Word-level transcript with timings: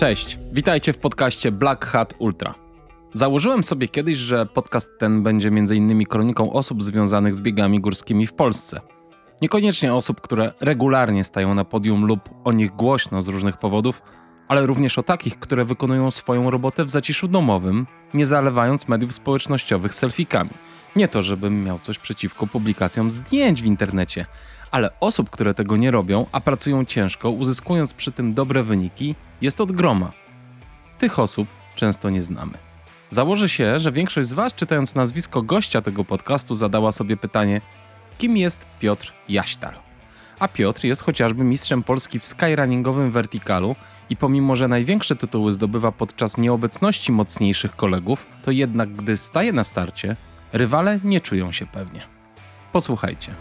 Cześć, 0.00 0.38
witajcie 0.52 0.92
w 0.92 0.98
podcaście 0.98 1.52
Black 1.52 1.86
Hat 1.86 2.14
Ultra. 2.18 2.54
Założyłem 3.14 3.64
sobie 3.64 3.88
kiedyś, 3.88 4.18
że 4.18 4.46
podcast 4.46 4.90
ten 4.98 5.22
będzie 5.22 5.48
m.in. 5.48 6.06
kroniką 6.06 6.52
osób 6.52 6.82
związanych 6.82 7.34
z 7.34 7.40
biegami 7.40 7.80
górskimi 7.80 8.26
w 8.26 8.32
Polsce. 8.32 8.80
Niekoniecznie 9.42 9.94
osób, 9.94 10.20
które 10.20 10.52
regularnie 10.60 11.24
stają 11.24 11.54
na 11.54 11.64
podium 11.64 12.06
lub 12.06 12.20
o 12.44 12.52
nich 12.52 12.70
głośno 12.70 13.22
z 13.22 13.28
różnych 13.28 13.56
powodów, 13.56 14.02
ale 14.48 14.66
również 14.66 14.98
o 14.98 15.02
takich, 15.02 15.38
które 15.38 15.64
wykonują 15.64 16.10
swoją 16.10 16.50
robotę 16.50 16.84
w 16.84 16.90
zaciszu 16.90 17.28
domowym, 17.28 17.86
nie 18.14 18.26
zalewając 18.26 18.88
mediów 18.88 19.14
społecznościowych 19.14 19.94
selfikami. 19.94 20.50
Nie 20.96 21.08
to, 21.08 21.22
żebym 21.22 21.64
miał 21.64 21.78
coś 21.78 21.98
przeciwko 21.98 22.46
publikacjom 22.46 23.10
zdjęć 23.10 23.62
w 23.62 23.66
internecie, 23.66 24.26
ale 24.70 24.90
osób, 25.00 25.30
które 25.30 25.54
tego 25.54 25.76
nie 25.76 25.90
robią, 25.90 26.26
a 26.32 26.40
pracują 26.40 26.84
ciężko, 26.84 27.30
uzyskując 27.30 27.94
przy 27.94 28.12
tym 28.12 28.34
dobre 28.34 28.62
wyniki, 28.62 29.14
jest 29.40 29.60
od 29.60 29.72
groma. 29.72 30.12
Tych 30.98 31.18
osób 31.18 31.48
często 31.76 32.10
nie 32.10 32.22
znamy. 32.22 32.52
Założę 33.10 33.48
się, 33.48 33.80
że 33.80 33.92
większość 33.92 34.28
z 34.28 34.32
Was, 34.32 34.54
czytając 34.54 34.94
nazwisko 34.94 35.42
gościa 35.42 35.82
tego 35.82 36.04
podcastu, 36.04 36.54
zadała 36.54 36.92
sobie 36.92 37.16
pytanie, 37.16 37.60
kim 38.18 38.36
jest 38.36 38.66
Piotr 38.80 39.12
Jaśtal. 39.28 39.74
A 40.38 40.48
Piotr 40.48 40.84
jest 40.84 41.02
chociażby 41.02 41.44
mistrzem 41.44 41.82
Polski 41.82 42.20
w 42.20 42.26
skyrunningowym 42.26 43.10
wertikalu 43.10 43.76
i 44.10 44.16
pomimo, 44.16 44.56
że 44.56 44.68
największe 44.68 45.16
tytuły 45.16 45.52
zdobywa 45.52 45.92
podczas 45.92 46.38
nieobecności 46.38 47.12
mocniejszych 47.12 47.76
kolegów, 47.76 48.26
to 48.42 48.50
jednak 48.50 48.92
gdy 48.92 49.16
staje 49.16 49.52
na 49.52 49.64
starcie, 49.64 50.16
rywale 50.52 50.98
nie 51.04 51.20
czują 51.20 51.52
się 51.52 51.66
pewnie. 51.66 52.00
Posłuchajcie. 52.72 53.34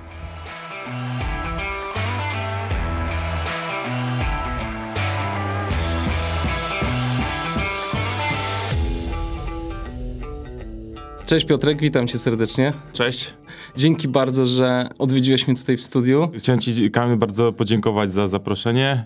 Cześć 11.30 11.46
Piotrek, 11.46 11.82
witam 11.82 12.08
cię 12.08 12.18
serdecznie. 12.18 12.74
Cześć. 12.94 13.34
Dzięki 13.76 14.08
bardzo, 14.08 14.46
że 14.46 14.90
odwiedziłeś 14.98 15.48
mnie 15.48 15.58
tutaj 15.58 15.78
w 15.78 15.82
studiu. 15.82 16.32
Chciałem 16.38 16.62
ci, 16.62 16.92
Kamil, 16.92 17.18
bardzo 17.18 17.54
podziękować 17.54 18.14
za 18.14 18.28
zaproszenie. 18.28 19.06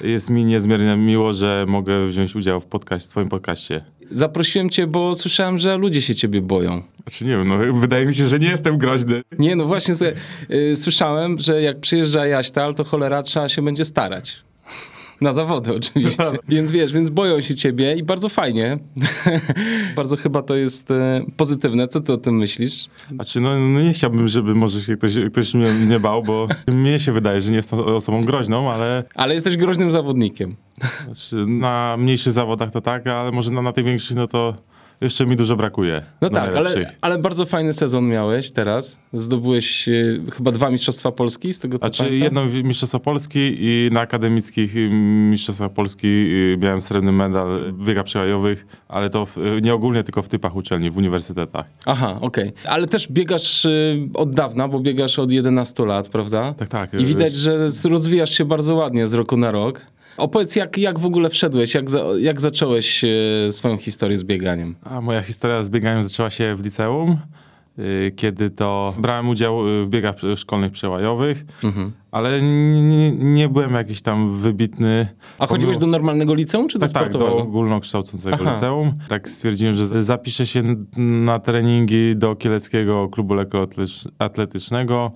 Jest 0.00 0.30
mi 0.30 0.44
niezmiernie 0.44 0.96
miło, 0.96 1.32
że 1.32 1.64
mogę 1.68 2.06
wziąć 2.06 2.36
udział 2.36 2.60
w, 2.60 2.66
podcast, 2.66 3.06
w 3.06 3.08
twoim 3.08 3.28
podcaście. 3.28 3.84
Zaprosiłem 4.10 4.70
cię, 4.70 4.86
bo 4.86 5.14
słyszałem, 5.14 5.58
że 5.58 5.76
ludzie 5.76 6.02
się 6.02 6.14
ciebie 6.14 6.40
boją. 6.40 6.82
Znaczy 7.02 7.24
nie 7.24 7.30
wiem, 7.30 7.48
no, 7.48 7.80
wydaje 7.80 8.06
mi 8.06 8.14
się, 8.14 8.26
że 8.26 8.38
nie 8.38 8.48
jestem 8.48 8.78
groźny. 8.78 9.22
Nie, 9.38 9.56
no 9.56 9.66
właśnie 9.66 9.94
sobie, 9.94 10.12
y, 10.50 10.76
słyszałem, 10.76 11.38
że 11.38 11.62
jak 11.62 11.80
przyjeżdża 11.80 12.26
Jaśtal, 12.26 12.74
to 12.74 12.84
cholera 12.84 13.22
trzeba 13.22 13.48
się 13.48 13.62
będzie 13.62 13.84
starać. 13.84 14.44
Na 15.22 15.32
zawody 15.32 15.74
oczywiście. 15.78 16.24
więc 16.48 16.70
wiesz, 16.70 16.92
więc 16.92 17.10
boją 17.10 17.40
się 17.40 17.54
ciebie 17.54 17.94
i 17.94 18.02
bardzo 18.02 18.28
fajnie. 18.28 18.78
bardzo 19.96 20.16
chyba 20.16 20.42
to 20.42 20.54
jest 20.54 20.90
e, 20.90 21.22
pozytywne. 21.36 21.88
Co 21.88 22.00
ty 22.00 22.12
o 22.12 22.16
tym 22.16 22.36
myślisz? 22.36 22.88
Znaczy, 23.14 23.40
no, 23.40 23.58
no 23.58 23.80
nie 23.80 23.92
chciałbym, 23.92 24.28
żeby 24.28 24.54
może 24.54 24.80
się 24.80 24.96
ktoś, 24.96 25.12
ktoś 25.32 25.54
mnie 25.54 25.74
nie 25.88 26.00
bał, 26.00 26.22
bo 26.22 26.48
mnie 26.72 26.98
się 26.98 27.12
wydaje, 27.12 27.40
że 27.40 27.50
nie 27.50 27.56
jestem 27.56 27.78
osobą 27.78 28.24
groźną, 28.24 28.70
ale... 28.70 29.04
Ale 29.14 29.34
jesteś 29.34 29.56
groźnym 29.56 29.92
zawodnikiem. 29.92 30.56
Znaczy, 31.04 31.46
na 31.46 31.96
mniejszych 31.98 32.32
zawodach 32.32 32.70
to 32.70 32.80
tak, 32.80 33.06
ale 33.06 33.32
może 33.32 33.50
na, 33.50 33.62
na 33.62 33.72
tych 33.72 33.84
większych, 33.84 34.16
no 34.16 34.26
to 34.26 34.54
jeszcze 35.02 35.26
mi 35.26 35.36
dużo 35.36 35.56
brakuje. 35.56 36.02
No 36.20 36.30
tak, 36.30 36.56
ale, 36.56 36.94
ale 37.00 37.18
bardzo 37.18 37.46
fajny 37.46 37.72
sezon 37.72 38.08
miałeś 38.08 38.50
teraz. 38.50 38.98
Zdobyłeś 39.12 39.88
y, 39.88 40.22
chyba 40.32 40.52
dwa 40.52 40.70
Mistrzostwa 40.70 41.12
Polski, 41.12 41.52
z 41.52 41.58
tego 41.58 41.78
co 41.78 41.88
Znaczy 41.88 42.16
jedno 42.16 42.44
Mistrzostwo 42.46 43.00
Polski 43.00 43.56
i 43.60 43.88
na 43.92 44.00
akademickich 44.00 44.74
Mistrzostwach 45.30 45.72
Polski 45.72 46.08
y, 46.08 46.58
miałem 46.60 46.82
srebrny 46.82 47.12
medal 47.12 47.72
w 47.72 47.86
biegach 47.86 48.04
przełajowych, 48.04 48.66
ale 48.88 49.10
to 49.10 49.26
w, 49.26 49.36
nie 49.62 49.74
ogólnie, 49.74 50.04
tylko 50.04 50.22
w 50.22 50.28
typach 50.28 50.56
uczelni, 50.56 50.90
w 50.90 50.96
uniwersytetach. 50.96 51.66
Aha, 51.86 52.18
okej. 52.20 52.48
Okay. 52.48 52.72
Ale 52.72 52.86
też 52.86 53.08
biegasz 53.08 53.64
y, 53.64 54.08
od 54.14 54.34
dawna, 54.34 54.68
bo 54.68 54.80
biegasz 54.80 55.18
od 55.18 55.32
11 55.32 55.86
lat, 55.86 56.08
prawda? 56.08 56.54
Tak, 56.54 56.68
tak. 56.68 56.94
I 56.94 57.04
widać, 57.04 57.32
że 57.32 57.68
rozwijasz 57.84 58.30
się 58.30 58.44
bardzo 58.44 58.74
ładnie 58.74 59.08
z 59.08 59.14
roku 59.14 59.36
na 59.36 59.50
rok. 59.50 59.80
Opowiedz, 60.16 60.56
jak, 60.56 60.78
jak 60.78 60.98
w 60.98 61.06
ogóle 61.06 61.30
wszedłeś, 61.30 61.74
jak, 61.74 61.90
za, 61.90 62.04
jak 62.18 62.40
zacząłeś 62.40 63.04
e, 63.04 63.08
swoją 63.52 63.76
historię 63.76 64.18
z 64.18 64.24
bieganiem? 64.24 64.74
A 64.82 65.00
moja 65.00 65.22
historia 65.22 65.64
z 65.64 65.68
bieganiem 65.68 66.02
zaczęła 66.02 66.30
się 66.30 66.54
w 66.56 66.64
liceum, 66.64 67.16
e, 67.78 68.10
kiedy 68.10 68.50
to 68.50 68.94
brałem 68.98 69.28
udział 69.28 69.68
e, 69.68 69.84
w 69.84 69.88
biegach 69.88 70.16
szkolnych 70.36 70.72
przełajowych, 70.72 71.44
mhm. 71.64 71.92
ale 72.10 72.42
nie, 72.42 73.12
nie, 73.12 73.48
byłem 73.48 73.74
jakiś 73.74 74.02
tam 74.02 74.38
wybitny. 74.38 75.06
A 75.38 75.46
chodziłeś 75.46 75.78
do 75.78 75.86
normalnego 75.86 76.34
liceum, 76.34 76.68
czy 76.68 76.78
do 76.78 76.86
tak, 76.86 76.90
sportowego? 76.90 77.30
Tak, 77.30 77.38
do 77.38 77.44
ogólnokształcącego 77.44 78.36
Aha. 78.40 78.54
liceum. 78.54 78.92
Tak 79.08 79.28
stwierdziłem, 79.28 79.74
że 79.74 80.02
zapiszę 80.02 80.46
się 80.46 80.62
na 80.96 81.38
treningi 81.38 82.16
do 82.16 82.36
Kieleckiego 82.36 83.08
Klubu 83.08 83.34
Lekkoatletycznego 83.34 85.12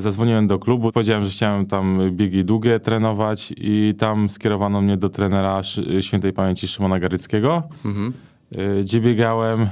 Zadzwoniłem 0.00 0.46
do 0.46 0.58
klubu, 0.58 0.92
powiedziałem, 0.92 1.24
że 1.24 1.30
chciałem 1.30 1.66
tam 1.66 2.10
biegi 2.10 2.44
długie 2.44 2.80
trenować 2.80 3.52
i 3.56 3.94
tam 3.98 4.30
skierowano 4.30 4.80
mnie 4.80 4.96
do 4.96 5.08
trenera 5.08 5.62
świętej 6.00 6.32
pamięci 6.32 6.68
Szymona 6.68 6.98
Garyckiego, 6.98 7.62
mhm. 7.84 8.12
Y, 8.58 8.80
gdzie 8.82 9.00
biegałem. 9.00 9.68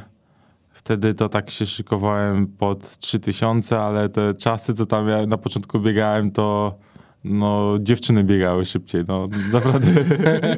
Wtedy 0.72 1.14
to 1.14 1.28
tak 1.28 1.50
się 1.50 1.66
szykowałem 1.66 2.46
pod 2.46 2.98
3000, 2.98 3.80
ale 3.80 4.08
te 4.08 4.34
czasy, 4.34 4.74
co 4.74 4.86
tam 4.86 5.08
ja 5.08 5.26
na 5.26 5.38
początku 5.38 5.80
biegałem, 5.80 6.30
to 6.30 6.78
no 7.24 7.74
dziewczyny 7.80 8.24
biegały 8.24 8.64
szybciej. 8.64 9.04
No 9.08 9.28
naprawdę 9.52 9.88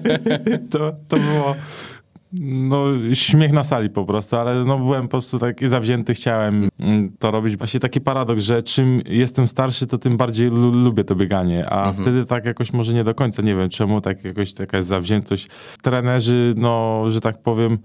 to, 0.71 0.93
to 1.09 1.17
było 1.17 1.55
no, 2.33 2.85
śmiech 3.13 3.53
na 3.53 3.65
sali 3.65 3.91
po 3.91 4.05
prostu, 4.05 4.37
ale 4.37 4.65
no, 4.65 4.79
byłem 4.79 5.03
po 5.03 5.09
prostu 5.09 5.39
taki 5.39 5.69
zawzięty, 5.69 6.15
chciałem 6.15 6.69
mm, 6.81 7.13
to 7.19 7.31
robić. 7.31 7.57
Właśnie 7.57 7.81
taki 7.81 8.01
paradoks, 8.01 8.43
że 8.43 8.63
czym 8.63 9.03
jestem 9.07 9.47
starszy, 9.47 9.87
to 9.87 9.99
tym 9.99 10.17
bardziej 10.17 10.51
lubię 10.51 11.05
to 11.05 11.15
bieganie, 11.15 11.71
a 11.71 11.89
mhm. 11.89 12.05
wtedy 12.05 12.27
tak 12.27 12.45
jakoś 12.45 12.73
może 12.73 12.95
nie 12.95 13.05
do 13.05 13.15
końca, 13.15 13.43
nie 13.43 13.55
wiem 13.55 13.69
czemu, 13.69 14.01
tak 14.01 14.25
jakoś 14.25 14.55
taka 14.55 14.77
jest 14.77 14.89
zawziętość. 14.89 15.49
Trenerzy, 15.83 16.55
no, 16.57 17.05
że 17.09 17.21
tak 17.21 17.43
powiem, 17.43 17.79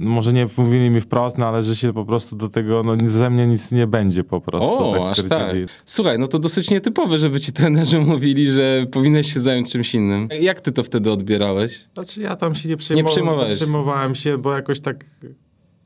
może 0.00 0.32
nie 0.32 0.46
mówili 0.56 0.90
mi 0.90 1.00
wprost, 1.00 1.38
no 1.38 1.48
ale 1.48 1.62
że 1.62 1.76
się 1.76 1.92
po 1.92 2.04
prostu 2.04 2.36
do 2.36 2.48
tego, 2.48 2.82
no 2.82 2.96
ze 3.04 3.30
mnie 3.30 3.46
nic 3.46 3.72
nie 3.72 3.86
będzie 3.86 4.24
po 4.24 4.40
prostu. 4.40 4.70
O, 4.70 4.92
tak 4.92 5.02
aż 5.18 5.28
tak. 5.28 5.56
Słuchaj, 5.86 6.18
no 6.18 6.28
to 6.28 6.38
dosyć 6.38 6.70
nietypowe, 6.70 7.18
żeby 7.18 7.40
ci 7.40 7.52
trenerzy 7.52 8.00
mówili, 8.12 8.52
że 8.52 8.86
powinieneś 8.92 9.34
się 9.34 9.40
zająć 9.40 9.72
czymś 9.72 9.94
innym. 9.94 10.28
Jak 10.40 10.60
ty 10.60 10.72
to 10.72 10.82
wtedy 10.82 11.12
odbierałeś? 11.12 11.88
Znaczy 11.94 12.20
ja 12.20 12.36
tam 12.36 12.54
się 12.54 12.68
nie 12.68 12.76
przejmowałem. 12.76 13.06
Nie 13.06 13.12
przejmowałeś? 13.12 13.56
Przejmowałem 13.56 14.14
się, 14.14 14.38
bo 14.38 14.52
jakoś 14.52 14.80
tak 14.80 15.04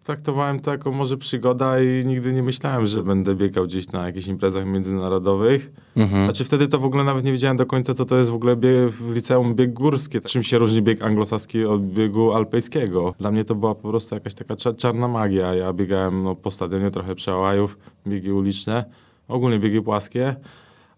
traktowałem 0.05 0.61
to 0.61 0.71
jako 0.71 0.93
może 0.93 1.17
przygoda 1.17 1.81
i 1.81 2.07
nigdy 2.07 2.33
nie 2.33 2.43
myślałem, 2.43 2.87
że 2.87 3.03
będę 3.03 3.35
biegał 3.35 3.65
gdzieś 3.65 3.93
na 3.93 4.07
jakichś 4.07 4.27
imprezach 4.27 4.67
międzynarodowych. 4.67 5.73
Mhm. 5.97 6.25
Znaczy 6.25 6.45
wtedy 6.45 6.69
to 6.69 6.79
w 6.79 6.85
ogóle 6.85 7.05
nawet 7.05 7.25
nie 7.25 7.33
wiedziałem 7.33 7.57
do 7.57 7.67
końca, 7.67 7.95
co 7.95 8.05
to 8.05 8.17
jest 8.17 8.31
w 8.31 8.35
ogóle 8.35 8.57
bieg, 8.57 8.91
w 8.91 9.15
liceum 9.15 9.55
bieg 9.55 9.73
górski. 9.73 10.21
Czym 10.21 10.43
się 10.43 10.59
różni 10.59 10.83
bieg 10.83 11.03
anglosaski 11.03 11.65
od 11.65 11.83
biegu 11.87 12.33
alpejskiego. 12.33 13.15
Dla 13.19 13.31
mnie 13.31 13.45
to 13.45 13.55
była 13.55 13.75
po 13.75 13.89
prostu 13.89 14.15
jakaś 14.15 14.35
taka 14.35 14.57
czarna 14.57 15.09
magia. 15.09 15.55
Ja 15.55 15.73
biegałem 15.73 16.23
no, 16.23 16.35
po 16.35 16.51
stadionie 16.51 16.91
trochę 16.91 17.15
przełajów, 17.15 17.79
biegi 18.07 18.33
uliczne, 18.33 18.85
ogólnie 19.29 19.59
biegi 19.59 19.83
płaskie, 19.83 20.37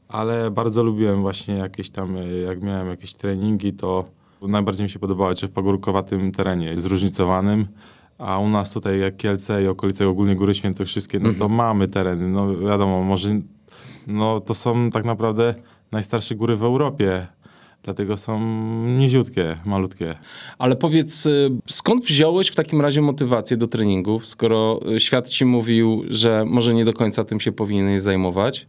ale 0.09 0.51
bardzo 0.51 0.83
lubiłem 0.83 1.21
właśnie 1.21 1.55
jakieś 1.55 1.91
tam, 1.91 2.17
jak 2.47 2.63
miałem 2.63 2.89
jakieś 2.89 3.15
treningi, 3.15 3.73
to 3.73 4.05
najbardziej 4.43 4.85
mi 4.85 4.91
się 4.91 4.99
podobało, 4.99 5.35
czy 5.35 5.49
w 5.49 5.51
pagórkowatym 5.51 6.33
terenie, 6.33 6.81
zróżnicowanym 6.81 7.67
a 8.19 8.39
u 8.39 8.49
nas 8.49 8.71
tutaj 8.71 9.01
jak 9.01 9.17
Kielce 9.17 9.63
i 9.63 9.67
okolice 9.67 10.09
ogólnie 10.09 10.37
Góry 10.37 10.55
Świętokrzyskie, 10.55 11.19
no 11.19 11.25
to 11.25 11.31
mhm. 11.31 11.55
mamy 11.55 11.89
tereny, 11.89 12.29
no 12.29 12.57
wiadomo, 12.57 13.03
może 13.03 13.41
no 14.07 14.41
to 14.41 14.55
są 14.55 14.91
tak 14.91 15.05
naprawdę 15.05 15.55
najstarsze 15.93 16.35
góry 16.35 16.57
w 16.57 16.63
Europie. 16.63 17.27
Dlatego 17.83 18.17
są 18.17 18.41
niziutkie, 18.99 19.57
malutkie. 19.65 20.15
Ale 20.59 20.77
powiedz, 20.77 21.27
y, 21.27 21.51
skąd 21.67 22.05
wziąłeś 22.05 22.49
w 22.49 22.55
takim 22.55 22.81
razie 22.81 23.03
motywację 23.03 23.57
do 23.57 23.67
treningów, 23.67 24.27
skoro 24.27 24.81
y, 24.97 25.01
świat 25.01 25.29
ci 25.29 25.45
mówił, 25.45 26.05
że 26.09 26.45
może 26.47 26.75
nie 26.75 26.85
do 26.85 26.93
końca 26.93 27.25
tym 27.25 27.41
się 27.41 27.53
powinieneś 27.53 28.03
zajmować? 28.03 28.67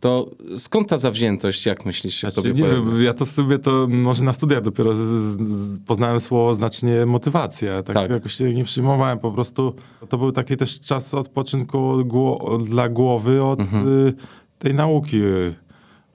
To 0.00 0.30
skąd 0.56 0.88
ta 0.88 0.96
zawziętość, 0.96 1.66
jak 1.66 1.86
myślisz, 1.86 2.14
się 2.14 2.30
znaczy, 2.30 2.54
nie 2.54 3.04
Ja 3.04 3.14
to 3.14 3.26
w 3.26 3.30
sobie 3.30 3.58
to 3.58 3.86
może 3.90 4.24
na 4.24 4.32
studiach 4.32 4.62
dopiero 4.62 4.94
z, 4.94 4.98
z, 4.98 5.78
poznałem 5.86 6.20
słowo 6.20 6.54
znacznie 6.54 7.06
motywacja. 7.06 7.82
Tak, 7.82 7.96
tak, 7.96 8.10
jakoś 8.10 8.32
się 8.32 8.54
nie 8.54 8.64
przyjmowałem 8.64 9.18
po 9.18 9.32
prostu. 9.32 9.74
To 10.08 10.18
był 10.18 10.32
taki 10.32 10.56
też 10.56 10.80
czas 10.80 11.14
odpoczynku 11.14 12.04
gło 12.04 12.58
dla 12.58 12.88
głowy 12.88 13.44
od 13.44 13.60
mhm. 13.60 13.88
y, 14.08 14.12
tej 14.58 14.74
nauki, 14.74 15.22
y, 15.22 15.54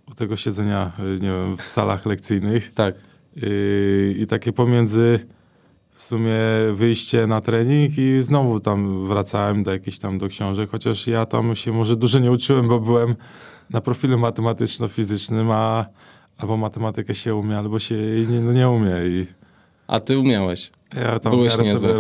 od 0.06 0.16
tego 0.16 0.36
siedzenia, 0.36 0.92
y, 1.00 1.20
nie 1.22 1.28
wiem, 1.28 1.58
w 1.58 1.62
salach 1.62 2.06
lekcyjnych. 2.06 2.74
Tak. 2.74 2.96
Y, 3.44 4.16
I 4.20 4.28
takie 4.28 4.54
pomiędzy 4.54 5.20
w 6.02 6.04
sumie 6.04 6.40
wyjście 6.74 7.28
na 7.28 7.42
trening 7.42 7.98
i 7.98 8.22
znowu 8.22 8.60
tam 8.60 9.08
wracałem 9.08 9.64
do 9.64 9.72
jakichś 9.72 10.00
tam 10.00 10.18
do 10.18 10.28
książek, 10.28 10.70
chociaż 10.70 11.08
ja 11.08 11.26
tam 11.26 11.56
się 11.56 11.72
może 11.72 11.96
dużo 11.96 12.20
nie 12.20 12.32
uczyłem, 12.32 12.68
bo 12.68 12.80
byłem 12.80 13.16
na 13.74 13.82
profilu 13.82 14.18
matematyczno-fizycznym, 14.18 15.52
a 15.52 15.86
albo 16.38 16.58
matematykę 16.58 17.16
się 17.16 17.36
umie, 17.36 17.58
albo 17.58 17.80
się 17.80 17.96
nie, 18.30 18.40
no 18.40 18.54
nie 18.54 18.70
umie. 18.70 18.92
I 19.08 19.28
A 19.88 20.00
ty 20.00 20.20
umiałeś. 20.20 20.72
Ja 20.96 21.20
tam 21.20 21.32
Byłeś 21.32 21.58
niezły. 21.58 21.80
sobie, 21.90 21.94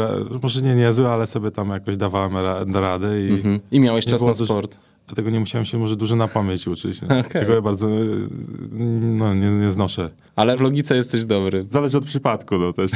może 0.44 0.62
nie 0.62 0.76
niezły, 0.76 1.10
ale 1.10 1.28
sobie 1.28 1.52
tam 1.52 1.70
jakoś 1.70 1.98
dawałem 1.98 2.38
ra, 2.38 2.66
radę 2.74 3.22
i 3.22 3.32
Mhm. 3.32 3.60
I 3.72 3.80
miałeś 3.80 4.06
czas 4.06 4.22
na 4.22 4.28
dużo- 4.32 4.46
sport. 4.46 4.78
Dlatego 5.12 5.30
nie 5.30 5.40
musiałem 5.40 5.66
się 5.66 5.78
może 5.78 5.96
dużo 5.96 6.16
na 6.16 6.28
pamięć 6.28 6.68
uczyć. 6.68 7.04
Okej. 7.04 7.24
Czego 7.34 7.54
ja 7.54 7.62
bardzo 7.62 7.88
no, 9.02 9.34
nie, 9.34 9.50
nie 9.52 9.72
znoszę. 9.72 10.10
Ale 10.36 10.58
w 10.58 10.62
logice 10.62 10.96
jesteś 10.96 11.26
dobry. 11.26 11.66
Zależy 11.70 11.98
od 11.98 12.06
przypadku, 12.06 12.58
no 12.58 12.74
też. 12.74 12.92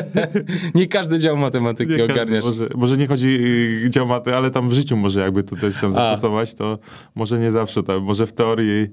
Nie 0.74 0.86
każdy 0.86 1.18
dział 1.18 1.36
matematyki 1.36 1.92
Nie 1.92 2.04
ogarniasz. 2.04 2.44
może, 2.44 2.68
może 2.74 2.96
nie 2.96 3.06
chodzi 3.06 3.28
y, 3.86 3.90
dział 3.90 4.06
maty, 4.06 4.34
ale 4.34 4.50
tam 4.50 4.68
w 4.68 4.72
życiu 4.72 4.96
może 4.96 5.20
jakby 5.20 5.42
to 5.42 5.56
coś 5.56 5.80
tam 5.80 5.92
zastosować, 5.92 6.54
to 6.54 6.78
może 7.14 7.38
nie 7.38 7.52
zawsze 7.52 7.82
tam, 7.82 8.02
może 8.02 8.26
w 8.26 8.32
teorii 8.32 8.88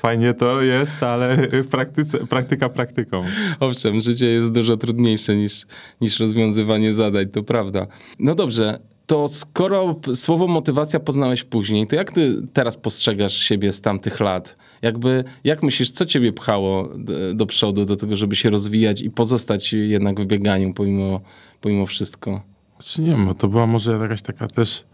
fajnie 0.00 0.34
to 0.34 0.62
jest, 0.62 1.02
ale 1.02 1.36
w 1.52 1.68
praktyce, 1.68 2.26
praktyka 2.26 2.68
praktyką. 2.68 3.24
Owszem, 3.60 4.00
życie 4.00 4.26
jest 4.26 4.52
dużo 4.52 4.76
trudniejsze 4.76 5.36
niż, 5.36 5.66
niż 6.00 6.20
rozwiązywanie 6.20 6.94
zadań, 6.94 7.28
to 7.28 7.42
prawda. 7.42 7.86
No 8.18 8.34
dobrze, 8.34 8.78
to 9.10 9.28
skoro 9.28 9.96
słowo 10.14 10.46
motywacja 10.46 11.00
poznałeś 11.00 11.44
później, 11.44 11.86
to 11.86 11.96
jak 11.96 12.12
ty 12.12 12.42
teraz 12.52 12.76
postrzegasz 12.76 13.34
siebie 13.34 13.72
z 13.72 13.80
tamtych 13.80 14.20
lat? 14.20 14.56
Jakby, 14.82 15.24
jak 15.44 15.62
myślisz, 15.62 15.90
co 15.90 16.06
ciebie 16.06 16.32
pchało 16.32 16.88
d- 16.98 17.34
do 17.34 17.46
przodu, 17.46 17.84
do 17.84 17.96
tego, 17.96 18.16
żeby 18.16 18.36
się 18.36 18.50
rozwijać 18.50 19.00
i 19.00 19.10
pozostać 19.10 19.72
jednak 19.72 20.20
w 20.20 20.24
bieganiu 20.26 20.74
pomimo, 20.74 21.20
pomimo 21.60 21.86
wszystko? 21.86 22.42
Czy 22.78 23.02
nie 23.02 23.10
wiem, 23.10 23.26
bo 23.26 23.34
to 23.34 23.48
była 23.48 23.66
może 23.66 23.92
jakaś 23.92 24.22
taka 24.22 24.46
też 24.48 24.84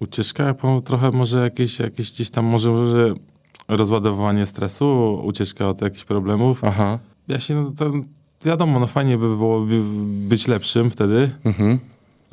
ucieczka, 0.00 0.54
trochę 0.84 1.10
może 1.10 1.38
jakieś, 1.40 1.78
jakieś 1.78 2.12
gdzieś 2.12 2.30
tam 2.30 2.44
może, 2.44 2.70
może 2.70 3.14
rozładowanie 3.68 4.46
stresu, 4.46 5.20
ucieczka 5.24 5.68
od 5.68 5.80
jakichś 5.82 6.04
problemów. 6.04 6.64
Aha. 6.64 6.98
Ja 7.28 7.40
się, 7.40 7.54
no 7.54 7.72
to 7.78 7.92
wiadomo, 8.44 8.80
no 8.80 8.86
fajnie 8.86 9.18
by 9.18 9.36
było 9.36 9.60
by 9.60 9.80
być 10.28 10.48
lepszym 10.48 10.90
wtedy, 10.90 11.30
Mhm. 11.44 11.78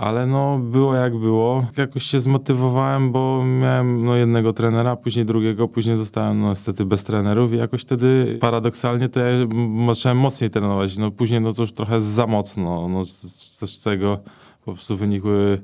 Ale 0.03 0.25
no 0.25 0.59
było 0.59 0.95
jak 0.95 1.17
było. 1.17 1.65
Jakoś 1.77 2.03
się 2.03 2.19
zmotywowałem, 2.19 3.11
bo 3.11 3.45
miałem 3.45 4.05
no 4.05 4.15
jednego 4.15 4.53
trenera, 4.53 4.95
później 4.95 5.25
drugiego, 5.25 5.67
później 5.67 5.97
zostałem 5.97 6.41
no 6.41 6.49
niestety 6.49 6.85
bez 6.85 7.03
trenerów 7.03 7.53
i 7.53 7.57
jakoś 7.57 7.81
wtedy 7.81 8.37
paradoksalnie 8.41 9.09
to 9.09 9.19
ja 9.19 9.47
zacząłem 9.87 10.17
mocniej 10.17 10.49
trenować. 10.49 10.97
No 10.97 11.11
później 11.11 11.41
no 11.41 11.53
to 11.53 11.61
już 11.61 11.73
trochę 11.73 12.01
za 12.01 12.27
mocno, 12.27 12.87
no 12.87 13.05
z, 13.05 13.21
z 13.61 13.83
czego 13.83 14.19
po 14.65 14.73
prostu 14.73 14.97
wynikły 14.97 15.61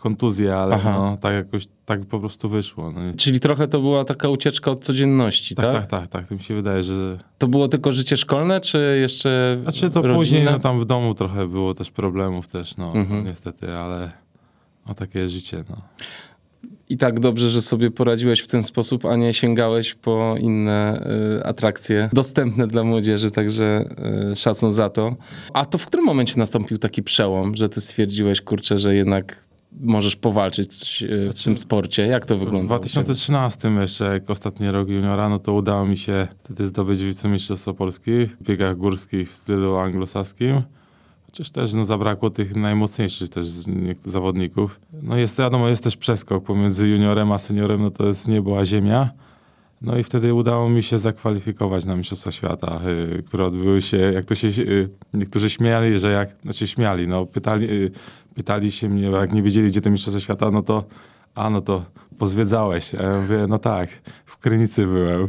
kontuzje, 0.00 0.56
ale 0.56 0.74
Aha. 0.74 0.92
no 0.98 1.16
tak 1.16 1.32
jakoś 1.34 1.66
tak 1.84 2.06
po 2.06 2.20
prostu 2.20 2.48
wyszło. 2.48 2.90
No, 2.92 3.00
Czyli 3.16 3.40
trochę 3.40 3.68
to 3.68 3.80
była 3.80 4.04
taka 4.04 4.28
ucieczka 4.28 4.70
od 4.70 4.84
codzienności, 4.84 5.54
tak? 5.54 5.64
tak, 5.66 5.74
tak, 5.74 5.86
tak, 6.00 6.10
tak, 6.10 6.28
to 6.28 6.34
mi 6.34 6.40
się 6.40 6.54
wydaje, 6.54 6.82
że... 6.82 7.18
To 7.38 7.48
było 7.48 7.68
tylko 7.68 7.92
życie 7.92 8.16
szkolne, 8.16 8.60
czy 8.60 8.98
jeszcze 9.00 9.58
Znaczy 9.62 9.90
to 9.90 10.02
rodzina? 10.02 10.14
później 10.18 10.44
no, 10.44 10.58
tam 10.58 10.80
w 10.80 10.84
domu 10.84 11.14
trochę 11.14 11.48
było 11.48 11.74
też 11.74 11.90
problemów 11.90 12.48
też, 12.48 12.76
no 12.76 12.92
Mhm. 12.94 13.26
niestety, 13.26 13.76
ale 13.76 14.10
no 14.88 14.94
takie 14.94 15.28
życie, 15.28 15.64
no. 15.70 15.76
I 16.88 16.96
tak 16.96 17.20
dobrze, 17.20 17.50
że 17.50 17.62
sobie 17.62 17.90
poradziłeś 17.90 18.40
w 18.40 18.46
ten 18.46 18.62
sposób, 18.62 19.04
a 19.04 19.16
nie 19.16 19.34
sięgałeś 19.34 19.94
po 19.94 20.34
inne 20.40 21.06
y, 21.40 21.44
atrakcje 21.46 22.10
dostępne 22.12 22.66
dla 22.66 22.84
młodzieży, 22.84 23.30
także 23.30 23.84
y, 24.32 24.36
szacun 24.36 24.72
za 24.72 24.90
to. 24.90 25.16
A 25.54 25.64
to 25.64 25.78
w 25.78 25.86
którym 25.86 26.06
momencie 26.06 26.34
nastąpił 26.38 26.78
taki 26.78 27.02
przełom, 27.02 27.56
że 27.56 27.68
ty 27.68 27.80
stwierdziłeś, 27.80 28.40
kurczę, 28.40 28.78
że 28.78 28.94
jednak 28.94 29.44
możesz 29.72 30.16
powalczyć 30.16 31.02
y, 31.02 31.32
w 31.32 31.44
tym 31.44 31.58
sporcie? 31.58 32.06
Jak 32.06 32.26
to 32.26 32.36
W 32.36 32.38
wygląda? 32.38 32.66
2013 32.66 33.68
jeszcze, 33.68 34.04
jak 34.04 34.30
ostatni 34.30 34.70
rok 34.70 34.88
juniora, 34.88 35.28
no 35.28 35.38
to 35.38 35.52
udało 35.52 35.86
mi 35.86 35.96
się 35.96 36.28
wtedy 36.44 36.66
zdobyć 36.66 37.02
wicemistrzostwo 37.02 37.74
Polski 37.74 38.26
w 38.26 38.42
biegach 38.42 38.76
górskich 38.76 39.30
w 39.30 39.32
stylu 39.32 39.76
anglosaskim. 39.76 40.62
Chociaż 41.26 41.50
też 41.50 41.72
no, 41.72 41.84
zabrakło 41.84 42.30
tych 42.30 42.56
najmocniejszych 42.56 43.28
też 43.28 43.46
zawodników. 44.04 44.80
No 45.02 45.16
jest 45.16 45.38
wiadomo, 45.38 45.68
jest 45.68 45.84
też 45.84 45.96
przeskok 45.96 46.44
pomiędzy 46.44 46.88
juniorem 46.88 47.32
a 47.32 47.38
seniorem, 47.38 47.82
no 47.82 47.90
to 47.90 48.06
jest 48.06 48.28
niebo 48.28 48.58
a 48.58 48.64
ziemia. 48.64 49.10
No 49.80 49.98
i 49.98 50.04
wtedy 50.04 50.34
udało 50.34 50.70
mi 50.70 50.82
się 50.82 50.98
zakwalifikować 50.98 51.84
na 51.84 51.96
Mistrzostwa 51.96 52.32
Świata, 52.32 52.80
y, 53.18 53.22
które 53.22 53.44
odbyły 53.44 53.82
się, 53.82 53.96
jak 53.96 54.24
to 54.24 54.34
się, 54.34 54.48
y, 54.48 54.88
niektórzy 55.14 55.50
śmiali, 55.50 55.98
że 55.98 56.12
jak, 56.12 56.30
znaczy 56.42 56.66
śmiali, 56.66 57.08
no 57.08 57.26
pytali, 57.26 57.70
y, 57.70 57.90
pytali 58.34 58.72
się 58.72 58.88
mnie, 58.88 59.10
bo 59.10 59.16
jak 59.16 59.32
nie 59.32 59.42
wiedzieli, 59.42 59.68
gdzie 59.68 59.80
te 59.80 59.90
Mistrzostwa 59.90 60.20
Świata, 60.20 60.50
no 60.50 60.62
to, 60.62 60.84
a 61.34 61.50
no 61.50 61.60
to 61.60 61.84
pozwiedzałeś. 62.18 62.94
A 62.94 63.02
ja 63.02 63.20
mówię, 63.20 63.46
no 63.48 63.58
tak, 63.58 63.90
w 64.26 64.38
Krynicy 64.38 64.86
byłem. 64.86 65.28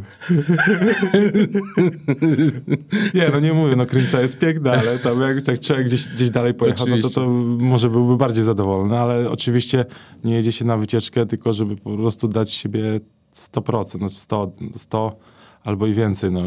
nie, 3.14 3.28
no 3.32 3.40
nie 3.40 3.52
mówię, 3.52 3.76
no 3.76 3.86
Krynica 3.86 4.20
jest 4.20 4.38
piękna, 4.38 4.72
ale 4.72 4.98
tam 4.98 5.20
jak, 5.20 5.48
jak 5.48 5.60
człowiek 5.60 5.86
gdzieś, 5.86 6.08
gdzieś 6.08 6.30
dalej 6.30 6.54
pojechał, 6.54 6.86
no 6.86 6.98
to, 6.98 7.10
to 7.10 7.26
może 7.58 7.90
byłby 7.90 8.16
bardziej 8.16 8.44
zadowolony, 8.44 8.98
ale 8.98 9.30
oczywiście 9.30 9.84
nie 10.24 10.34
jedzie 10.34 10.52
się 10.52 10.64
na 10.64 10.76
wycieczkę, 10.76 11.26
tylko 11.26 11.52
żeby 11.52 11.76
po 11.76 11.96
prostu 11.96 12.28
dać 12.28 12.52
siebie 12.52 13.00
100%, 13.34 14.00
no 14.00 14.08
100, 14.08 14.52
100 14.76 15.16
albo 15.64 15.86
i 15.86 15.94
więcej, 15.94 16.32
no, 16.32 16.42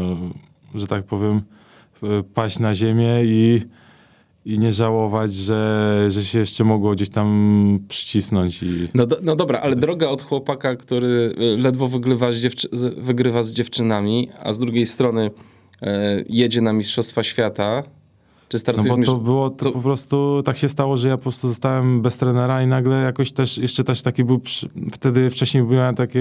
że 0.74 0.86
tak 0.86 1.04
powiem, 1.04 1.42
paść 2.34 2.58
na 2.58 2.74
ziemię 2.74 3.24
i, 3.24 3.60
i 4.44 4.58
nie 4.58 4.72
żałować, 4.72 5.34
że, 5.34 6.06
że 6.08 6.24
się 6.24 6.38
jeszcze 6.38 6.64
mogło 6.64 6.92
gdzieś 6.92 7.10
tam 7.10 7.78
przycisnąć 7.88 8.62
i 8.62 8.88
No, 8.94 9.06
do, 9.06 9.18
no 9.22 9.36
dobra, 9.36 9.60
ale 9.60 9.76
droga 9.76 10.08
od 10.08 10.22
chłopaka, 10.22 10.76
który 10.76 11.34
y, 11.40 11.56
ledwo 11.58 11.88
wygrywa 11.88 12.32
z, 12.32 12.94
wygrywa 12.98 13.42
z 13.42 13.52
dziewczynami, 13.52 14.28
a 14.42 14.52
z 14.52 14.58
drugiej 14.58 14.86
strony 14.86 15.30
y, 15.82 15.86
jedzie 16.28 16.60
na 16.60 16.72
Mistrzostwa 16.72 17.22
Świata, 17.22 17.82
czy 18.48 18.58
No 18.76 18.96
bo 18.96 19.04
to 19.04 19.16
było, 19.16 19.50
to, 19.50 19.64
to- 19.64 19.72
po 19.72 19.80
prostu 19.80 20.42
tak 20.44 20.56
się 20.58 20.68
stało, 20.68 20.96
że 20.96 21.08
ja 21.08 21.16
po 21.16 21.22
prostu 21.22 21.48
zostałem 21.48 22.02
bez 22.02 22.16
trenera 22.16 22.62
i 22.62 22.66
nagle 22.66 23.02
jakoś 23.02 23.32
też, 23.32 23.58
jeszcze 23.58 23.84
też 23.84 24.02
taki 24.02 24.24
był, 24.24 24.38
przy, 24.38 24.68
wtedy 24.92 25.30
wcześniej 25.30 25.62
byłem 25.62 25.94
taki, 25.94 26.18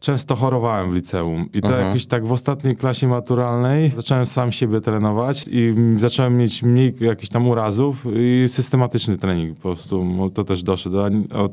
często 0.00 0.36
chorowałem 0.36 0.90
w 0.90 0.94
liceum 0.94 1.48
i 1.54 1.60
to 1.60 1.68
Aha. 1.68 1.76
jakoś 1.78 2.06
tak 2.06 2.26
w 2.26 2.32
ostatniej 2.32 2.76
klasie 2.76 3.08
maturalnej 3.08 3.92
zacząłem 3.96 4.26
sam 4.26 4.52
siebie 4.52 4.80
trenować 4.80 5.44
i 5.48 5.62
mm, 5.64 6.00
zacząłem 6.00 6.36
mieć 6.38 6.62
mniej 6.62 6.94
jakichś 7.00 7.28
tam 7.28 7.48
urazów 7.48 8.04
i 8.16 8.44
systematyczny 8.48 9.16
trening 9.16 9.56
po 9.56 9.62
prostu, 9.62 10.06
to 10.34 10.44
też 10.44 10.62
doszedł. 10.62 10.96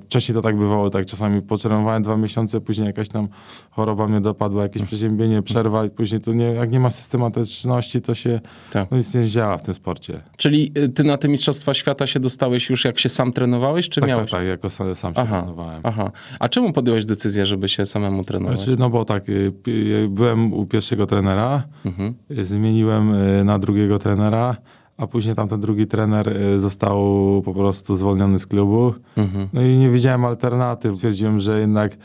Wcześniej 0.01 0.36
to 0.36 0.42
tak 0.42 0.57
bywało, 0.57 0.90
tak 0.90 1.06
czasami 1.06 1.42
potrenowałem 1.42 2.04
dwa 2.04 2.18
miesiące, 2.18 2.62
później 2.62 2.88
jakaś 2.88 3.10
tam 3.10 3.28
choroba 3.72 4.07
mnie 4.07 4.22
dopadła, 4.22 4.63
jakieś 4.63 4.84
przeziębienie, 4.84 5.42
przerwa 5.42 5.86
i 5.86 5.90
później 5.90 6.22
to 6.22 6.34
nie, 6.34 6.45
jak 6.45 6.72
nie 6.72 6.80
ma 6.80 6.90
systematyczności, 6.90 8.01
to 8.01 8.16
się 8.16 8.40
Tak. 8.71 8.92
no 8.92 8.97
nic 8.97 9.14
nie 9.14 9.23
działa 9.30 9.57
w 9.57 9.62
tym 9.62 9.73
sporcie. 9.73 10.21
Czyli 10.38 10.71
y, 10.78 10.90
ty 10.90 11.04
na 11.04 11.18
te 11.18 11.28
Mistrzostwa 11.28 11.73
Świata 11.73 12.07
się 12.07 12.19
dostałeś 12.19 12.69
już 12.69 12.85
jak 12.85 13.00
się 13.00 13.09
sam 13.09 13.31
trenowałeś, 13.31 13.90
czy 13.90 14.02
Tak, 14.02 14.09
miałeś? 14.09 14.31
tak, 14.31 14.40
tak, 14.40 14.47
jako 14.47 14.69
sam, 14.69 14.95
sam 14.95 15.14
się 15.16 15.21
Aha, 15.21 15.40
trenowałem. 15.42 15.81
aha. 15.83 16.12
A 16.40 16.50
czemu 16.50 16.73
podjąłeś 16.73 17.06
decyzję, 17.06 17.45
żeby 17.45 17.69
się 17.69 17.85
samemu 17.85 18.23
trenować? 18.23 18.32
Znaczy, 18.40 18.75
no 18.80 18.90
bo 18.90 19.06
tak, 19.06 19.30
y, 19.30 19.52
pi- 19.63 20.07
byłem 20.09 20.54
u 20.54 20.66
pierwszego 20.66 21.06
trenera, 21.06 21.63
Mhm. 21.85 22.13
y, 22.31 22.45
zmieniłem 22.45 23.13
y, 23.13 23.44
na 23.44 23.59
drugiego 23.59 23.99
trenera, 23.99 24.56
a 24.97 25.07
później 25.07 25.35
tamten 25.35 25.61
drugi 25.61 25.87
trener 25.87 26.37
y, 26.37 26.59
został 26.59 26.97
po 27.45 27.54
prostu 27.54 27.95
zwolniony 27.95 28.40
z 28.40 28.47
klubu. 28.47 28.94
Mhm. 29.18 29.47
No 29.54 29.61
i 29.61 29.78
nie 29.78 29.90
widziałem 29.90 30.25
alternatyw. 30.25 30.95
Stwierdziłem, 30.95 31.40
że 31.40 31.59
jednak 31.59 31.97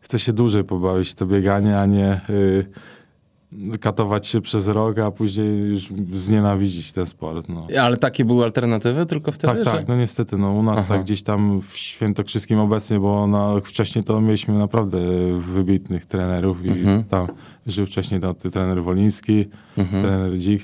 chcę 0.00 0.18
się 0.18 0.32
dłużej 0.32 0.64
pobawić 0.64 1.14
to 1.14 1.26
bieganie, 1.26 1.78
a 1.80 1.86
nie 1.86 2.20
y, 2.30 2.66
katować 3.80 4.26
się 4.26 4.40
przez 4.40 4.66
rok, 4.66 4.98
a 4.98 5.10
później 5.10 5.58
już 5.68 5.88
znienawidzić 6.12 6.92
ten 6.92 7.06
sport. 7.06 7.48
No. 7.48 7.66
Ale 7.80 7.96
takie 7.96 8.24
były 8.24 8.44
alternatywy 8.44 9.06
tylko 9.06 9.32
wtedy? 9.32 9.54
Tak, 9.54 9.64
że... 9.64 9.70
tak, 9.70 9.88
no 9.88 9.96
niestety, 9.96 10.36
no 10.38 10.52
u 10.52 10.62
nas 10.62 10.78
Aha. 10.78 10.94
tak 10.94 11.00
gdzieś 11.04 11.22
tam 11.22 11.60
w 11.60 11.76
Świętokrzyskim 11.76 12.58
obecnie, 12.58 13.00
bo 13.00 13.26
no, 13.26 13.60
wcześniej 13.60 14.04
to 14.04 14.20
mieliśmy 14.20 14.58
naprawdę 14.58 14.98
wybitnych 15.38 16.06
trenerów 16.06 16.64
i 16.64 16.68
Mhm. 16.68 17.04
tam 17.04 17.26
żył 17.66 17.86
wcześniej 17.86 18.20
tam 18.20 18.34
trener 18.34 18.82
Woliński, 18.82 19.46
Mhm. 19.76 20.02
trener 20.04 20.38
Dzik. 20.38 20.62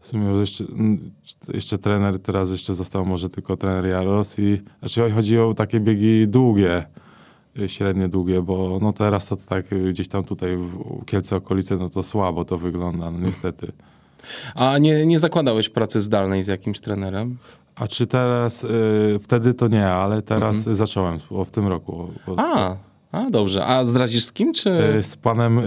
W 0.00 0.06
sumie 0.06 0.24
jeszcze, 0.40 0.64
mm, 0.64 1.10
jeszcze 1.54 1.78
trener, 1.78 2.18
teraz 2.22 2.50
jeszcze 2.50 2.74
został 2.74 3.06
może 3.06 3.30
tylko 3.30 3.56
trener 3.56 3.86
Jaros 3.86 4.38
i 4.38 4.60
znaczy 4.80 5.10
chodzi 5.10 5.38
o 5.38 5.54
takie 5.54 5.80
biegi 5.80 6.28
długie, 6.28 6.84
średnie 7.66 8.08
długie, 8.08 8.42
bo 8.42 8.78
no 8.82 8.92
teraz 8.92 9.26
to 9.26 9.36
tak 9.36 9.72
y, 9.72 9.90
gdzieś 9.90 10.08
tam 10.08 10.24
tutaj 10.24 10.56
w 10.56 11.04
Kielce 11.06 11.36
okolice, 11.36 11.76
no 11.76 11.88
to 11.90 12.02
słabo 12.02 12.44
to 12.44 12.58
wygląda, 12.58 13.10
no 13.10 13.18
niestety. 13.18 13.72
A 14.54 14.78
nie, 14.78 15.06
nie 15.06 15.18
zakładałeś 15.18 15.68
pracy 15.68 16.00
zdalnej 16.00 16.42
z 16.42 16.46
jakimś 16.46 16.80
trenerem? 16.80 17.36
A 17.76 17.86
czy 17.88 18.06
teraz, 18.06 18.64
y, 18.64 18.68
wtedy 19.22 19.54
to 19.54 19.68
nie, 19.68 19.86
ale 19.86 20.22
teraz 20.22 20.56
zacząłem 20.56 21.18
o, 21.30 21.44
w 21.44 21.50
tym 21.50 21.66
roku. 21.68 22.10
O, 22.26 22.30
Mhm. 22.32 22.76
A, 23.12 23.18
a 23.26 23.30
dobrze. 23.30 23.66
A 23.66 23.84
zdradzisz 23.84 24.24
z 24.24 24.32
kim, 24.32 24.52
czy... 24.52 24.70
y, 24.98 25.02
z 25.02 25.16
panem, 25.16 25.58
y, 25.58 25.62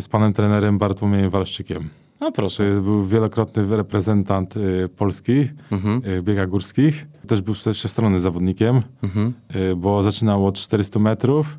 z 0.00 0.08
panem 0.08 0.32
trenerem 0.32 0.78
Bartłomiejem 0.78 1.30
Walszczykiem. 1.30 1.88
To 2.20 2.32
proszę. 2.32 2.80
był 2.82 3.06
wielokrotny 3.06 3.76
reprezentant 3.76 4.56
y, 4.56 4.88
Polski 4.96 5.48
Mhm. 5.70 6.02
y, 6.06 6.20
w 6.20 6.24
biegach 6.24 6.48
górskich. 6.48 7.06
Też 7.26 7.40
był 7.42 7.54
też 7.54 7.82
strony 7.84 8.20
zawodnikiem, 8.20 8.82
Mhm. 9.02 9.32
y, 9.72 9.76
bo 9.76 10.02
zaczynał 10.02 10.46
od 10.46 10.54
400 10.58 10.98
metrów, 10.98 11.58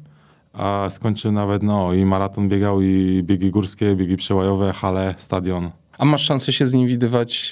a 0.54 0.88
skończył 0.90 1.32
nawet, 1.32 1.64
no 1.64 1.94
i 1.94 2.06
maraton 2.06 2.50
biegał, 2.50 2.82
i 2.82 3.22
biegi 3.24 3.52
górskie, 3.52 3.96
biegi 3.96 4.18
przełajowe, 4.18 4.74
hale, 4.74 5.16
stadion. 5.18 5.72
A 5.98 6.06
masz 6.06 6.22
szansę 6.26 6.54
się 6.54 6.68
z 6.68 6.74
nim 6.74 6.88
widywać 6.88 7.52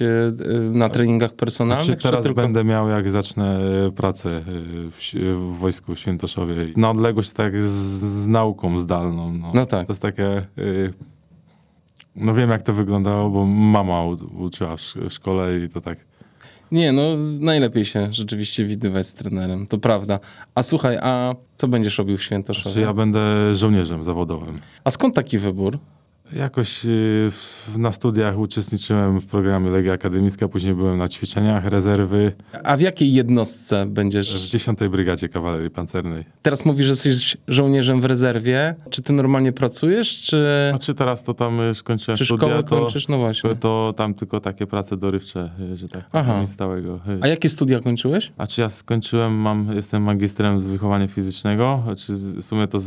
na 0.72 0.90
treningach 0.90 1.34
personalnych? 1.34 1.86
Czy 1.98 2.04
teraz 2.04 2.24
tylko... 2.24 2.42
będę 2.42 2.64
miał, 2.64 2.90
jak 2.90 3.10
zacznę 3.12 3.60
pracę 3.96 4.42
w, 4.92 5.14
w 5.36 5.58
wojsku 5.60 5.96
Świętoszowie. 5.96 6.56
Na 6.78 6.90
odległość 6.90 7.30
tak 7.32 7.62
z, 7.62 7.70
z 8.24 8.28
nauką 8.28 8.80
zdalną. 8.80 9.34
No. 9.34 9.52
no 9.56 9.66
tak. 9.66 9.88
To 9.88 9.92
jest 9.94 10.02
takie... 10.02 10.46
No 12.16 12.34
wiem, 12.34 12.50
jak 12.50 12.64
to 12.64 12.74
wyglądało, 12.74 13.30
bo 13.30 13.46
mama 13.46 14.04
uczyła 14.40 14.78
w 14.78 14.82
szkole 15.10 15.60
i 15.60 15.70
to 15.70 15.82
tak 15.82 15.98
nie, 16.72 16.92
no 16.92 17.02
najlepiej 17.40 17.86
się 17.86 18.14
rzeczywiście 18.14 18.66
widywać 18.66 19.08
z 19.08 19.14
trenerem, 19.14 19.68
to 19.68 19.78
prawda. 19.78 20.20
A 20.56 20.64
słuchaj, 20.64 20.98
a 21.02 21.36
co 21.58 21.68
będziesz 21.68 21.98
robił 21.98 22.18
w 22.18 22.24
Świętoszowie? 22.24 22.64
Znaczy 22.64 22.82
ja 22.82 22.94
będę 22.94 23.56
żołnierzem 23.56 24.04
zawodowym. 24.04 24.60
A 24.84 24.92
skąd 24.92 25.16
taki 25.16 25.38
wybór? 25.38 25.80
Jakoś 26.34 26.86
y, 26.86 27.32
na 27.78 27.92
studiach 27.92 28.38
uczestniczyłem 28.38 29.22
w 29.22 29.26
programie 29.26 29.70
Legia 29.70 29.94
Akademicka, 29.94 30.48
później 30.48 30.76
byłem 30.76 30.98
na 30.98 31.08
ćwiczeniach 31.08 31.66
rezerwy. 31.66 32.32
A 32.64 32.78
w 32.78 32.82
jakiej 32.82 33.14
jednostce 33.14 33.86
będziesz? 33.86 34.48
W 34.48 34.50
10 34.50 34.80
Brygadzie 34.92 35.30
Kawalerii 35.30 35.70
Pancernej. 35.70 36.24
Teraz 36.42 36.66
mówisz, 36.66 36.86
że 36.86 36.92
jesteś 36.92 37.38
żołnierzem 37.48 38.02
w 38.02 38.06
rezerwie. 38.06 38.76
Czy 38.90 39.02
ty 39.02 39.14
normalnie 39.14 39.52
pracujesz, 39.52 40.22
czy... 40.22 40.72
A 40.76 40.78
czy 40.78 40.94
teraz 40.94 41.24
to 41.24 41.34
tam 41.34 41.60
skończyłem 41.74 42.18
czy 42.18 42.26
studia, 42.26 42.48
szkołę 42.48 42.64
to, 42.64 42.70
kończysz? 42.70 43.08
No 43.08 43.18
właśnie. 43.18 43.56
To 43.56 43.94
tam 43.98 44.14
tylko 44.14 44.40
takie 44.40 44.68
prace 44.68 44.98
dorywcze, 44.98 45.50
y, 45.74 45.78
że 45.78 45.90
tak 45.90 46.04
Aha. 46.12 46.46
stałego. 46.46 46.96
Y. 46.96 47.20
A 47.22 47.28
jakie 47.28 47.50
studia 47.50 47.80
kończyłeś? 47.80 48.32
A 48.38 48.48
czy 48.48 48.62
ja 48.62 48.70
skończyłem, 48.70 49.34
mam, 49.34 49.76
jestem 49.76 50.04
magistrem 50.04 50.62
z 50.62 50.68
wychowania 50.68 51.08
fizycznego, 51.08 51.84
czy 51.98 52.14
w 52.14 52.44
sumie 52.44 52.68
to 52.68 52.80
z, 52.80 52.86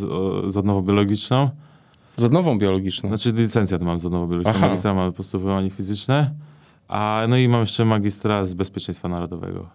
z 0.52 0.56
odnową 0.56 0.82
biologiczną. 0.82 1.50
Z 2.16 2.24
odnową 2.24 2.58
biologiczną? 2.58 3.08
Znaczy 3.08 3.32
licencjat 3.32 3.82
mam 3.82 4.00
z 4.00 4.06
odnową 4.06 4.26
biologiczną, 4.26 4.52
Aha. 4.56 4.66
magistra 4.66 4.94
mam 4.94 5.12
podstawowanie 5.12 5.70
fizyczne, 5.70 6.30
a 6.88 7.22
no 7.28 7.36
i 7.36 7.48
mam 7.48 7.60
jeszcze 7.60 7.84
magistra 7.84 8.44
z 8.44 8.54
bezpieczeństwa 8.54 9.08
narodowego. 9.08 9.68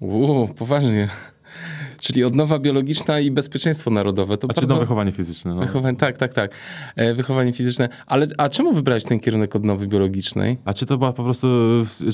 Uuu, 0.00 0.48
poważnie. 0.48 1.08
Czyli 2.04 2.24
odnowa 2.24 2.58
biologiczna 2.58 3.20
i 3.20 3.30
bezpieczeństwo 3.30 3.90
narodowe. 3.90 4.36
To 4.36 4.44
a 4.44 4.46
bardzo... 4.46 4.60
czy 4.60 4.68
no 4.68 4.76
wychowanie 4.76 5.12
fizyczne. 5.12 5.54
No. 5.54 5.60
Wychowanie, 5.60 5.96
tak, 5.96 6.18
tak, 6.18 6.32
tak. 6.32 6.50
E, 6.96 7.14
wychowanie 7.14 7.52
fizyczne. 7.52 7.88
Ale 8.06 8.26
a 8.38 8.48
czemu 8.48 8.72
wybrałeś 8.72 9.04
ten 9.04 9.20
kierunek 9.20 9.56
odnowy 9.56 9.86
biologicznej? 9.86 10.58
A 10.64 10.74
czy 10.74 10.86
to 10.86 10.98
była 10.98 11.12
po 11.12 11.24
prostu, 11.24 11.46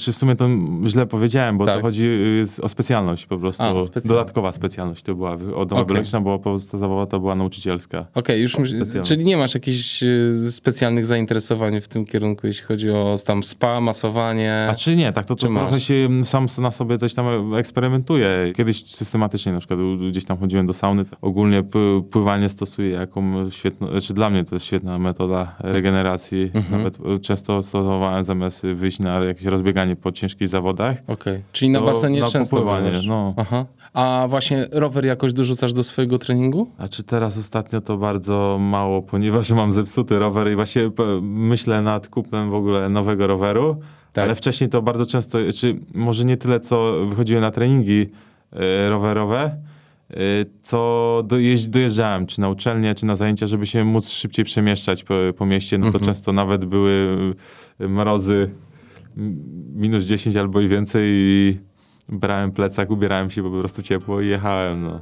czy 0.01 0.13
w 0.13 0.17
sumie 0.17 0.37
to 0.37 0.49
źle 0.87 1.07
powiedziałem, 1.07 1.59
bo 1.59 1.67
tak. 1.67 1.77
to 1.77 1.83
chodzi 1.83 2.05
y, 2.59 2.63
o 2.63 2.69
specjalność 2.69 3.27
po 3.27 3.39
prostu. 3.39 3.63
A, 3.63 3.75
Dodatkowa 4.05 4.53
specjalność 4.53 5.03
to 5.03 5.15
była. 5.15 5.33
Odnowa 5.33 5.65
okay. 5.65 5.85
biologiczna, 5.85 6.21
bo 6.21 6.39
podstawowa 6.39 7.07
to 7.07 7.21
była 7.21 7.35
nauczycielska. 7.35 7.99
Okej, 8.01 8.11
okay, 8.15 8.39
już 8.39 8.57
czyli 9.05 9.25
nie 9.25 9.37
masz 9.37 9.55
jakichś 9.55 10.03
y, 10.03 10.53
specjalnych 10.53 11.07
zainteresowań 11.07 11.81
w 11.81 11.89
tym 11.89 12.05
kierunku, 12.05 12.47
jeśli 12.47 12.65
chodzi 12.65 12.91
o 12.91 13.17
tam 13.27 13.45
spa, 13.45 13.81
masowanie? 13.81 14.67
A 14.71 14.75
czy 14.75 14.97
nie, 14.97 15.13
tak 15.13 15.25
to, 15.25 15.37
to 15.37 15.47
trochę 15.49 15.81
się 15.81 16.09
sam 16.25 16.47
na 16.59 16.71
sobie 16.71 16.99
coś 16.99 17.15
tam 17.15 17.55
eksperymentuje. 17.55 18.53
Kiedyś 18.57 18.87
systematycznie 18.87 19.53
na 19.53 19.59
przykład 19.59 19.80
gdzieś 20.11 20.25
tam 20.25 20.39
chodziłem 20.39 20.67
do 20.67 20.73
sauny. 20.73 21.05
Ogólnie 21.21 21.63
pływanie 22.11 22.49
stosuję 22.49 22.91
jako 22.91 23.23
świetną, 23.51 23.89
znaczy 23.89 24.15
dla 24.15 24.31
mnie 24.31 24.45
to 24.45 24.55
jest 24.55 24.67
świetna 24.67 24.99
metoda 24.99 25.57
regeneracji. 25.59 26.51
Mhm. 26.55 26.83
Nawet 26.83 27.23
często 27.23 27.63
stosowałem 27.63 28.25
zamiast 28.25 28.67
wyjść 28.67 28.99
na 28.99 29.25
jakieś 29.25 29.45
rozbieganie 29.45 29.97
po 29.97 30.13
ciężkich 30.13 30.49
zawodach. 30.49 30.97
Okej, 31.03 31.15
okay. 31.15 31.43
czyli 31.53 31.71
na 31.71 31.81
basenie 31.81 32.21
na 32.21 32.27
często 32.27 32.57
popływanie, 32.57 33.01
no. 33.07 33.35
Aha. 33.37 33.67
A 33.95 34.27
właśnie 34.29 34.69
rower 34.73 35.05
jakoś 35.05 35.33
dorzucasz 35.33 35.73
do 35.73 35.85
swojego 35.85 36.19
treningu? 36.19 36.71
A 36.79 36.89
czy 36.89 37.03
teraz 37.03 37.39
ostatnio 37.39 37.81
to 37.81 37.97
bardzo 37.97 38.59
mało, 38.61 39.03
ponieważ 39.03 39.51
mam 39.61 39.73
zepsuty 39.73 40.19
rower 40.19 40.53
i 40.53 40.55
właśnie 40.55 40.91
myślę 41.23 41.83
nad 41.83 42.09
kupnem 42.09 42.51
w 42.51 42.55
ogóle 42.55 42.89
nowego 42.89 43.27
roweru. 43.27 43.77
Tak. 44.13 44.25
Ale 44.25 44.35
wcześniej 44.35 44.71
to 44.71 44.83
bardzo 44.83 45.07
często, 45.07 45.39
czy 45.55 45.81
może 45.95 46.25
nie 46.25 46.37
tyle, 46.37 46.61
co 46.61 47.07
wychodziłem 47.07 47.43
na 47.43 47.51
treningi, 47.51 48.07
E, 48.07 48.30
rowerowe, 48.89 49.57
e, 50.11 50.17
co 50.63 51.23
dojeżdżałem, 51.27 52.27
czy 52.27 52.41
na 52.41 52.49
uczelnię, 52.49 52.95
czy 52.95 53.07
na 53.07 53.17
zajęcia, 53.17 53.47
żeby 53.47 53.67
się 53.67 53.85
móc 53.85 54.11
szybciej 54.11 54.45
przemieszczać 54.45 55.05
po, 55.05 55.15
po 55.37 55.47
mieście, 55.47 55.79
no 55.79 55.93
to 55.93 55.99
mhm. 55.99 56.05
często 56.05 56.33
nawet 56.33 56.65
były 56.65 57.17
mrozy 57.79 58.51
minus 59.75 60.05
10 60.05 60.37
albo 60.37 60.61
i 60.61 60.69
więcej 60.69 61.03
i 61.07 61.61
brałem 62.09 62.53
plecak, 62.53 62.91
ubierałem 62.91 63.31
się, 63.31 63.43
bo 63.43 63.51
po 63.51 63.59
prostu 63.59 63.83
ciepło 63.83 64.21
i 64.21 64.29
jechałem, 64.29 64.83
no. 64.83 65.01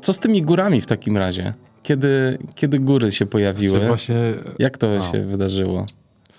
Co 0.00 0.12
z 0.12 0.18
tymi 0.18 0.42
górami 0.42 0.80
w 0.80 0.86
takim 0.86 1.16
razie? 1.16 1.54
Kiedy, 1.82 2.38
kiedy 2.54 2.78
góry 2.78 3.12
się 3.12 3.26
pojawiły? 3.26 3.80
Właśnie... 3.86 4.34
Jak 4.58 4.78
to 4.78 5.12
się 5.12 5.26
wydarzyło? 5.26 5.86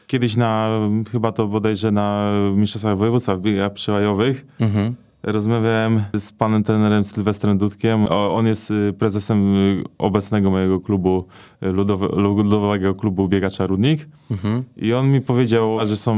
Kiedyś 0.07 0.35
na, 0.35 0.69
chyba 1.11 1.31
to 1.31 1.47
bodajże 1.47 1.91
na 1.91 2.31
Mistrzostwach 2.55 2.97
Województwa 2.97 3.35
w 3.35 3.41
biegach 3.41 3.73
przełajowych, 3.73 4.45
mhm. 4.59 4.95
Rozmawiałem 5.25 6.03
z 6.13 6.31
panem 6.31 6.63
trenerem 6.63 7.03
Sylwestrem 7.03 7.57
Dudkiem. 7.57 8.07
On 8.09 8.47
jest 8.47 8.71
y, 8.71 8.93
prezesem 8.99 9.55
y, 9.55 9.83
obecnego 9.97 10.51
mojego 10.51 10.79
klubu, 10.79 11.25
y, 11.63 11.71
ludowe, 11.71 12.07
ludowego 12.21 12.95
klubu 12.95 13.27
biegacza 13.27 13.67
Rudnik. 13.67 14.07
Mhm. 14.31 14.63
I 14.77 14.93
on 14.93 15.11
mi 15.11 15.21
powiedział, 15.21 15.87
że 15.87 15.97
są 15.97 16.15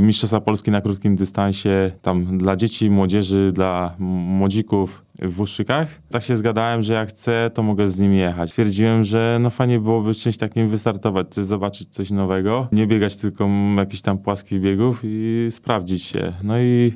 Mistrzostwa 0.00 0.40
Polski 0.40 0.70
na 0.70 0.80
krótkim 0.80 1.16
dystansie, 1.16 1.92
tam 2.02 2.38
dla 2.38 2.56
dzieci, 2.56 2.90
młodzieży, 2.90 3.52
dla 3.54 3.94
młodzików 3.98 5.04
w 5.22 5.40
Uszykach. 5.40 6.00
Tak 6.10 6.22
się 6.22 6.36
zgadałem, 6.36 6.82
że 6.82 6.92
jak 6.92 7.08
chcę, 7.08 7.50
to 7.54 7.62
mogę 7.62 7.88
z 7.88 7.98
nim 7.98 8.14
jechać. 8.14 8.52
Twierdziłem, 8.52 9.04
że 9.04 9.38
no 9.40 9.50
fajnie 9.50 9.80
byłoby 9.80 10.14
czymś 10.14 10.36
takim 10.36 10.68
wystartować, 10.68 11.28
coś 11.28 11.44
zobaczyć 11.44 11.88
coś 11.88 12.10
nowego, 12.10 12.68
nie 12.72 12.86
biegać 12.86 13.16
tylko 13.16 13.48
jakichś 13.76 14.02
tam 14.02 14.18
płaskich 14.18 14.60
biegów 14.60 15.00
i 15.04 15.48
sprawdzić 15.50 16.02
się. 16.02 16.32
No 16.42 16.60
i 16.60 16.92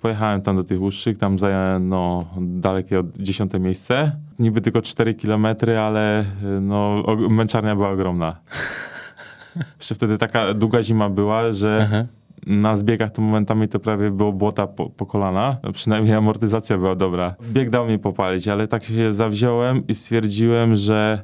pojechałem 0.00 0.42
tam 0.42 0.56
do 0.56 0.64
tych 0.64 0.82
Uszczyk, 0.82 1.18
tam 1.18 1.38
zająłem 1.38 1.88
no, 1.88 2.24
dalekie 2.40 3.00
od 3.00 3.18
dziesiąte 3.18 3.60
miejsce. 3.60 4.12
Niby 4.38 4.60
tylko 4.60 4.82
4 4.82 5.14
kilometry, 5.14 5.78
ale 5.78 6.24
no, 6.60 7.04
męczarnia 7.30 7.76
była 7.76 7.90
ogromna. 7.90 8.36
Jeszcze 9.78 9.94
wtedy 9.94 10.18
taka 10.18 10.54
długa 10.54 10.82
zima 10.82 11.08
była, 11.08 11.52
że 11.52 11.88
Aha 11.88 12.18
na 12.46 12.76
zbiegach 12.76 13.10
to 13.10 13.22
momentami 13.22 13.68
to 13.68 13.80
prawie 13.80 14.10
było 14.10 14.32
błota 14.32 14.66
po, 14.66 14.90
po, 14.90 15.06
kolana. 15.06 15.56
Przynajmniej 15.74 16.14
amortyzacja 16.14 16.78
była 16.78 16.94
dobra. 16.94 17.34
Bieg 17.52 17.70
dał 17.70 17.86
mnie 17.86 17.98
popalić, 17.98 18.48
ale 18.48 18.68
tak 18.68 18.84
się 18.84 19.12
zawziąłem 19.12 19.86
i 19.86 19.94
stwierdziłem, 19.94 20.74
że 20.74 21.22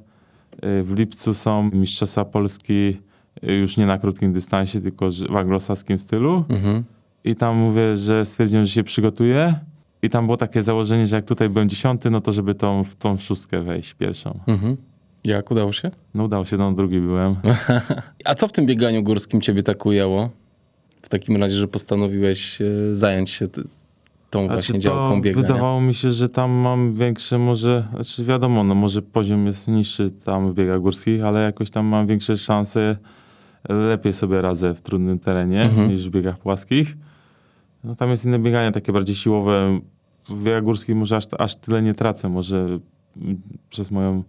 y, 0.54 0.82
w 0.82 0.98
lipcu 0.98 1.34
są 1.34 1.70
Mistrzostwa 1.72 2.24
Polski 2.24 2.98
y, 3.48 3.52
już 3.52 3.76
nie 3.76 3.86
na 3.86 3.98
krótkim 3.98 4.32
dystansie, 4.32 4.80
tylko 4.80 5.08
w 5.30 5.36
anglosaskim 5.36 5.98
stylu. 5.98 6.44
Mhm. 6.48 6.84
I 7.24 7.36
tam 7.36 7.56
mówię, 7.56 7.96
że 7.96 8.24
stwierdziłem, 8.24 8.66
że 8.66 8.72
się 8.72 8.84
przygotuję. 8.84 9.54
I 10.02 10.10
tam 10.10 10.24
było 10.26 10.36
takie 10.36 10.62
założenie, 10.62 11.06
że 11.06 11.16
jak 11.16 11.24
tutaj 11.24 11.48
byłem 11.48 11.68
dziesiąty, 11.68 12.10
no 12.10 12.20
to 12.20 12.32
żeby 12.32 12.54
tą, 12.54 12.84
w 12.84 12.94
tą 12.94 13.16
szóstkę 13.16 13.60
wejść 13.60 13.94
pierwszą. 13.94 14.40
Mhm. 14.46 14.76
Jak 15.24 15.50
udało 15.50 15.72
się? 15.72 15.90
No 16.14 16.24
udało 16.24 16.44
się, 16.44 16.56
no 16.56 16.72
drugi 16.72 17.00
byłem. 17.00 17.36
A 18.24 18.34
co 18.34 18.48
w 18.48 18.52
tym 18.52 18.66
bieganiu 18.66 19.02
górskim 19.02 19.40
ciebie 19.40 19.62
tak 19.62 19.86
ujęło? 19.86 20.30
w 21.04 21.08
takim 21.08 21.36
razie, 21.36 21.56
że 21.56 21.68
postanowiłeś 21.68 22.60
e, 22.60 22.64
zająć 22.92 23.30
się 23.30 23.46
tą 24.30 24.44
znaczy 24.44 24.54
właśnie 24.54 24.78
działką 24.78 25.22
biegania? 25.22 25.46
Wydawało 25.46 25.80
mi 25.80 25.94
się, 25.94 26.10
że 26.10 26.28
tam 26.28 26.50
mam 26.50 26.94
większe 26.94 27.38
może, 27.38 27.84
znaczy 27.94 28.24
wiadomo, 28.24 28.64
no 28.64 28.74
może 28.74 29.02
poziom 29.02 29.46
jest 29.46 29.68
niższy 29.68 30.10
tam 30.10 30.50
w 30.50 30.54
biegach 30.54 30.80
górskich, 30.80 31.24
ale 31.24 31.42
jakoś 31.42 31.70
tam 31.70 31.86
mam 31.86 32.06
większe 32.06 32.38
szanse, 32.38 32.96
lepiej 33.68 34.12
sobie 34.12 34.42
radzę 34.42 34.74
w 34.74 34.80
trudnym 34.80 35.18
terenie 35.18 35.62
mhm. 35.62 35.90
niż 35.90 36.08
w 36.08 36.10
biegach 36.10 36.38
płaskich. 36.38 36.96
No 37.84 37.96
tam 37.96 38.10
jest 38.10 38.24
inne 38.24 38.38
bieganie, 38.38 38.72
takie 38.72 38.92
bardziej 38.92 39.16
siłowe. 39.16 39.80
W 40.28 40.62
górskich 40.62 40.96
może 40.96 41.16
aż, 41.16 41.24
aż 41.38 41.56
tyle 41.56 41.82
nie 41.82 41.94
tracę, 41.94 42.28
może 42.28 42.78
przez 43.70 43.90
moją 43.90 44.22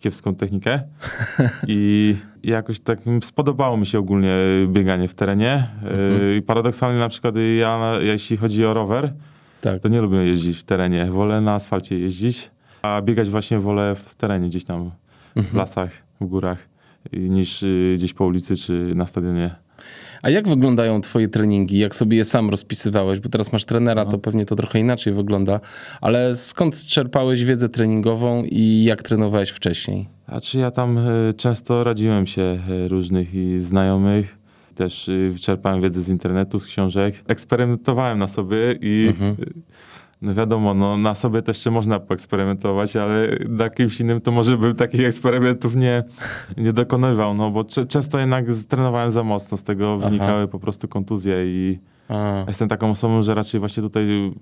kiepską 0.00 0.34
technikę 0.34 0.80
i 1.68 2.16
jakoś 2.42 2.80
tak 2.80 2.98
spodobało 3.22 3.76
mi 3.76 3.86
się 3.86 3.98
ogólnie 3.98 4.36
bieganie 4.66 5.08
w 5.08 5.14
terenie. 5.14 5.68
Mhm. 5.82 6.38
I 6.38 6.42
paradoksalnie 6.42 6.98
na 6.98 7.08
przykład 7.08 7.34
ja, 7.58 7.92
jeśli 8.00 8.36
chodzi 8.36 8.64
o 8.64 8.74
rower, 8.74 9.12
tak. 9.60 9.82
to 9.82 9.88
nie 9.88 10.00
lubię 10.00 10.16
jeździć 10.18 10.58
w 10.58 10.64
terenie. 10.64 11.06
Wolę 11.06 11.40
na 11.40 11.54
asfalcie 11.54 11.98
jeździć, 11.98 12.50
a 12.82 13.02
biegać 13.02 13.28
właśnie 13.28 13.58
wolę 13.58 13.94
w 13.94 14.14
terenie, 14.14 14.48
gdzieś 14.48 14.64
tam 14.64 14.90
mhm. 15.36 15.54
w 15.54 15.56
lasach, 15.56 15.90
w 16.20 16.26
górach, 16.26 16.68
niż 17.12 17.62
y, 17.62 17.94
gdzieś 17.96 18.14
po 18.14 18.26
ulicy 18.26 18.56
czy 18.56 18.92
na 18.94 19.06
stadionie. 19.06 19.54
A 20.22 20.30
jak 20.30 20.48
wyglądają 20.48 21.00
twoje 21.00 21.28
treningi? 21.28 21.78
Jak 21.78 21.94
sobie 21.94 22.16
je 22.16 22.24
sam 22.24 22.50
rozpisywałeś? 22.50 23.20
Bo 23.20 23.28
teraz 23.28 23.52
masz 23.52 23.64
trenera, 23.64 24.04
no. 24.04 24.10
to 24.10 24.18
pewnie 24.18 24.46
to 24.46 24.56
trochę 24.56 24.78
inaczej 24.78 25.12
wygląda. 25.12 25.60
Ale 26.00 26.36
skąd 26.36 26.84
czerpałeś 26.86 27.44
wiedzę 27.44 27.68
treningową 27.68 28.44
i 28.44 28.84
jak 28.84 29.02
trenowałeś 29.02 29.50
wcześniej? 29.50 30.08
A 30.26 30.40
czy 30.40 30.58
ja 30.58 30.70
tam 30.70 30.98
e, 30.98 31.32
często 31.36 31.84
radziłem 31.84 32.26
się 32.26 32.42
e, 32.42 32.88
różnych 32.88 33.34
i 33.34 33.60
znajomych. 33.60 34.38
Też 34.74 35.08
e, 35.08 35.38
czerpałem 35.38 35.82
wiedzę 35.82 36.00
z 36.00 36.08
internetu, 36.08 36.58
z 36.58 36.66
książek. 36.66 37.14
Eksperymentowałem 37.28 38.18
na 38.18 38.28
sobie 38.28 38.78
i 38.80 39.06
mhm. 39.08 39.36
No 40.22 40.34
wiadomo, 40.34 40.74
no 40.74 40.96
na 40.96 41.14
sobie 41.14 41.42
też 41.42 41.56
jeszcze 41.56 41.70
można 41.70 42.00
poeksperymentować, 42.00 42.96
ale 42.96 43.36
na 43.48 43.70
kimś 43.70 44.00
innym 44.00 44.20
to 44.20 44.32
może 44.32 44.58
bym 44.58 44.74
takich 44.74 45.00
eksperymentów 45.00 45.76
nie, 45.76 46.04
nie 46.56 46.72
dokonywał, 46.72 47.34
no 47.34 47.50
bo 47.50 47.64
często 47.64 48.18
jednak 48.18 48.44
trenowałem 48.68 49.10
za 49.10 49.22
mocno, 49.22 49.56
z 49.56 49.62
tego 49.62 49.96
Aha. 49.98 50.08
wynikały 50.08 50.48
po 50.48 50.58
prostu 50.58 50.88
kontuzje 50.88 51.36
i 51.46 51.78
A. 52.08 52.44
jestem 52.48 52.68
taką 52.68 52.90
osobą, 52.90 53.22
że 53.22 53.34
raczej 53.34 53.60
właśnie 53.60 53.82
tutaj 53.82 54.32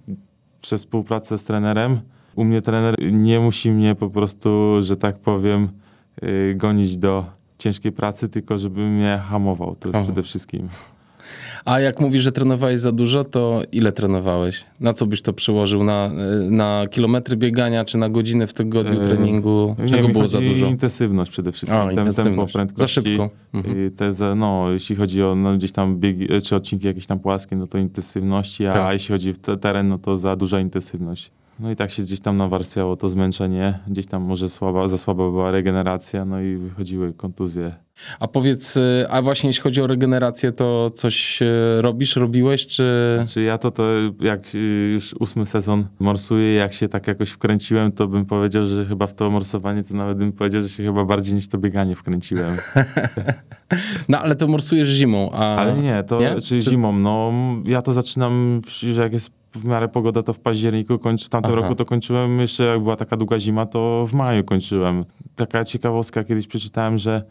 przez 0.60 0.80
współpracę 0.80 1.38
z 1.38 1.44
trenerem, 1.44 2.00
u 2.34 2.44
mnie 2.44 2.62
trener 2.62 2.94
nie 3.12 3.40
musi 3.40 3.70
mnie 3.70 3.94
po 3.94 4.10
prostu, 4.10 4.76
że 4.80 4.96
tak 4.96 5.18
powiem, 5.18 5.68
yy, 6.22 6.54
gonić 6.54 6.98
do 6.98 7.24
ciężkiej 7.58 7.92
pracy, 7.92 8.28
tylko 8.28 8.58
żeby 8.58 8.80
mnie 8.80 9.20
hamował, 9.28 9.76
to 9.76 9.88
Aha. 9.92 10.02
przede 10.02 10.22
wszystkim. 10.22 10.68
A 11.64 11.80
jak 11.80 12.00
mówisz, 12.00 12.22
że 12.22 12.32
trenowałeś 12.32 12.80
za 12.80 12.92
dużo, 12.92 13.24
to 13.24 13.62
ile 13.72 13.92
trenowałeś? 13.92 14.64
Na 14.80 14.92
co 14.92 15.06
byś 15.06 15.22
to 15.22 15.32
przyłożył? 15.32 15.84
Na, 15.84 16.10
na 16.50 16.84
kilometry 16.90 17.36
biegania, 17.36 17.84
czy 17.84 17.98
na 17.98 18.08
godziny 18.08 18.46
w 18.46 18.52
tygodniu 18.52 19.02
e, 19.02 19.04
treningu? 19.04 19.76
Czego 19.88 20.06
nie, 20.06 20.12
było 20.12 20.28
za 20.28 20.40
dużo? 20.40 20.66
intensywność 20.66 21.30
przede 21.30 21.52
wszystkim. 21.52 21.80
A, 21.80 21.94
Tem, 21.94 22.14
tempo. 22.14 22.46
Za 22.74 22.88
szybko. 22.88 23.30
Mhm. 23.54 23.90
Te, 23.90 24.34
no, 24.36 24.66
jeśli 24.72 24.96
chodzi 24.96 25.22
o 25.22 25.34
no, 25.34 25.54
gdzieś 25.54 25.72
tam 25.72 25.96
biegi, 25.96 26.28
czy 26.44 26.56
odcinki 26.56 26.86
jakieś 26.86 27.06
tam 27.06 27.18
płaskie, 27.18 27.56
no 27.56 27.66
to 27.66 27.78
intensywności, 27.78 28.66
a 28.66 28.72
tak. 28.72 28.92
jeśli 28.92 29.12
chodzi 29.12 29.32
o 29.52 29.56
teren, 29.56 29.88
no 29.88 29.98
to 29.98 30.18
za 30.18 30.36
duża 30.36 30.60
intensywność. 30.60 31.30
No 31.60 31.70
i 31.70 31.76
tak 31.76 31.90
się 31.90 32.02
gdzieś 32.02 32.20
tam 32.20 32.36
nawarstwiało 32.36 32.96
to 32.96 33.08
zmęczenie, 33.08 33.78
gdzieś 33.88 34.06
tam 34.06 34.22
może 34.22 34.48
słaba, 34.48 34.88
za 34.88 34.98
słaba 34.98 35.30
była 35.30 35.50
regeneracja, 35.52 36.24
no 36.24 36.40
i 36.40 36.56
wychodziły 36.56 37.12
kontuzje. 37.12 37.74
A 38.20 38.28
powiedz, 38.28 38.76
y, 38.76 39.06
a 39.10 39.22
właśnie 39.22 39.48
jeśli 39.48 39.62
chodzi 39.62 39.82
o 39.82 39.86
regenerację, 39.86 40.52
to 40.52 40.90
coś 40.90 41.42
y, 41.42 41.46
robisz, 41.80 42.16
robiłeś, 42.16 42.66
czy... 42.66 43.16
Czy 43.18 43.24
znaczy 43.24 43.42
ja 43.42 43.58
to, 43.58 43.70
to 43.70 43.84
jak 44.20 44.54
y, 44.54 44.58
już 44.92 45.14
ósmy 45.14 45.46
sezon 45.46 45.86
morsuję, 45.98 46.54
jak 46.54 46.72
się 46.72 46.88
tak 46.88 47.06
jakoś 47.06 47.30
wkręciłem, 47.30 47.92
to 47.92 48.06
bym 48.06 48.26
powiedział, 48.26 48.66
że 48.66 48.86
chyba 48.86 49.06
w 49.06 49.14
to 49.14 49.30
morsowanie 49.30 49.84
to 49.84 49.94
nawet 49.94 50.18
bym 50.18 50.32
powiedział, 50.32 50.62
że 50.62 50.68
się 50.68 50.84
chyba 50.84 51.04
bardziej 51.04 51.34
niż 51.34 51.48
to 51.48 51.58
bieganie 51.58 51.94
wkręciłem. 51.94 52.56
no 54.08 54.18
ale 54.18 54.36
to 54.36 54.48
morsujesz 54.48 54.88
zimą, 54.88 55.30
a... 55.32 55.56
Ale 55.56 55.78
nie, 55.78 56.04
to 56.04 56.20
nie? 56.20 56.40
czy, 56.40 56.60
czy 56.60 56.70
zimą, 56.70 56.92
no 56.92 57.32
ja 57.64 57.82
to 57.82 57.92
zaczynam, 57.92 58.60
że 58.68 59.02
jak 59.02 59.12
jest 59.12 59.37
w 59.52 59.64
miarę 59.64 59.88
pogoda 59.88 60.22
to 60.22 60.32
w 60.32 60.40
październiku 60.40 60.98
kończę. 60.98 61.26
W 61.26 61.28
tamtym 61.28 61.52
Aha. 61.52 61.60
roku 61.60 61.74
to 61.74 61.84
kończyłem 61.84 62.40
jeszcze, 62.40 62.64
jak 62.64 62.80
była 62.80 62.96
taka 62.96 63.16
długa 63.16 63.38
zima, 63.38 63.66
to 63.66 64.06
w 64.08 64.12
maju 64.12 64.44
kończyłem. 64.44 65.04
Taka 65.36 65.64
ciekawostka, 65.64 66.24
kiedyś 66.24 66.46
przeczytałem, 66.46 66.98
że 66.98 67.22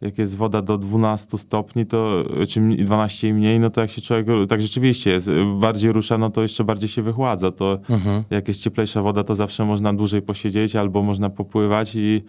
jak 0.00 0.18
jest 0.18 0.36
woda 0.36 0.62
do 0.62 0.78
12 0.78 1.38
stopni, 1.38 1.86
to 1.86 2.24
czy 2.48 2.60
12 2.60 3.28
i 3.28 3.32
mniej, 3.32 3.60
no 3.60 3.70
to 3.70 3.80
jak 3.80 3.90
się 3.90 4.02
człowiek 4.02 4.26
tak 4.48 4.60
rzeczywiście 4.60 5.10
jest, 5.10 5.30
bardziej 5.60 5.92
rusza, 5.92 6.18
no 6.18 6.30
to 6.30 6.42
jeszcze 6.42 6.64
bardziej 6.64 6.88
się 6.88 7.02
wychładza. 7.02 7.52
To 7.52 7.78
mhm. 7.90 8.24
jak 8.30 8.48
jest 8.48 8.62
cieplejsza 8.62 9.02
woda, 9.02 9.24
to 9.24 9.34
zawsze 9.34 9.64
można 9.64 9.94
dłużej 9.94 10.22
posiedzieć 10.22 10.76
albo 10.76 11.02
można 11.02 11.30
popływać 11.30 11.92
i 11.94 12.22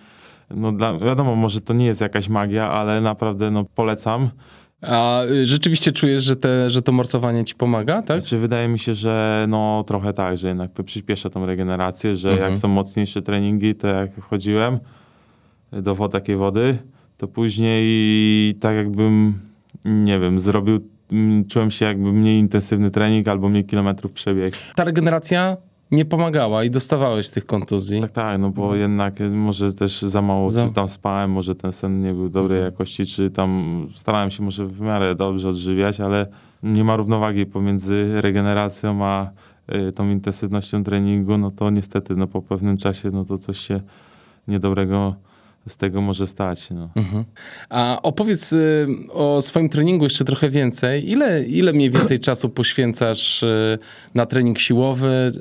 no 0.52 0.72
dla, 0.72 0.98
wiadomo, 0.98 1.36
może 1.36 1.62
to 1.62 1.74
nie 1.74 1.86
jest 1.86 2.02
jakaś 2.02 2.30
magia, 2.30 2.72
ale 2.72 3.02
naprawdę 3.02 3.52
no 3.52 3.66
polecam. 3.76 4.30
A 4.82 5.24
y, 5.24 5.46
rzeczywiście 5.46 5.92
czujesz, 5.92 6.24
że, 6.24 6.36
te, 6.36 6.70
że 6.70 6.82
to 6.82 6.92
morsowanie 6.92 7.46
ci 7.46 7.56
pomaga, 7.56 8.02
tak? 8.02 8.22
Znaczy, 8.22 8.38
wydaje 8.38 8.68
mi 8.68 8.80
się, 8.80 8.94
że 8.94 9.46
no 9.50 9.84
trochę 9.88 10.14
tak, 10.14 10.38
że 10.38 10.48
jednak 10.48 10.72
przyspiesza 10.86 11.30
tą 11.30 11.46
regenerację, 11.46 12.16
że 12.16 12.32
mhm. 12.32 12.52
jak 12.52 12.62
są 12.62 12.68
mocniejsze 12.68 13.22
treningi, 13.22 13.76
to 13.76 13.88
jak 13.88 14.16
wchodziłem 14.16 14.80
do 15.72 16.10
takiej 16.10 16.36
wody, 16.36 16.78
to 17.18 17.28
później 17.28 18.56
tak 18.56 18.76
jakbym, 18.76 19.40
nie 19.86 20.20
wiem, 20.20 20.40
zrobił, 20.40 20.80
czułem 21.50 21.72
się 21.72 21.86
jakby 21.86 22.14
mniej 22.14 22.40
intensywny 22.40 22.92
trening 22.92 23.28
albo 23.28 23.50
mniej 23.50 23.66
kilometrów 23.66 24.12
przebieg. 24.12 24.54
Ta 24.76 24.84
regeneracja 24.84 25.58
nie 25.92 26.06
pomagała 26.06 26.64
i 26.64 26.70
dostawałeś 26.70 27.30
tych 27.30 27.46
kontuzji. 27.46 28.02
Tak, 28.02 28.12
tak, 28.12 28.40
no 28.40 28.50
bo 28.50 28.68
no. 28.68 28.76
jednak 28.76 29.14
może 29.32 29.74
też 29.74 30.02
za 30.02 30.22
mało 30.22 30.50
za... 30.50 30.70
tam 30.70 30.90
spałem, 30.90 31.32
może 31.32 31.56
ten 31.56 31.72
sen 31.72 32.02
nie 32.02 32.14
był 32.14 32.30
dobrej 32.30 32.58
mhm. 32.58 32.74
jakości, 32.74 33.06
czy 33.06 33.30
tam 33.30 33.88
starałem 33.96 34.30
się 34.30 34.44
może 34.44 34.66
w 34.66 34.82
miarę 34.82 35.16
dobrze 35.16 35.50
odżywiać, 35.50 36.00
ale 36.00 36.28
nie 36.64 36.84
ma 36.84 36.96
równowagi 36.96 37.46
pomiędzy 37.46 38.22
regeneracją 38.22 39.06
a 39.06 39.30
y, 39.76 39.92
tą 39.92 40.10
intensywnością 40.10 40.84
treningu, 40.84 41.38
no 41.38 41.52
to 41.52 41.70
niestety 41.70 42.16
no 42.16 42.28
po 42.28 42.42
pewnym 42.42 42.78
czasie 42.78 43.12
no 43.12 43.26
to 43.26 43.38
coś 43.38 43.60
się 43.60 43.82
niedobrego 44.48 45.16
z 45.68 45.78
tego 45.78 46.02
może 46.02 46.28
stać. 46.28 46.70
No. 46.70 46.90
Mhm. 46.96 47.24
A 47.70 48.02
opowiedz 48.02 48.54
y, 48.54 48.88
o 49.10 49.42
swoim 49.42 49.70
treningu 49.70 50.04
jeszcze 50.04 50.26
trochę 50.26 50.50
więcej. 50.50 51.10
Ile, 51.10 51.44
ile 51.44 51.74
mniej 51.74 51.92
więcej 51.92 52.20
czasu 52.20 52.50
poświęcasz 52.50 53.44
y, 53.44 53.80
na 54.14 54.26
trening 54.26 54.60
siłowy, 54.60 55.32
y, 55.34 55.40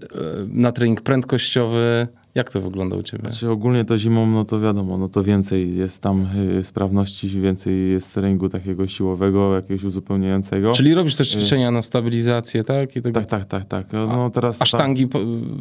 na 0.49 0.73
trening 0.73 1.01
prędkościowy? 1.01 2.09
Jak 2.37 2.51
to 2.51 2.61
wygląda 2.61 2.96
u 2.96 3.03
ciebie? 3.03 3.20
Znaczy 3.29 3.51
ogólnie 3.51 3.85
to 3.85 3.99
zimą, 3.99 4.27
no 4.27 4.44
to 4.44 4.61
wiadomo, 4.61 4.99
no 4.99 5.09
to 5.09 5.22
więcej 5.22 5.77
jest 5.77 6.03
tam 6.03 6.27
y, 6.59 6.64
sprawności, 6.64 7.29
więcej 7.29 7.90
jest 7.90 8.14
treningu 8.14 8.49
takiego 8.49 8.87
siłowego, 8.87 9.55
jakiegoś 9.55 9.85
uzupełniającego. 9.85 10.72
Czyli 10.72 10.94
robisz 10.94 11.16
też 11.16 11.35
y, 11.35 11.38
ćwiczenia 11.38 11.70
na 11.70 11.83
stabilizację, 11.83 12.64
tak? 12.64 12.96
I 12.96 13.03
tego... 13.03 13.20
Tak, 13.20 13.27
tak, 13.27 13.44
tak, 13.44 13.64
tak. 13.64 13.92
No 13.92 14.31
teraz 14.31 14.62
a 14.62 14.66
sztangi, 14.66 15.09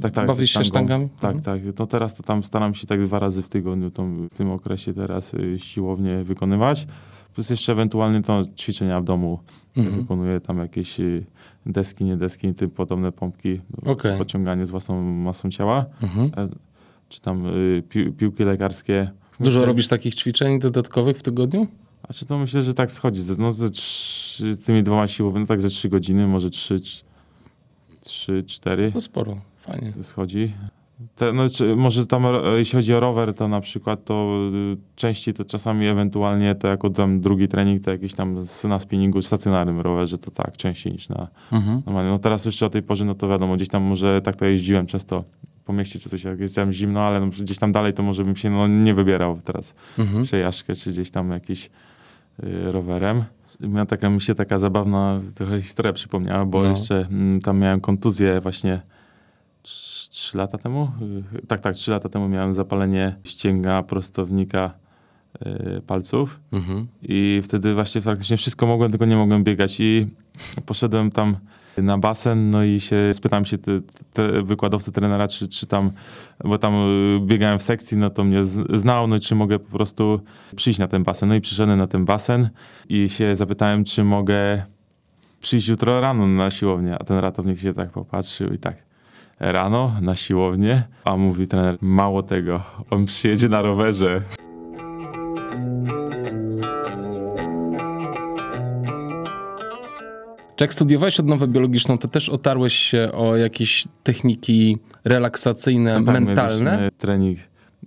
tak, 0.01 0.11
tak, 0.11 0.27
bawisz 0.27 0.51
się 0.51 0.63
sztangami? 0.63 1.09
Tak, 1.21 1.35
mhm. 1.35 1.43
tak. 1.43 1.79
No 1.79 1.88
teraz 1.88 2.13
to 2.13 2.23
tam 2.23 2.43
staram 2.43 2.75
się 2.75 2.88
tak 2.88 3.01
dwa 3.01 3.19
razy 3.19 3.41
w 3.41 3.49
tygodniu 3.49 3.91
tą, 3.91 4.27
w 4.31 4.38
tym 4.38 4.51
okresie 4.51 4.93
teraz 4.93 5.33
y, 5.33 5.59
siłownie 5.59 6.23
wykonywać. 6.23 6.88
Plus 7.36 7.50
jeszcze 7.50 7.71
ewentualnie 7.71 8.21
to 8.21 8.41
ćwiczenia 8.58 9.02
w 9.02 9.04
domu. 9.04 9.39
Mhm. 9.78 10.02
Wykonuję 10.02 10.39
tam 10.39 10.58
jakieś 10.58 10.98
deski, 11.65 12.04
nie 12.04 12.17
deski, 12.17 12.54
tym 12.54 12.69
podobne 12.69 13.12
pompki, 13.12 13.62
okay. 13.86 14.17
pociąganie 14.17 14.65
z 14.65 14.71
własną 14.71 15.02
masą 15.02 15.52
ciała. 15.52 15.86
Mhm. 16.02 16.32
E, 16.38 16.50
czy 17.10 17.21
tam 17.21 17.45
y, 17.45 17.84
pi 17.89 18.12
piłki 18.12 18.43
lekarskie. 18.43 19.12
Dużo 19.39 19.60
myślę, 19.60 19.65
robisz 19.65 19.88
takich 19.88 20.15
ćwiczeń 20.15 20.60
dodatkowych 20.60 21.17
w 21.17 21.24
tygodniu? 21.24 21.67
A 22.10 22.13
czy 22.13 22.26
to 22.26 22.38
myślę, 22.38 22.62
że 22.62 22.74
tak 22.74 22.91
schodzi. 22.91 23.21
No, 23.38 23.52
ze 23.52 23.69
z 23.69 24.65
tymi 24.65 24.84
dwoma 24.84 25.08
siłowymi, 25.08 25.43
no 25.43 25.48
tak 25.48 25.62
ze 25.62 25.69
trzy 25.69 25.89
godziny, 25.89 26.28
może 26.28 26.50
trzy, 26.50 26.80
trzy, 28.02 28.43
cztery. 28.43 28.91
To 28.91 29.02
sporo, 29.02 29.41
fajnie. 29.58 29.93
Schodzi. 30.02 30.54
Te, 31.15 31.34
no, 31.34 31.43
może 31.75 32.05
tam, 32.05 32.23
jeśli 32.58 32.77
chodzi 32.77 32.93
o 32.93 32.99
rower, 32.99 33.34
to 33.34 33.47
na 33.47 33.62
przykład 33.62 34.05
to 34.05 34.39
y, 34.73 34.77
częściej 34.95 35.34
to 35.34 35.45
czasami 35.45 35.88
ewentualnie 35.88 36.55
to 36.55 36.67
jako 36.67 36.89
tam 36.89 37.21
drugi 37.21 37.47
trening, 37.47 37.84
to 37.84 37.91
jakiś 37.91 38.13
tam 38.13 38.45
na 38.63 38.79
spinningu 38.79 39.21
stacjonarnym 39.21 39.79
rowerze, 39.79 40.17
to 40.17 40.31
tak, 40.31 40.58
częściej 40.58 40.93
niż 40.93 41.10
na 41.10 41.27
mhm. 41.51 41.81
normalnie. 41.86 42.12
No 42.12 42.19
teraz 42.19 42.45
jeszcze 42.45 42.65
o 42.65 42.69
tej 42.69 42.84
porze, 42.84 43.05
no 43.05 43.15
to 43.15 43.27
wiadomo, 43.27 43.55
gdzieś 43.55 43.69
tam 43.69 43.84
może 43.84 44.21
tak 44.21 44.36
to 44.36 44.45
jeździłem 44.45 44.86
często 44.86 45.23
po 45.65 45.73
mieście 45.73 45.99
czy 45.99 46.10
coś, 46.10 46.23
jak 46.23 46.39
jest 46.39 46.55
tam 46.55 46.71
zimno, 46.71 47.01
ale 47.01 47.19
no, 47.19 47.27
gdzieś 47.27 47.58
tam 47.58 47.71
dalej 47.71 47.93
to 47.93 48.03
może 48.03 48.23
bym 48.23 48.36
się 48.36 48.49
no, 48.49 48.67
nie 48.67 48.93
wybierał 48.93 49.39
teraz 49.43 49.75
mhm. 49.99 50.23
przejażdżkę, 50.23 50.75
czy 50.75 50.89
gdzieś 50.89 51.12
tam 51.12 51.31
jakiś 51.31 51.69
y, 52.43 52.71
rowerem. 52.71 53.23
Miała 53.60 53.86
taka, 53.86 54.10
mi 54.10 54.21
się 54.21 54.36
taka 54.36 54.60
zabawna 54.60 55.21
trochę 55.36 55.62
historia 55.62 55.93
przypomniała, 55.93 56.45
bo 56.45 56.63
no. 56.63 56.69
jeszcze 56.69 57.08
mm, 57.12 57.41
tam 57.41 57.60
miałem 57.60 57.81
kontuzję 57.81 58.41
właśnie 58.41 58.81
trzy 60.15 60.38
lata 60.38 60.58
temu. 60.58 60.91
Tak, 61.47 61.60
tak, 61.60 61.75
trzy 61.75 61.91
lata 61.91 62.10
temu 62.10 62.30
miałem 62.30 62.54
zapalenie 62.54 63.15
ścięga 63.23 63.84
prostownika 63.84 64.73
y, 65.45 65.82
palców 65.88 66.39
mhm. 66.51 66.88
i 67.01 67.41
wtedy 67.43 67.73
właśnie 67.73 68.01
faktycznie 68.01 68.38
wszystko 68.38 68.67
mogłem, 68.67 68.91
tylko 68.91 69.06
nie 69.06 69.15
mogłem 69.15 69.43
biegać 69.43 69.80
i 69.80 70.08
poszedłem 70.65 71.12
tam 71.12 71.38
na 71.78 71.97
basen, 71.97 72.49
no 72.49 72.63
i 72.63 72.80
się 72.80 72.95
spytałem 73.13 73.45
się 73.45 73.58
te, 73.58 73.71
te 74.13 74.41
wykładowcy 74.41 74.91
trenera, 74.91 75.28
czy, 75.28 75.47
czy 75.47 75.65
tam, 75.65 75.91
bo 76.43 76.58
tam 76.58 76.73
y, 76.75 77.19
biegałem 77.25 77.60
w 77.60 77.63
sekcji, 77.63 77.97
no 77.97 78.10
to 78.10 78.23
mnie 78.23 78.43
znał, 78.73 79.08
no 79.08 79.15
i 79.15 79.19
czy 79.19 79.36
mogę 79.36 79.60
po 79.60 79.71
prostu 79.71 80.21
przyjść 80.56 80.80
na 80.80 80.88
ten 80.88 81.04
basen. 81.04 81.30
No 81.30 81.36
i 81.36 81.41
przyszedłem 81.41 81.78
na 81.80 81.88
ten 81.88 82.06
basen 82.06 82.49
i 82.89 83.10
się 83.10 83.36
zapytałem, 83.36 83.84
czy 83.84 84.04
mogę 84.04 84.63
przyjść 85.41 85.67
jutro 85.67 86.01
rano 86.01 86.28
na 86.28 86.51
siłownię, 86.51 86.95
a 86.99 87.04
ten 87.04 87.17
ratownik 87.17 87.60
się 87.60 87.73
tak 87.73 87.91
popatrzył 87.91 88.54
i 88.54 88.58
tak 88.58 88.85
rano 89.39 89.91
na 90.02 90.15
siłownię, 90.15 90.84
a 91.06 91.17
mówi 91.17 91.48
trener, 91.48 91.78
mało 91.82 92.24
tego, 92.24 92.63
on 92.89 93.06
przyjedzie 93.06 93.50
na 93.50 93.62
rowerze. 93.62 94.21
Czy 100.56 100.63
jak 100.63 100.74
studiowałeś 100.74 101.19
odnowę 101.19 101.48
biologiczną, 101.48 101.98
to 101.98 102.08
też 102.08 102.30
otarłeś 102.30 102.74
się 102.74 103.12
o 103.13 103.36
jakieś 103.36 103.88
techniki 104.04 104.78
relaksacyjne, 105.04 106.00
no 106.00 106.06
tak, 106.06 106.24
mentalne? 106.24 106.89
trening 106.98 107.39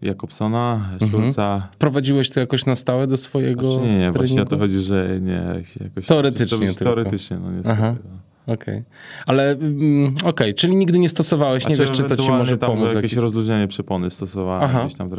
Jakobsona, 0.03 0.81
Szulca. 1.11 1.55
Mhm. 1.55 1.73
Prowadziłeś 1.79 2.31
to 2.31 2.41
jakoś 2.41 2.67
na 2.67 2.75
stałe 2.75 3.07
do 3.07 3.17
swojego 3.17 3.73
znaczy, 3.73 3.87
Nie, 3.89 3.99
nie, 3.99 4.13
właśnie 4.13 4.43
o 4.43 4.45
to 4.45 4.59
chodzi, 4.59 4.81
że 4.81 5.19
nie. 5.21 5.43
Jakoś, 5.81 6.07
teoretycznie 6.07 6.75
Teoretycznie, 6.75 7.39
no 7.39 7.51
niestety. 7.51 7.77
Aha. 7.79 7.95
No. 8.05 8.28
Okej. 8.49 8.79
Okay. 8.79 8.85
Ale 9.27 9.51
mm, 9.51 10.15
okej, 10.15 10.29
okay. 10.29 10.55
czyli 10.55 10.77
nigdy 10.77 10.99
nie 10.99 11.09
stosowałeś, 11.09 11.69
nie 11.69 11.77
wiesz, 11.77 11.91
czy 11.91 12.05
to 12.05 12.17
ci 12.17 12.31
może 12.31 12.59
tam 12.59 12.71
pomóc. 12.71 12.93
jakieś 12.95 13.17
rozluźnienie 13.17 13.69
przepony 13.69 14.11
stosowałem, 14.11 14.63
Aha. 14.65 14.85
gdzieś 14.85 14.99
tam 14.99 15.11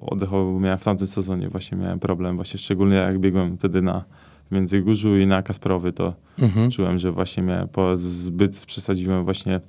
oddechowo 0.00 0.60
miałem 0.60 0.78
w 0.78 0.84
tamtym 0.84 1.06
sezonie 1.06 1.48
właśnie 1.48 1.78
miałem 1.78 1.98
problem, 1.98 2.36
właśnie 2.36 2.58
szczególnie 2.58 2.96
jak 2.96 3.18
biegłem 3.18 3.58
wtedy 3.58 3.82
na 3.82 4.04
Międzygórzu 4.50 5.16
i 5.16 5.26
na 5.26 5.42
Kasprowy, 5.42 5.92
to 5.92 6.14
mhm. 6.38 6.70
czułem, 6.70 6.98
że 6.98 7.12
właśnie 7.12 7.42
miałem, 7.42 7.68
po, 7.68 7.96
zbyt 7.96 8.66
przesadziłem 8.66 9.24
właśnie 9.24 9.60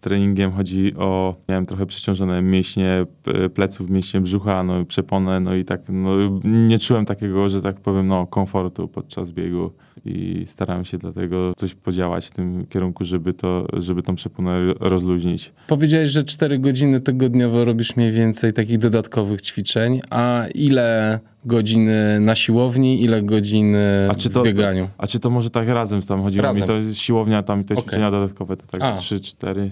treningiem. 0.00 0.52
Chodzi 0.52 0.94
o, 0.96 1.34
miałem 1.48 1.66
trochę 1.66 1.86
przeciążone 1.86 2.42
mięśnie 2.42 3.06
pleców, 3.54 3.90
mięśnie 3.90 4.20
brzucha, 4.20 4.62
no 4.62 4.84
przeponę, 4.84 5.40
no 5.40 5.54
i 5.54 5.64
tak, 5.64 5.80
no 5.88 6.10
nie 6.44 6.78
czułem 6.78 7.04
takiego, 7.04 7.50
że 7.50 7.62
tak 7.62 7.80
powiem, 7.80 8.06
no 8.06 8.26
komfortu 8.26 8.88
podczas 8.88 9.32
biegu 9.32 9.72
i 10.04 10.42
starałem 10.46 10.84
się 10.84 10.98
dlatego 10.98 11.52
coś 11.56 11.74
podziałać 11.74 12.26
w 12.26 12.30
tym 12.30 12.66
kierunku, 12.66 13.04
żeby 13.04 13.32
to, 13.32 13.66
żeby 13.72 14.02
tą 14.02 14.14
przeponę 14.14 14.58
rozluźnić. 14.80 15.52
Powiedziałeś, 15.66 16.10
że 16.10 16.24
4 16.24 16.58
godziny 16.58 17.00
tygodniowo 17.00 17.64
robisz 17.64 17.96
mniej 17.96 18.12
więcej 18.12 18.52
takich 18.52 18.78
dodatkowych 18.78 19.40
ćwiczeń, 19.40 20.00
a 20.10 20.44
ile 20.54 21.20
godziny 21.44 22.20
na 22.20 22.34
siłowni, 22.34 23.02
ile 23.02 23.22
godziny 23.22 24.08
a 24.10 24.14
czy 24.14 24.30
to, 24.30 24.42
w 24.42 24.44
bieganiu? 24.44 24.84
To, 24.84 24.90
a 24.98 25.06
czy 25.06 25.20
to 25.20 25.30
może 25.30 25.50
tak 25.50 25.68
razem 25.68 26.02
tam 26.02 26.22
chodziło 26.22 26.42
razem. 26.42 26.62
mi, 26.62 26.68
to 26.68 26.94
siłownia, 26.94 27.42
tam 27.42 27.64
te 27.64 27.74
okay. 27.74 27.82
ćwiczenia 27.84 28.10
dodatkowe, 28.10 28.56
to 28.56 28.66
tak 28.66 28.80
3-4. 28.80 29.50
Okej, 29.50 29.70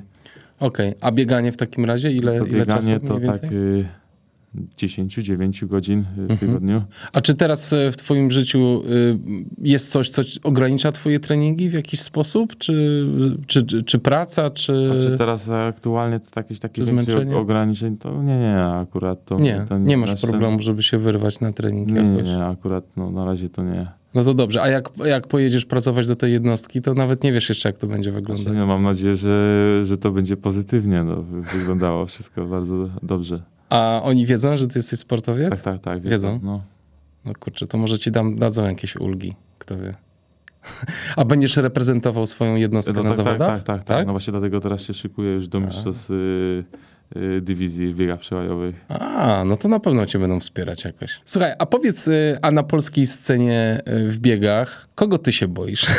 okay. 0.60 0.94
a 1.00 1.12
bieganie 1.12 1.52
w 1.52 1.56
takim 1.56 1.84
razie 1.84 2.12
ile, 2.12 2.38
to 2.38 2.46
ile 2.46 2.66
czasu 2.66 3.00
to 3.08 3.20
tak... 3.20 3.44
Y 3.44 4.05
10-9 4.76 5.66
godzin 5.66 6.04
w 6.16 6.18
mhm. 6.18 6.38
tygodniu. 6.38 6.82
A 7.12 7.20
czy 7.20 7.34
teraz 7.34 7.72
e, 7.72 7.92
w 7.92 7.96
Twoim 7.96 8.30
życiu 8.30 8.82
y, 8.86 9.18
jest 9.62 9.90
coś, 9.90 10.10
co 10.10 10.22
ogranicza 10.42 10.92
Twoje 10.92 11.20
treningi 11.20 11.70
w 11.70 11.72
jakiś 11.72 12.00
sposób? 12.00 12.56
Czy, 12.58 13.06
czy, 13.46 13.66
czy, 13.66 13.82
czy 13.82 13.98
praca, 13.98 14.50
czy. 14.50 14.92
A 14.98 15.00
czy 15.00 15.18
teraz 15.18 15.48
aktualnie 15.48 16.20
to 16.20 16.40
jakieś 16.40 16.60
takie 16.60 16.82
ograniczeń? 17.36 17.96
To 17.96 18.22
nie, 18.22 18.38
nie, 18.38 18.64
akurat 18.64 19.24
to. 19.24 19.38
Nie, 19.38 19.64
to 19.68 19.78
nie, 19.78 19.86
nie 19.86 19.96
masz 19.96 20.20
problemu, 20.20 20.62
żeby 20.62 20.82
się 20.82 20.98
wyrwać 20.98 21.40
na 21.40 21.52
trening. 21.52 21.90
Nie, 21.90 22.02
nie, 22.02 22.22
nie, 22.22 22.44
akurat 22.44 22.84
no, 22.96 23.10
na 23.10 23.24
razie 23.24 23.48
to 23.48 23.62
nie. 23.62 23.86
No 24.14 24.24
to 24.24 24.34
dobrze, 24.34 24.62
a 24.62 24.68
jak, 24.68 24.88
jak 25.04 25.26
pojedziesz 25.26 25.64
pracować 25.64 26.06
do 26.06 26.16
tej 26.16 26.32
jednostki, 26.32 26.82
to 26.82 26.94
nawet 26.94 27.24
nie 27.24 27.32
wiesz 27.32 27.48
jeszcze, 27.48 27.68
jak 27.68 27.76
to 27.76 27.86
będzie 27.86 28.12
wyglądać. 28.12 28.44
Znaczy, 28.44 28.58
nie, 28.58 28.66
mam 28.66 28.82
nadzieję, 28.82 29.16
że, 29.16 29.80
że 29.84 29.96
to 29.96 30.10
będzie 30.10 30.36
pozytywnie 30.36 31.04
no, 31.04 31.22
wyglądało 31.58 32.06
wszystko 32.06 32.44
bardzo 32.44 32.88
dobrze. 33.02 33.42
A 33.70 34.00
oni 34.04 34.26
wiedzą, 34.26 34.56
że 34.56 34.66
ty 34.66 34.78
jesteś 34.78 35.00
sportowiec? 35.00 35.50
Tak, 35.50 35.60
tak, 35.60 35.80
tak. 35.80 36.02
Wiedzą? 36.02 36.40
No. 36.42 36.62
no 37.24 37.32
kurczę, 37.40 37.66
to 37.66 37.78
może 37.78 37.98
ci 37.98 38.10
dam, 38.10 38.36
dadzą 38.36 38.64
jakieś 38.64 38.96
ulgi, 38.96 39.34
kto 39.58 39.78
wie. 39.78 39.94
A 41.16 41.24
będziesz 41.24 41.56
reprezentował 41.56 42.26
swoją 42.26 42.54
jednostkę 42.54 42.92
no, 42.92 43.02
na 43.02 43.08
tak, 43.08 43.16
tak, 43.16 43.24
zawodach? 43.24 43.48
Tak, 43.48 43.62
tak, 43.62 43.76
tak, 43.76 43.96
tak. 43.96 44.06
No 44.06 44.12
właśnie 44.12 44.30
dlatego 44.30 44.60
teraz 44.60 44.82
się 44.82 44.94
szykuję 44.94 45.30
już 45.30 45.48
do 45.48 45.60
mistrzostw 45.60 46.10
y, 47.16 47.40
dywizji 47.40 47.94
biegach 47.94 48.20
przełajowych. 48.20 48.84
A, 48.88 49.42
no 49.46 49.56
to 49.56 49.68
na 49.68 49.80
pewno 49.80 50.06
cię 50.06 50.18
będą 50.18 50.40
wspierać 50.40 50.84
jakoś. 50.84 51.20
Słuchaj, 51.24 51.52
a 51.58 51.66
powiedz, 51.66 52.08
y, 52.08 52.38
a 52.42 52.50
na 52.50 52.62
polskiej 52.62 53.06
scenie 53.06 53.82
y, 53.88 54.10
w 54.10 54.18
biegach, 54.18 54.88
kogo 54.94 55.18
ty 55.18 55.32
się 55.32 55.48
boisz? 55.48 55.86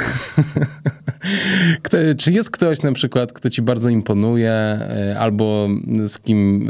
Kto, 1.83 1.97
czy 2.17 2.31
jest 2.31 2.51
ktoś 2.51 2.81
na 2.81 2.91
przykład, 2.91 3.33
kto 3.33 3.49
ci 3.49 3.61
bardzo 3.61 3.89
imponuje, 3.89 4.79
albo 5.19 5.67
z 6.05 6.19
kim 6.19 6.67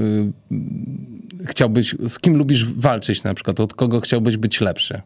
chciałbyś, 1.46 1.96
z 2.08 2.20
kim 2.20 2.38
lubisz 2.38 2.66
walczyć 2.66 3.24
na 3.24 3.34
przykład, 3.34 3.60
od 3.60 3.74
kogo 3.74 4.02
chciałbyś 4.02 4.38
być 4.38 4.62
lepszy? 4.62 5.02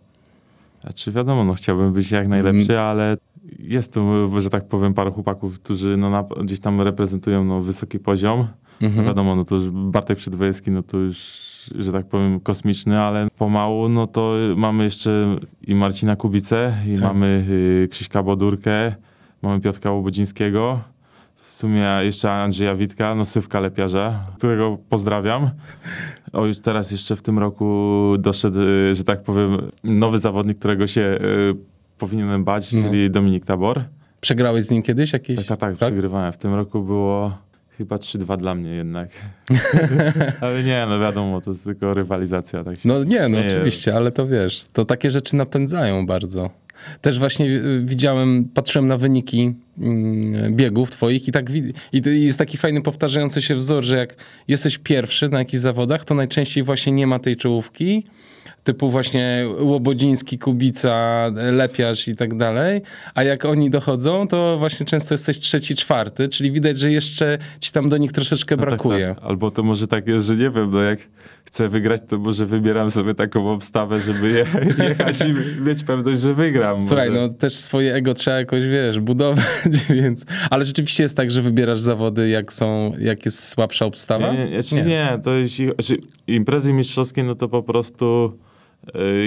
Znaczy 0.82 1.12
wiadomo, 1.12 1.44
no 1.44 1.54
chciałbym 1.54 1.94
być 1.94 2.12
jak 2.12 2.28
najlepszy, 2.28 2.74
mm. 2.74 2.86
ale 2.86 3.18
jest 3.60 3.94
tu, 3.94 4.02
że 4.42 4.50
tak 4.50 4.66
powiem, 4.66 4.94
parę 4.94 5.12
chłopaków, 5.12 5.60
którzy 5.60 5.98
no, 5.98 6.10
na, 6.10 6.24
gdzieś 6.44 6.60
tam 6.60 6.82
reprezentują 6.82 7.44
no, 7.44 7.62
wysoki 7.62 8.00
poziom. 8.00 8.48
No 8.96 9.04
wiadomo, 9.04 9.36
no 9.36 9.44
to 9.44 9.56
już 9.56 9.70
Bartek 9.70 10.18
Przedwojewski, 10.18 10.72
no 10.72 10.84
to 10.84 10.98
już, 10.98 11.18
że 11.76 11.92
tak 11.92 12.06
powiem, 12.06 12.40
kosmiczny, 12.40 13.00
ale 13.00 13.28
pomału, 13.38 13.90
no 13.90 14.08
to 14.08 14.34
mamy 14.56 14.84
jeszcze 14.84 15.38
i 15.68 15.76
Marcina 15.76 16.16
Kubicę, 16.16 16.74
i 16.88 16.94
tak. 16.94 17.04
mamy 17.04 17.46
y, 17.50 17.88
Krzyśka 17.92 18.24
Bodurkę, 18.24 18.96
Mamy 19.42 19.62
Piotrka 19.62 19.92
Łobodzińskiego, 19.92 20.80
w 21.36 21.48
sumie 21.48 21.88
jeszcze 22.02 22.32
Andrzeja 22.32 22.76
Witka, 22.76 23.16
no 23.16 23.26
Sywka 23.26 23.60
Lepiarza, 23.60 24.26
którego 24.38 24.78
pozdrawiam. 24.90 25.50
O, 26.34 26.46
już 26.46 26.60
teraz 26.60 26.92
jeszcze 26.92 27.16
w 27.16 27.22
tym 27.22 27.40
roku 27.40 28.16
doszedł, 28.20 28.60
y, 28.60 28.96
że 28.96 29.04
tak 29.04 29.24
powiem, 29.24 29.58
nowy 29.84 30.20
zawodnik, 30.20 30.60
którego 30.60 30.88
się 30.88 31.02
y, 31.02 31.18
powinienem 31.98 32.44
bać, 32.44 32.74
no. 32.74 32.84
czyli 32.84 33.12
Dominik 33.12 33.46
Tabor. 33.46 33.84
Przegrałeś 34.22 34.66
z 34.66 34.72
nim 34.72 34.82
kiedyś 34.82 35.14
jakieś? 35.14 35.38
Tak, 35.38 35.46
tak, 35.46 35.60
tak, 35.60 35.78
tak? 35.78 35.90
przegrywałem. 35.90 36.34
W 36.34 36.38
tym 36.38 36.54
roku 36.54 36.82
było 36.82 37.38
chyba 37.82 37.96
3-2 37.96 38.38
dla 38.38 38.56
mnie 38.56 38.70
jednak. 38.70 39.10
ale 40.42 40.64
nie, 40.64 40.86
no 40.90 41.00
wiadomo, 41.00 41.42
to 41.42 41.52
jest 41.52 41.64
tylko 41.64 41.94
rywalizacja. 41.94 42.64
Tak 42.64 42.76
no 42.86 43.04
nie, 43.04 43.30
no 43.30 43.38
oczywiście, 43.40 43.96
ale 43.96 44.12
to 44.12 44.28
wiesz, 44.28 44.66
to 44.74 44.86
takie 44.86 45.12
rzeczy 45.12 45.36
napędzają 45.36 46.06
bardzo. 46.06 46.50
Też 47.02 47.20
właśnie 47.20 47.46
y, 47.46 47.82
widziałem, 47.86 48.46
patrzyłem 48.54 48.88
na 48.88 48.98
wyniki 48.98 49.54
mm, 49.80 50.56
biegów 50.56 50.92
twoich 50.92 51.28
i 51.28 51.32
tak 51.32 51.46
i 51.94 52.24
jest 52.24 52.38
taki 52.38 52.58
fajny 52.58 52.82
powtarzający 52.82 53.42
się 53.42 53.56
wzór, 53.56 53.84
że 53.84 53.98
jak 53.98 54.16
jesteś 54.48 54.78
pierwszy 54.78 55.30
na 55.30 55.40
jakichś 55.40 55.62
zawodach, 55.62 56.06
to 56.06 56.16
najczęściej 56.16 56.64
właśnie 56.64 56.94
nie 56.94 57.08
ma 57.08 57.20
tej 57.20 57.36
czołówki, 57.36 58.04
typu 58.64 58.92
właśnie 58.92 59.46
Łobodziński, 59.60 60.40
Kubica, 60.40 61.26
Lepiarz 61.52 62.08
i 62.08 62.16
tak 62.16 62.38
dalej, 62.38 62.82
a 63.16 63.24
jak 63.24 63.46
oni 63.46 63.70
dochodzą, 63.70 64.28
to 64.28 64.58
właśnie 64.58 64.86
często 64.86 65.14
jesteś 65.14 65.40
trzeci, 65.40 65.76
czwarty, 65.76 66.30
czyli 66.30 66.52
widać, 66.52 66.80
że 66.80 66.92
jeszcze 66.92 67.38
ci 67.60 67.72
tam 67.72 67.90
do 67.90 67.98
nich 67.98 68.12
troszeczkę 68.12 68.58
brakuje. 68.58 69.08
No 69.08 69.14
tak, 69.14 69.24
tak. 69.24 69.30
Albo 69.30 69.52
to 69.52 69.64
może 69.64 69.88
tak 69.88 70.08
jest, 70.08 70.28
że 70.28 70.36
nie 70.36 70.50
wiem, 70.50 70.72
no 70.72 70.82
jak 70.82 71.00
chcę 71.46 71.70
wygrać, 71.70 72.02
to 72.08 72.18
może 72.18 72.46
wybieram 72.46 72.92
sobie 72.92 73.16
taką 73.16 73.52
obstawę, 73.52 74.02
żeby 74.02 74.30
je, 74.30 74.46
jechać 74.90 75.22
i 75.22 75.62
mieć 75.64 75.84
pewność, 75.84 76.22
że 76.22 76.34
wygram. 76.34 76.88
Słuchaj, 76.88 77.10
może. 77.10 77.22
no 77.22 77.30
też 77.30 77.56
swoje 77.56 77.94
ego 77.96 78.14
trzeba 78.14 78.38
jakoś, 78.38 78.68
wiesz, 78.68 79.00
budować, 79.00 79.46
więc... 79.90 80.26
Ale 80.50 80.66
rzeczywiście 80.66 81.04
jest 81.04 81.18
tak, 81.18 81.32
że 81.32 81.42
wybierasz 81.42 81.80
zawody, 81.80 82.30
jak 82.30 82.54
są, 82.54 82.94
jak 83.00 83.26
jest 83.26 83.50
słabsza 83.50 83.86
obstawa? 83.86 84.34
Nie, 84.34 84.46
nie, 84.46 84.62
nie. 84.72 84.84
nie 84.84 85.20
to 85.24 85.34
jeśli, 85.34 85.66
znaczy 85.66 85.98
imprezy 86.28 86.74
mistrzowskie, 86.74 87.24
no 87.24 87.36
to 87.36 87.50
po 87.50 87.64
prostu 87.64 88.38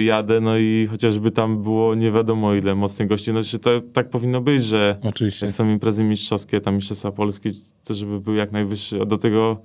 jadę, 0.03 0.41
no 0.41 0.57
i 0.57 0.87
chociażby 0.91 1.31
tam 1.31 1.63
było 1.63 1.95
nie 1.95 2.11
wiadomo 2.11 2.53
ile 2.53 2.75
mocnych 2.75 3.07
gości, 3.07 3.31
znaczy 3.31 3.59
to 3.59 3.81
tak 3.93 4.09
powinno 4.09 4.41
być, 4.41 4.63
że 4.63 4.97
Oczywiście. 5.03 5.45
jak 5.45 5.55
są 5.55 5.69
imprezy 5.69 6.03
mistrzowskie, 6.03 6.61
tam 6.61 6.75
Mistrzostwa 6.75 7.11
Polskie, 7.11 7.49
to 7.83 7.93
żeby 7.93 8.19
był 8.19 8.35
jak 8.35 8.51
najwyższy, 8.51 9.05
do 9.05 9.17
tego 9.17 9.57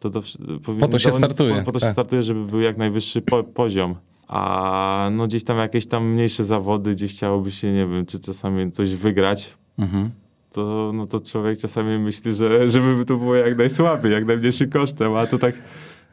to, 0.00 0.10
to 0.10 0.22
powinno, 0.64 0.86
po 0.86 0.92
to 0.92 0.98
się 0.98 1.12
startuje. 1.12 1.54
Po, 1.54 1.62
po 1.62 1.72
to 1.72 1.80
tak. 1.80 1.88
się 1.88 1.92
startuje, 1.92 2.22
żeby 2.22 2.42
był 2.42 2.60
jak 2.60 2.76
najwyższy 2.76 3.22
po, 3.22 3.44
poziom. 3.44 3.94
A 4.28 5.10
no 5.12 5.26
gdzieś 5.26 5.44
tam 5.44 5.58
jakieś 5.58 5.86
tam 5.86 6.08
mniejsze 6.08 6.44
zawody, 6.44 6.90
gdzieś 6.90 7.12
chciałoby 7.12 7.50
się, 7.50 7.72
nie 7.72 7.86
wiem, 7.86 8.06
czy 8.06 8.20
czasami 8.20 8.70
coś 8.70 8.94
wygrać. 8.94 9.54
Mhm. 9.78 10.10
To, 10.50 10.90
no 10.94 11.06
to 11.06 11.20
człowiek 11.20 11.58
czasami 11.58 11.98
myśli, 11.98 12.32
że 12.32 12.68
żeby 12.68 13.04
to 13.04 13.16
było 13.16 13.34
jak 13.34 13.58
najsłabiej, 13.58 14.12
jak 14.12 14.26
najmniejszy 14.26 14.68
kosztem, 14.68 15.14
a 15.14 15.26
to 15.26 15.38
tak 15.38 15.54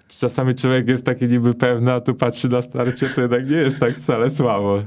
czasami 0.07 0.55
człowiek 0.55 0.87
jest 0.87 1.05
taki 1.05 1.25
niby 1.25 1.53
pewny, 1.53 1.93
a 1.93 1.99
tu 1.99 2.15
patrzy 2.15 2.49
na 2.49 2.61
starcie, 2.61 3.09
to 3.09 3.21
jednak 3.21 3.49
nie 3.49 3.57
jest 3.57 3.79
tak 3.79 3.93
wcale 3.93 4.29
słabo. 4.29 4.81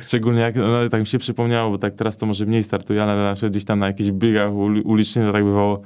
Szczególnie 0.00 0.40
jak, 0.40 0.56
no, 0.56 0.88
tak 0.88 1.00
mi 1.00 1.06
się 1.06 1.18
przypomniało, 1.18 1.70
bo 1.70 1.78
tak 1.78 1.94
teraz 1.94 2.16
to 2.16 2.26
może 2.26 2.46
mniej 2.46 2.62
startuje, 2.62 3.02
ale 3.02 3.16
na 3.16 3.34
przykład 3.34 3.52
gdzieś 3.52 3.64
tam 3.64 3.78
na 3.78 3.86
jakichś 3.86 4.10
biegach 4.10 4.52
ulicznych 4.84 5.26
to 5.26 5.32
tak 5.32 5.44
bywało, 5.44 5.82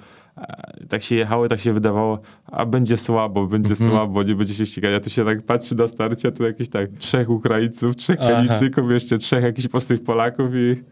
tak 0.89 1.03
się 1.03 1.17
jechało, 1.17 1.49
tak 1.49 1.61
się 1.61 1.73
wydawało, 1.73 2.21
a 2.47 2.67
będzie 2.67 2.97
słabo, 2.97 3.47
będzie 3.47 3.71
mhm. 3.71 3.91
słabo, 3.91 4.23
nie 4.23 4.35
będzie 4.35 4.55
się 4.55 4.67
ścigać. 4.67 4.95
A 4.95 5.01
tu 5.01 5.11
się 5.11 5.25
tak 5.25 5.43
patrzy 5.43 5.75
na 5.75 5.89
starcie, 5.89 6.29
a 6.29 6.31
tu 6.31 6.43
jakieś 6.43 6.69
tak 6.69 6.91
trzech 6.99 7.31
Ukraińców, 7.31 7.97
trzech 7.97 8.19
Kaliczyków, 8.19 8.91
jeszcze 8.91 9.19
trzech 9.19 9.45
jakichś 9.45 9.69
prostych 9.69 10.03
Polaków 10.03 10.51
i 10.55 10.83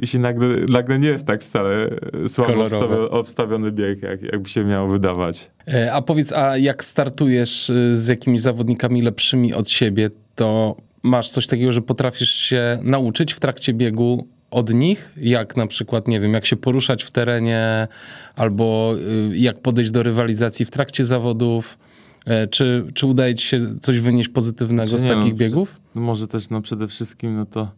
i 0.00 0.06
się 0.06 0.18
nagle, 0.18 0.48
nagle 0.68 0.98
nie 0.98 1.08
jest 1.08 1.26
tak 1.26 1.42
wcale 1.42 1.90
słabo 2.28 2.64
obstawiony, 2.64 3.10
obstawiony 3.10 3.72
bieg, 3.72 4.02
jak, 4.02 4.22
jakby 4.22 4.48
się 4.48 4.64
miało 4.64 4.88
wydawać. 4.88 5.50
E, 5.68 5.92
a 5.92 6.02
powiedz, 6.02 6.32
a 6.32 6.56
jak 6.56 6.84
startujesz 6.84 7.70
y, 7.70 7.96
z 7.96 8.06
jakimiś 8.06 8.40
zawodnikami 8.40 9.02
lepszymi 9.02 9.54
od 9.54 9.68
siebie, 9.68 10.10
to 10.34 10.76
masz 11.02 11.30
coś 11.30 11.46
takiego, 11.46 11.72
że 11.72 11.82
potrafisz 11.82 12.34
się 12.34 12.78
nauczyć 12.82 13.32
w 13.32 13.40
trakcie 13.40 13.72
biegu 13.72 14.28
od 14.50 14.74
nich, 14.74 15.12
jak 15.16 15.56
na 15.56 15.66
przykład, 15.66 16.08
nie 16.08 16.20
wiem, 16.20 16.32
jak 16.32 16.46
się 16.46 16.56
poruszać 16.56 17.04
w 17.04 17.10
terenie, 17.10 17.88
albo 18.36 18.94
y, 19.32 19.36
jak 19.36 19.60
podejść 19.60 19.90
do 19.90 20.02
rywalizacji 20.02 20.64
w 20.64 20.70
trakcie 20.70 21.04
zawodów. 21.04 21.78
E, 22.26 22.46
czy, 22.46 22.84
czy 22.94 23.06
udaje 23.06 23.34
ci 23.34 23.46
się 23.46 23.60
coś 23.80 24.00
wynieść 24.00 24.28
pozytywnego 24.28 24.88
znaczy, 24.88 25.02
z 25.02 25.06
takich 25.06 25.32
no, 25.32 25.38
biegów? 25.38 25.80
No 25.94 26.00
może 26.00 26.28
też 26.28 26.50
no 26.50 26.62
przede 26.62 26.88
wszystkim 26.88 27.36
no 27.36 27.46
to 27.46 27.68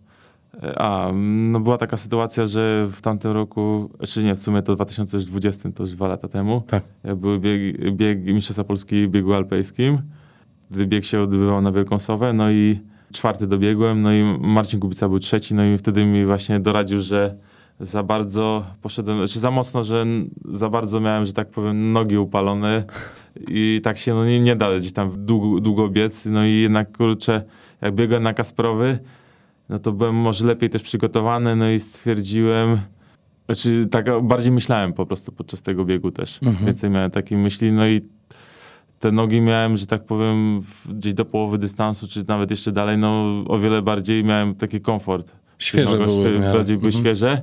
a, 0.76 1.10
no 1.14 1.60
była 1.60 1.78
taka 1.78 1.96
sytuacja, 1.96 2.46
że 2.46 2.86
w 2.92 3.00
tamtym 3.02 3.32
roku, 3.32 3.90
czy 4.08 4.24
nie, 4.24 4.34
w 4.34 4.38
sumie 4.38 4.62
to 4.62 4.72
w 4.72 4.76
2020, 4.76 5.72
to 5.72 5.82
już 5.82 5.92
dwa 5.92 6.08
lata 6.08 6.28
temu, 6.28 6.62
tak. 6.66 6.84
były 7.16 7.38
bieg, 7.40 7.90
bieg 7.94 8.24
Mistrzostwa 8.24 8.64
Polski 8.64 9.06
w 9.06 9.10
biegu 9.10 9.34
alpejskim. 9.34 9.98
Wtedy 10.70 10.86
bieg 10.86 11.04
się 11.04 11.20
odbywał 11.20 11.62
na 11.62 11.72
Wielką 11.72 11.98
Sowę, 11.98 12.32
no 12.32 12.50
i 12.50 12.80
czwarty 13.12 13.46
dobiegłem, 13.46 14.02
no 14.02 14.12
i 14.12 14.38
Marcin 14.40 14.80
Kubica 14.80 15.08
był 15.08 15.18
trzeci, 15.18 15.54
no 15.54 15.64
i 15.64 15.78
wtedy 15.78 16.04
mi 16.04 16.26
właśnie 16.26 16.60
doradził, 16.60 17.00
że 17.00 17.34
za 17.80 18.02
bardzo 18.02 18.66
poszedłem, 18.82 19.26
czy 19.26 19.40
za 19.40 19.50
mocno, 19.50 19.84
że 19.84 20.06
za 20.44 20.68
bardzo 20.68 21.00
miałem, 21.00 21.24
że 21.24 21.32
tak 21.32 21.50
powiem, 21.50 21.92
nogi 21.92 22.18
upalone 22.18 22.84
i 23.48 23.80
tak 23.84 23.98
się 23.98 24.14
no 24.14 24.24
nie, 24.24 24.40
nie 24.40 24.56
da 24.56 24.78
gdzieś 24.78 24.92
tam 24.92 25.10
długo, 25.16 25.60
długo 25.60 25.88
biec, 25.88 26.26
no 26.26 26.44
i 26.44 26.54
jednak 26.54 26.96
kurczę, 26.96 27.42
jak 27.82 27.94
biegłem 27.94 28.22
na 28.22 28.34
Kasprowy, 28.34 28.98
no 29.68 29.78
to 29.78 29.92
byłem 29.92 30.14
może 30.14 30.46
lepiej 30.46 30.70
też 30.70 30.82
przygotowany, 30.82 31.56
no 31.56 31.70
i 31.70 31.80
stwierdziłem, 31.80 32.78
Znaczy, 33.48 33.86
tak 33.90 34.22
bardziej 34.22 34.52
myślałem 34.52 34.92
po 34.92 35.06
prostu 35.06 35.32
podczas 35.32 35.62
tego 35.62 35.84
biegu 35.84 36.10
też. 36.10 36.42
Mhm. 36.42 36.66
Więcej 36.66 36.90
miałem 36.90 37.10
takiej 37.10 37.38
myśli, 37.38 37.72
no 37.72 37.86
i 37.88 38.00
te 39.00 39.12
nogi 39.12 39.40
miałem, 39.40 39.76
że 39.76 39.86
tak 39.86 40.04
powiem, 40.04 40.60
gdzieś 40.88 41.14
do 41.14 41.24
połowy 41.24 41.58
dystansu, 41.58 42.08
czy 42.08 42.24
nawet 42.28 42.50
jeszcze 42.50 42.72
dalej, 42.72 42.98
no 42.98 43.24
o 43.48 43.58
wiele 43.58 43.82
bardziej 43.82 44.24
miałem 44.24 44.54
taki 44.54 44.80
komfort. 44.80 45.32
Świeże 45.58 45.98
były. 45.98 46.38
Bardziej 46.38 46.76
były 46.76 46.88
mhm. 46.88 47.04
świeże. 47.04 47.42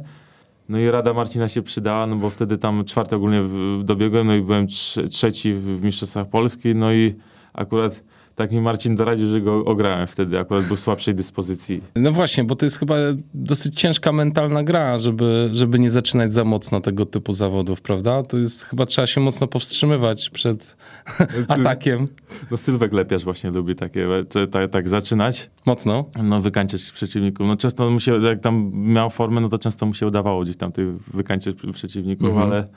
No 0.69 0.77
i 0.79 0.89
Rada 0.89 1.13
Marcina 1.13 1.47
się 1.47 1.61
przydała, 1.61 2.07
no 2.07 2.15
bo 2.15 2.29
wtedy 2.29 2.57
tam 2.57 2.85
czwarty 2.85 3.15
ogólnie 3.15 3.41
dobiegłem, 3.83 4.27
no 4.27 4.35
i 4.35 4.41
byłem 4.41 4.67
trzeci 5.09 5.53
w 5.53 5.83
Mistrzostwach 5.83 6.29
Polski, 6.29 6.75
no 6.75 6.93
i 6.93 7.15
akurat 7.53 8.03
tak 8.35 8.51
mi 8.51 8.61
Marcin 8.61 8.95
doradził, 8.95 9.29
że 9.29 9.41
go 9.41 9.65
ograłem 9.65 10.07
wtedy, 10.07 10.39
akurat 10.39 10.65
był 10.65 10.77
słabszej 10.77 11.15
dyspozycji. 11.15 11.81
No 11.95 12.11
właśnie, 12.11 12.43
bo 12.43 12.55
to 12.55 12.65
jest 12.65 12.79
chyba 12.79 12.95
dosyć 13.33 13.75
ciężka 13.75 14.11
mentalna 14.11 14.63
gra, 14.63 14.97
żeby, 14.97 15.49
żeby 15.53 15.79
nie 15.79 15.89
zaczynać 15.89 16.33
za 16.33 16.43
mocno 16.43 16.81
tego 16.81 17.05
typu 17.05 17.33
zawodów, 17.33 17.81
prawda? 17.81 18.23
To 18.23 18.37
jest 18.37 18.63
chyba 18.63 18.85
trzeba 18.85 19.07
się 19.07 19.21
mocno 19.21 19.47
powstrzymywać 19.47 20.29
przed 20.29 20.77
atakiem. 21.47 22.07
No 22.51 22.57
Sylwek 22.57 22.93
Lepiarz 22.93 23.23
właśnie 23.23 23.51
lubi 23.51 23.75
takie, 23.75 24.07
tak, 24.51 24.71
tak 24.71 24.89
zaczynać. 24.89 25.49
Mocno? 25.65 26.05
No 26.23 26.41
wykańczać 26.41 26.91
przeciwników. 26.91 27.47
No 27.47 27.55
często 27.55 27.89
mu 27.89 27.99
się, 27.99 28.21
jak 28.21 28.39
tam 28.39 28.71
miał 28.73 29.09
formę, 29.09 29.41
no 29.41 29.49
to 29.49 29.57
często 29.57 29.85
mu 29.85 29.93
się 29.93 30.07
udawało 30.07 30.43
gdzieś 30.43 30.57
tam 30.57 30.71
tych 30.71 30.87
wykańczać 30.97 31.55
przeciwników, 31.73 32.29
mhm. 32.29 32.47
ale 32.47 32.67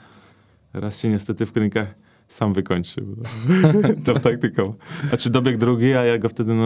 raz 0.73 1.01
się 1.01 1.09
niestety 1.09 1.45
w 1.45 1.51
klinikach 1.51 1.95
sam 2.29 2.53
wykończył. 2.53 3.05
Tą 4.05 4.13
taktyką. 4.13 4.73
Znaczy 5.09 5.29
dobieg 5.29 5.57
drugi, 5.57 5.93
a 5.93 6.05
ja 6.05 6.17
go 6.17 6.29
wtedy 6.29 6.53
no, 6.53 6.65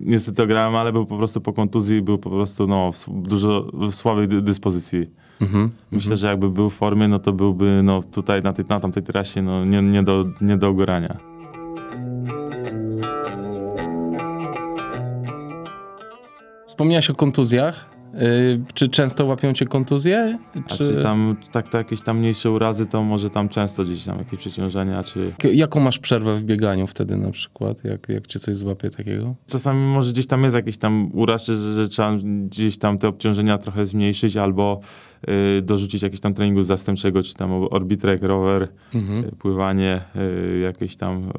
niestety 0.00 0.42
ograłem, 0.42 0.76
ale 0.76 0.92
był 0.92 1.06
po 1.06 1.16
prostu 1.16 1.40
po 1.40 1.52
kontuzji 1.52 2.02
był 2.02 2.18
po 2.18 2.30
prostu 2.30 2.66
no, 2.66 2.92
w 2.92 3.28
dużo 3.28 3.70
w 3.72 3.94
słabej 3.94 4.28
dyspozycji. 4.28 5.10
Mm-hmm, 5.40 5.68
Myślę, 5.92 6.14
mm-hmm. 6.14 6.18
że 6.18 6.26
jakby 6.26 6.50
był 6.50 6.70
w 6.70 6.74
formie, 6.74 7.08
no 7.08 7.18
to 7.18 7.32
byłby 7.32 7.80
no, 7.84 8.02
tutaj 8.02 8.42
na, 8.42 8.52
tej, 8.52 8.64
na 8.68 8.80
tamtej 8.80 9.02
trasie 9.02 9.42
no, 9.42 9.64
nie, 9.64 9.82
nie, 9.82 10.02
do, 10.02 10.24
nie 10.40 10.56
do 10.56 10.68
ogrania. 10.68 11.16
Wspomniałeś 16.66 17.10
o 17.10 17.14
kontuzjach. 17.14 17.95
Y, 18.22 18.60
czy 18.74 18.88
często 18.88 19.24
łapią 19.24 19.52
cię 19.52 19.66
kontuzje? 19.66 20.38
Czy... 20.66 20.76
czy 20.76 21.02
tam 21.02 21.36
tak 21.52 21.68
to 21.68 21.78
jakieś 21.78 22.00
tam 22.02 22.18
mniejsze 22.18 22.50
urazy, 22.50 22.86
to 22.86 23.02
może 23.02 23.30
tam 23.30 23.48
często 23.48 23.82
gdzieś 23.82 24.04
tam 24.04 24.18
jakieś 24.18 24.38
przeciążenia, 24.38 25.02
czy... 25.02 25.32
Jaką 25.52 25.80
masz 25.80 25.98
przerwę 25.98 26.36
w 26.36 26.42
bieganiu 26.42 26.86
wtedy 26.86 27.16
na 27.16 27.30
przykład, 27.30 27.84
jak, 27.84 28.08
jak 28.08 28.26
cię 28.26 28.38
coś 28.38 28.56
złapie 28.56 28.90
takiego? 28.90 29.34
Czasami 29.46 29.80
może 29.80 30.12
gdzieś 30.12 30.26
tam 30.26 30.42
jest 30.42 30.56
jakiś 30.56 30.78
tam 30.78 31.10
uraz, 31.14 31.46
że, 31.46 31.56
że 31.56 31.88
trzeba 31.88 32.16
gdzieś 32.46 32.78
tam 32.78 32.98
te 32.98 33.08
obciążenia 33.08 33.58
trochę 33.58 33.86
zmniejszyć, 33.86 34.36
albo 34.36 34.80
dorzucić 35.62 36.02
jakieś 36.02 36.20
tam 36.20 36.34
treningu 36.34 36.62
zastępczego, 36.62 37.22
czy 37.22 37.34
tam 37.34 37.52
orbitrek, 37.52 38.22
rower, 38.22 38.68
mhm. 38.94 39.24
Y, 39.24 39.32
pływanie, 39.32 40.00
y, 40.16 40.58
jakieś 40.58 40.96
tam 40.96 41.32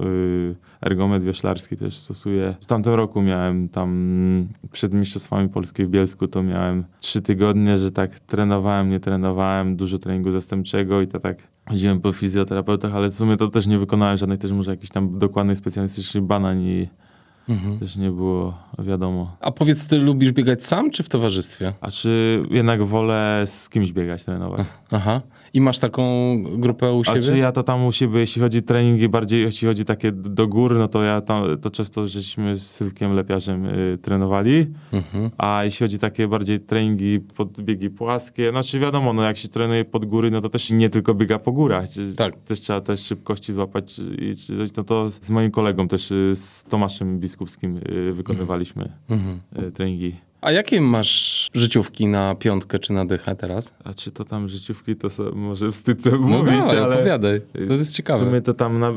ergometr 0.82 1.26
wioślarski 1.26 1.78
też 1.78 1.98
stosuję. 1.98 2.56
W 2.62 2.66
tamtym 2.66 2.94
roku 2.94 3.22
miałem 3.22 3.70
tam 3.70 4.48
przed 4.72 4.94
Mistrzostwami 4.94 5.50
Polskiej 5.50 5.86
w 5.86 5.90
Bielsku, 5.90 6.28
to 6.28 6.44
miałem 6.44 6.84
trzy 7.00 7.22
tygodnie, 7.22 7.78
że 7.78 7.92
tak 7.92 8.20
trenowałem, 8.20 8.90
nie 8.90 9.00
trenowałem, 9.00 9.76
dużo 9.76 10.00
treningu 10.00 10.32
zastępczego 10.32 11.02
i 11.02 11.08
to 11.08 11.20
tak 11.20 11.38
chodziłem 11.66 12.02
po 12.02 12.12
fizjoterapeutach, 12.12 12.96
ale 12.96 13.10
w 13.10 13.14
sumie 13.14 13.38
to 13.38 13.48
też 13.48 13.68
nie 13.68 13.78
wykonałem 13.78 14.18
żadnej 14.18 14.38
też 14.38 14.52
może 14.52 14.72
jakiejś 14.72 14.90
tam 14.90 15.20
dokładnej 15.20 15.56
specjalistycznej 15.56 16.24
badań 16.24 16.62
i 16.62 16.88
Mhm. 17.50 17.80
Też 17.80 17.96
nie 17.96 18.12
było 18.12 18.54
wiadomo. 18.80 19.38
A 19.40 19.52
powiedz, 19.52 19.88
ty 19.88 19.98
lubisz 19.98 20.32
biegać 20.32 20.66
sam 20.66 20.92
czy 20.92 21.04
w 21.04 21.10
towarzystwie? 21.10 21.74
A 21.82 21.92
czy 21.92 22.44
jednak 22.52 22.84
wolę 22.84 23.44
z 23.46 23.70
kimś 23.70 23.92
biegać, 23.92 24.24
trenować? 24.24 24.68
Aha. 24.92 25.22
I 25.54 25.62
masz 25.62 25.80
taką 25.80 26.04
grupę 26.58 26.94
u 26.94 27.04
siebie? 27.04 27.20
A 27.20 27.22
czy 27.22 27.38
ja 27.38 27.52
to 27.52 27.64
tam 27.64 27.86
u 27.86 27.92
siebie, 27.92 28.20
jeśli 28.20 28.42
chodzi 28.42 28.58
o 28.58 28.62
treningi, 28.62 29.10
bardziej 29.10 29.42
jeśli 29.42 29.68
chodzi 29.68 29.86
takie 29.86 30.12
do 30.12 30.48
góry, 30.48 30.76
no 30.76 30.88
to 30.88 31.04
ja 31.04 31.22
tam, 31.22 31.58
to 31.62 31.70
często 31.70 32.08
żeśmy 32.08 32.58
z 32.58 32.72
Sylkiem 32.72 33.14
Lepiarzem 33.14 33.66
y, 33.66 33.98
trenowali. 34.02 34.68
Mhm. 34.92 35.32
A 35.38 35.64
jeśli 35.64 35.84
chodzi 35.84 36.00
takie 36.00 36.28
bardziej 36.28 36.60
treningi 36.60 37.20
pod 37.20 37.62
biegi 37.62 37.90
płaskie, 37.90 38.52
znaczy 38.52 38.80
wiadomo, 38.80 39.14
no 39.14 39.24
jak 39.24 39.38
się 39.38 39.48
trenuje 39.48 39.86
pod 39.86 40.06
góry, 40.06 40.32
no 40.32 40.42
to 40.42 40.50
też 40.50 40.72
nie 40.72 40.90
tylko 40.90 41.14
biega 41.14 41.40
po 41.40 41.52
górach. 41.52 41.86
Tak. 42.18 42.36
Też 42.36 42.60
trzeba 42.60 42.82
też 42.82 43.00
szybkości 43.00 43.54
złapać 43.54 44.00
i 44.00 44.32
no 44.78 44.84
to 44.84 45.10
z 45.10 45.30
moim 45.30 45.52
kolegą 45.52 45.88
też, 45.88 46.12
y, 46.12 46.32
z 46.36 46.64
Tomaszem 46.64 47.20
Biskupiem 47.20 47.37
Biskupskim 47.38 47.80
y, 47.90 48.14
wykonywaliśmy 48.14 48.90
mhm. 49.10 49.42
Y, 49.68 49.72
treningi. 49.72 50.16
A 50.42 50.52
jakie 50.52 50.82
masz 50.82 51.48
życiówki 51.54 52.08
na 52.08 52.36
piątkę 52.36 52.80
czy 52.80 52.94
na 52.94 53.06
dychę 53.06 53.36
teraz? 53.36 53.74
A 53.84 53.94
czy 53.94 54.12
to 54.12 54.26
tam 54.26 54.50
życiówki, 54.50 54.96
to 54.96 55.08
może 55.34 55.72
wstyd 55.72 56.04
to 56.04 56.12
no 56.12 56.18
mówić, 56.18 56.60
dawaj, 56.60 56.78
ale... 56.78 56.96
opowiadaj, 56.96 57.42
to 57.68 57.74
jest 57.74 57.96
ciekawe. 57.96 58.26
W 58.26 58.28
sumie 58.28 58.42
to 58.42 58.54
tam, 58.54 58.80
na, 58.80 58.92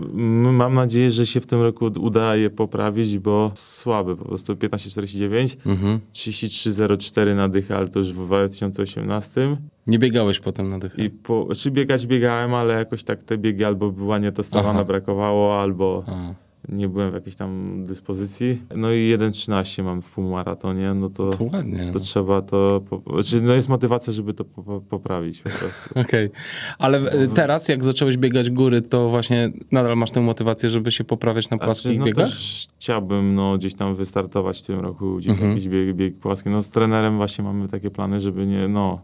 mam 0.52 0.74
nadzieję, 0.74 1.10
że 1.10 1.26
się 1.26 1.40
w 1.40 1.46
tym 1.46 1.62
roku 1.62 1.90
uda 2.00 2.36
je 2.36 2.50
poprawić, 2.50 3.18
bo 3.18 3.52
słabe, 3.54 4.16
po 4.16 4.24
prostu 4.24 4.54
15,49, 4.54 5.56
mhm. 5.66 6.00
33,04 6.14 7.36
na 7.36 7.48
dychę, 7.48 7.76
ale 7.76 7.88
to 7.88 7.98
już 7.98 8.12
w 8.12 8.26
2018. 8.26 9.56
Nie 9.86 9.98
biegałeś 9.98 10.40
potem 10.40 10.70
na 10.70 10.78
dychę? 10.78 11.04
I 11.04 11.10
po, 11.10 11.48
czy 11.56 11.70
biegać 11.70 12.06
biegałem, 12.06 12.54
ale 12.54 12.74
jakoś 12.74 13.04
tak 13.04 13.22
te 13.22 13.38
biegi 13.38 13.64
albo 13.64 13.90
była 13.90 14.18
nietestowana, 14.18 14.84
brakowało, 14.84 15.60
albo... 15.60 16.04
Aha 16.06 16.34
nie 16.68 16.88
byłem 16.88 17.10
w 17.10 17.14
jakiejś 17.14 17.36
tam 17.36 17.84
dyspozycji. 17.84 18.62
No 18.76 18.92
i 18.92 19.16
1.13 19.18 19.84
mam 19.84 20.02
w 20.02 20.10
półmaratonie, 20.10 20.94
no 20.94 21.10
to, 21.10 21.30
to, 21.30 21.44
ładnie, 21.52 21.90
to 21.92 22.00
trzeba 22.00 22.42
to, 22.42 22.82
znaczy 23.12 23.40
no 23.40 23.52
jest 23.52 23.68
motywacja, 23.68 24.12
żeby 24.12 24.34
to 24.34 24.44
poprawić 24.90 25.42
Okej, 25.90 26.02
okay. 26.02 26.30
ale 26.78 27.00
no. 27.00 27.08
teraz 27.34 27.68
jak 27.68 27.84
zacząłeś 27.84 28.16
biegać 28.16 28.50
góry, 28.50 28.82
to 28.82 29.08
właśnie 29.08 29.50
nadal 29.72 29.96
masz 29.96 30.10
tę 30.10 30.20
motywację, 30.20 30.70
żeby 30.70 30.92
się 30.92 31.04
poprawiać 31.04 31.50
na 31.50 31.58
płaskich 31.58 31.92
znaczy, 31.92 31.98
no 31.98 32.06
biegach? 32.06 32.28
Też 32.28 32.68
chciałbym 32.78 33.34
no, 33.34 33.58
gdzieś 33.58 33.74
tam 33.74 33.96
wystartować 33.96 34.62
w 34.62 34.66
tym 34.66 34.80
roku, 34.80 35.16
gdzieś 35.16 35.32
mhm. 35.32 35.50
jakiś 35.50 35.68
bieg, 35.68 35.96
bieg 35.96 36.18
płaski. 36.18 36.48
No 36.48 36.62
z 36.62 36.68
trenerem 36.68 37.16
właśnie 37.16 37.44
mamy 37.44 37.68
takie 37.68 37.90
plany, 37.90 38.20
żeby 38.20 38.46
nie, 38.46 38.68
no 38.68 39.02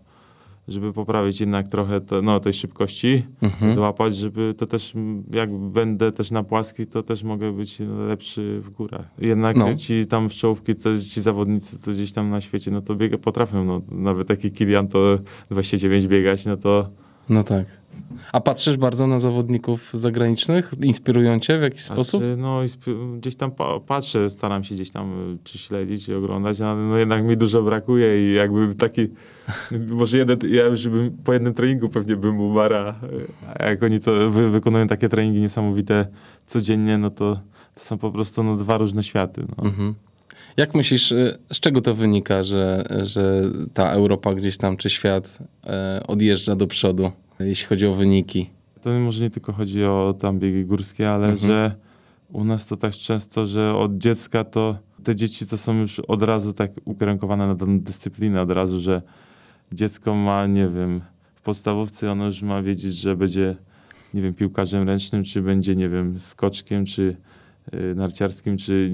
żeby 0.68 0.92
poprawić 0.92 1.40
jednak 1.40 1.68
trochę 1.68 2.00
to, 2.00 2.22
no, 2.22 2.40
tej 2.40 2.52
szybkości, 2.52 3.22
mhm. 3.42 3.74
złapać, 3.74 4.16
żeby 4.16 4.54
to 4.58 4.66
też, 4.66 4.94
jak 5.34 5.58
będę 5.58 6.12
też 6.12 6.30
na 6.30 6.42
płaskiej, 6.42 6.86
to 6.86 7.02
też 7.02 7.22
mogę 7.22 7.52
być 7.52 7.78
lepszy 8.08 8.60
w 8.60 8.70
górach. 8.70 9.06
Jednak 9.18 9.56
no. 9.56 9.74
ci 9.74 10.06
tam 10.06 10.28
w 10.28 10.32
czołówki, 10.32 10.74
to, 10.74 10.98
ci 10.98 11.20
zawodnicy 11.20 11.78
to 11.78 11.90
gdzieś 11.90 12.12
tam 12.12 12.30
na 12.30 12.40
świecie, 12.40 12.70
no 12.70 12.82
to 12.82 12.94
biega, 12.94 13.18
potrafią, 13.18 13.64
no, 13.64 13.82
nawet 13.88 14.28
taki 14.28 14.50
Kilian 14.50 14.88
to 14.88 15.18
29 15.50 16.06
biegać, 16.06 16.44
no 16.44 16.56
to... 16.56 16.88
No 17.28 17.44
tak. 17.44 17.66
A 18.32 18.40
patrzysz 18.40 18.76
bardzo 18.76 19.06
na 19.06 19.18
zawodników 19.18 19.90
zagranicznych? 19.94 20.72
Inspirują 20.82 21.40
cię 21.40 21.58
w 21.58 21.62
jakiś 21.62 21.82
sposób? 21.82 22.22
No, 22.36 22.60
gdzieś 23.18 23.36
tam 23.36 23.50
patrzę, 23.86 24.30
staram 24.30 24.64
się 24.64 24.74
gdzieś 24.74 24.90
tam 24.90 25.34
y, 25.34 25.38
czy 25.44 25.58
śledzić, 25.58 26.04
czy 26.04 26.16
oglądać, 26.16 26.60
ale 26.60 26.82
no 26.82 26.96
jednak 26.96 27.24
mi 27.24 27.36
dużo 27.36 27.62
brakuje 27.62 28.30
i 28.30 28.34
jakby 28.34 28.74
taki, 28.74 29.08
może 29.90 30.18
jeden, 30.18 30.38
ja 30.48 30.64
już 30.64 30.88
bym 30.88 31.16
po 31.24 31.32
jednym 31.32 31.54
treningu 31.54 31.88
pewnie 31.88 32.16
bym 32.16 32.40
umarł, 32.40 32.74
a 32.74 33.64
jak 33.64 33.82
oni 33.82 34.00
to 34.00 34.30
wy, 34.30 34.50
wykonują 34.50 34.86
takie 34.86 35.08
treningi 35.08 35.40
niesamowite 35.40 36.06
codziennie, 36.46 36.98
no 36.98 37.10
to, 37.10 37.40
to 37.74 37.80
są 37.80 37.98
po 37.98 38.10
prostu 38.10 38.42
no, 38.42 38.56
dwa 38.56 38.78
różne 38.78 39.02
światy. 39.02 39.46
No. 39.56 39.64
Mhm. 39.64 39.94
Jak 40.56 40.74
myślisz, 40.74 41.12
y, 41.12 41.38
z 41.52 41.60
czego 41.60 41.80
to 41.80 41.94
wynika, 41.94 42.42
że, 42.42 42.84
że 43.02 43.42
ta 43.74 43.90
Europa 43.90 44.34
gdzieś 44.34 44.56
tam, 44.56 44.76
czy 44.76 44.90
świat 44.90 45.38
e, 45.66 46.02
odjeżdża 46.06 46.56
do 46.56 46.66
przodu? 46.66 47.12
Jeśli 47.40 47.66
chodzi 47.66 47.86
o 47.86 47.94
wyniki. 47.94 48.50
To 48.82 48.90
może 48.90 49.22
nie 49.22 49.30
tylko 49.30 49.52
chodzi 49.52 49.84
o 49.84 50.14
tam 50.20 50.38
biegi 50.38 50.64
górskie, 50.64 51.10
ale 51.10 51.28
mhm. 51.28 51.50
że 51.50 51.74
u 52.32 52.44
nas 52.44 52.66
to 52.66 52.76
tak 52.76 52.92
często, 52.92 53.46
że 53.46 53.74
od 53.74 53.98
dziecka 53.98 54.44
to 54.44 54.76
te 55.04 55.16
dzieci 55.16 55.46
to 55.46 55.58
są 55.58 55.74
już 55.74 56.00
od 56.00 56.22
razu 56.22 56.52
tak 56.52 56.70
ukierunkowane 56.84 57.46
na 57.46 57.54
daną 57.54 57.80
dyscyplinę, 57.80 58.42
od 58.42 58.50
razu, 58.50 58.80
że 58.80 59.02
dziecko 59.72 60.14
ma, 60.14 60.46
nie 60.46 60.68
wiem, 60.68 61.00
w 61.34 61.42
podstawówce 61.42 62.12
ono 62.12 62.26
już 62.26 62.42
ma 62.42 62.62
wiedzieć, 62.62 62.94
że 62.94 63.16
będzie, 63.16 63.56
nie 64.14 64.22
wiem, 64.22 64.34
piłkarzem 64.34 64.88
ręcznym, 64.88 65.24
czy 65.24 65.42
będzie, 65.42 65.74
nie 65.74 65.88
wiem, 65.88 66.20
skoczkiem, 66.20 66.84
czy 66.84 67.16
narciarskim, 67.94 68.56
czy, 68.56 68.92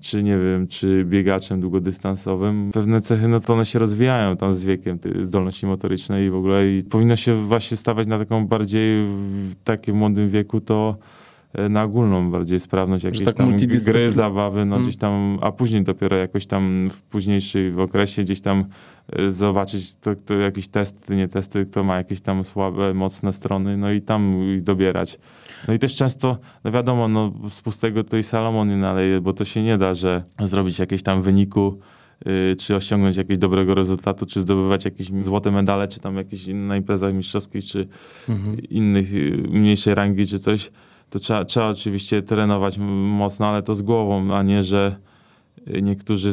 czy 0.00 0.22
nie 0.22 0.38
wiem, 0.38 0.66
czy 0.66 1.04
biegaczem 1.04 1.60
długodystansowym. 1.60 2.70
Pewne 2.72 3.00
cechy, 3.00 3.28
no 3.28 3.40
to 3.40 3.52
one 3.52 3.66
się 3.66 3.78
rozwijają 3.78 4.36
tam 4.36 4.54
z 4.54 4.64
wiekiem, 4.64 4.98
zdolności 5.22 5.66
motoryczne 5.66 6.24
i 6.24 6.30
w 6.30 6.34
ogóle 6.34 6.70
i 6.70 6.82
powinno 6.82 7.16
się 7.16 7.46
właśnie 7.46 7.76
stawać 7.76 8.06
na 8.06 8.18
taką 8.18 8.46
bardziej 8.46 9.06
w 9.06 9.54
takim 9.64 9.96
młodym 9.96 10.30
wieku 10.30 10.60
to 10.60 10.96
na 11.68 11.82
ogólną 11.82 12.30
bardziej 12.30 12.60
sprawność, 12.60 13.04
jakieś 13.04 13.24
tak 13.24 13.36
tam 13.36 13.52
gry, 13.84 14.10
zabawy, 14.10 14.64
no 14.64 14.70
hmm. 14.70 14.82
gdzieś 14.82 14.96
tam, 14.96 15.38
a 15.40 15.52
później 15.52 15.82
dopiero 15.82 16.16
jakoś 16.16 16.46
tam 16.46 16.88
w 16.92 17.02
późniejszym 17.02 17.80
okresie 17.80 18.22
gdzieś 18.22 18.40
tam 18.40 18.64
e, 19.12 19.30
zobaczyć 19.30 19.94
to, 19.94 20.14
to 20.16 20.34
jakieś 20.34 20.68
testy, 20.68 21.16
nie 21.16 21.28
testy, 21.28 21.66
kto 21.66 21.84
ma 21.84 21.96
jakieś 21.96 22.20
tam 22.20 22.44
słabe, 22.44 22.94
mocne 22.94 23.32
strony, 23.32 23.76
no 23.76 23.92
i 23.92 24.02
tam 24.02 24.42
dobierać. 24.60 25.18
No 25.68 25.74
i 25.74 25.78
też 25.78 25.96
często, 25.96 26.38
no 26.64 26.72
wiadomo, 26.72 27.08
no 27.08 27.32
z 27.50 27.60
pustego 27.60 28.04
to 28.04 28.16
i 28.16 28.22
Salomon 28.22 28.68
nie 28.68 28.76
naleje, 28.76 29.20
bo 29.20 29.32
to 29.32 29.44
się 29.44 29.62
nie 29.62 29.78
da, 29.78 29.94
że 29.94 30.24
zrobić 30.44 30.78
jakieś 30.78 31.02
tam 31.02 31.22
wyniku 31.22 31.78
y, 32.26 32.56
czy 32.56 32.76
osiągnąć 32.76 33.16
jakiegoś 33.16 33.38
dobrego 33.38 33.74
rezultatu, 33.74 34.26
czy 34.26 34.40
zdobywać 34.40 34.84
jakieś 34.84 35.10
złote 35.20 35.50
medale, 35.50 35.88
czy 35.88 36.00
tam 36.00 36.16
jakieś 36.16 36.46
na 36.46 36.76
imprezach 36.76 37.14
mistrzowskich, 37.14 37.64
czy 37.64 37.88
mhm. 38.28 38.60
innych 38.60 39.14
y, 39.14 39.42
mniejszej 39.50 39.94
rangi, 39.94 40.26
czy 40.26 40.38
coś, 40.38 40.70
to 41.14 41.18
trzeba, 41.18 41.44
trzeba 41.44 41.68
oczywiście 41.68 42.22
trenować 42.22 42.78
mocno, 42.78 43.46
ale 43.46 43.62
to 43.62 43.74
z 43.74 43.82
głową, 43.82 44.34
a 44.34 44.42
nie, 44.42 44.62
że 44.62 44.96
Niektórzy 45.82 46.32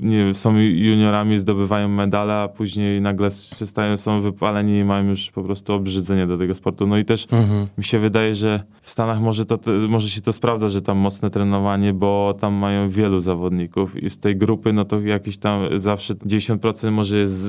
nie, 0.00 0.34
są 0.34 0.58
juniorami, 0.58 1.38
zdobywają 1.38 1.88
medale, 1.88 2.34
a 2.34 2.48
później 2.48 3.00
nagle 3.00 3.30
stają, 3.30 3.96
są 3.96 4.20
wypaleni 4.20 4.78
i 4.78 4.84
mają 4.84 5.08
już 5.08 5.30
po 5.30 5.42
prostu 5.42 5.74
obrzydzenie 5.74 6.26
do 6.26 6.38
tego 6.38 6.54
sportu. 6.54 6.86
No 6.86 6.98
i 6.98 7.04
też 7.04 7.26
mhm. 7.32 7.66
mi 7.78 7.84
się 7.84 7.98
wydaje, 7.98 8.34
że 8.34 8.62
w 8.82 8.90
Stanach 8.90 9.20
może, 9.20 9.46
to, 9.46 9.58
może 9.88 10.08
się 10.08 10.20
to 10.20 10.32
sprawdza, 10.32 10.68
że 10.68 10.82
tam 10.82 10.98
mocne 10.98 11.30
trenowanie, 11.30 11.92
bo 11.92 12.34
tam 12.40 12.54
mają 12.54 12.88
wielu 12.88 13.20
zawodników 13.20 14.02
i 14.02 14.10
z 14.10 14.18
tej 14.18 14.36
grupy, 14.36 14.72
no 14.72 14.84
to 14.84 15.00
jakieś 15.00 15.38
tam 15.38 15.62
zawsze 15.78 16.14
10% 16.14 16.90
może 16.90 17.18
jest 17.18 17.46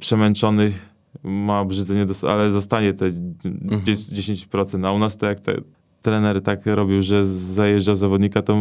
przemęczonych, 0.00 0.91
ma 1.22 1.60
obrzydzenie, 1.60 2.06
ale 2.28 2.50
zostanie 2.50 2.94
te 2.94 3.08
10%, 3.08 4.60
mhm. 4.60 4.84
a 4.84 4.92
u 4.92 4.98
nas 4.98 5.16
to 5.16 5.26
jak 5.26 5.40
te 5.40 5.54
trener 6.02 6.42
tak 6.42 6.66
robił, 6.66 7.02
że 7.02 7.26
zajeżdżał 7.26 7.96
zawodnika, 7.96 8.42
to, 8.42 8.56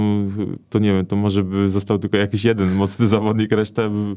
to 0.70 0.80
nie 0.80 0.94
wiem, 0.94 1.06
to 1.06 1.16
może 1.16 1.44
by 1.44 1.70
został 1.70 2.00
tylko 2.00 2.18
jakiś 2.18 2.44
jeden 2.44 2.72
mocny 2.72 3.08
zawodnik, 3.18 3.52
reszta 3.52 3.90
by, 3.90 4.16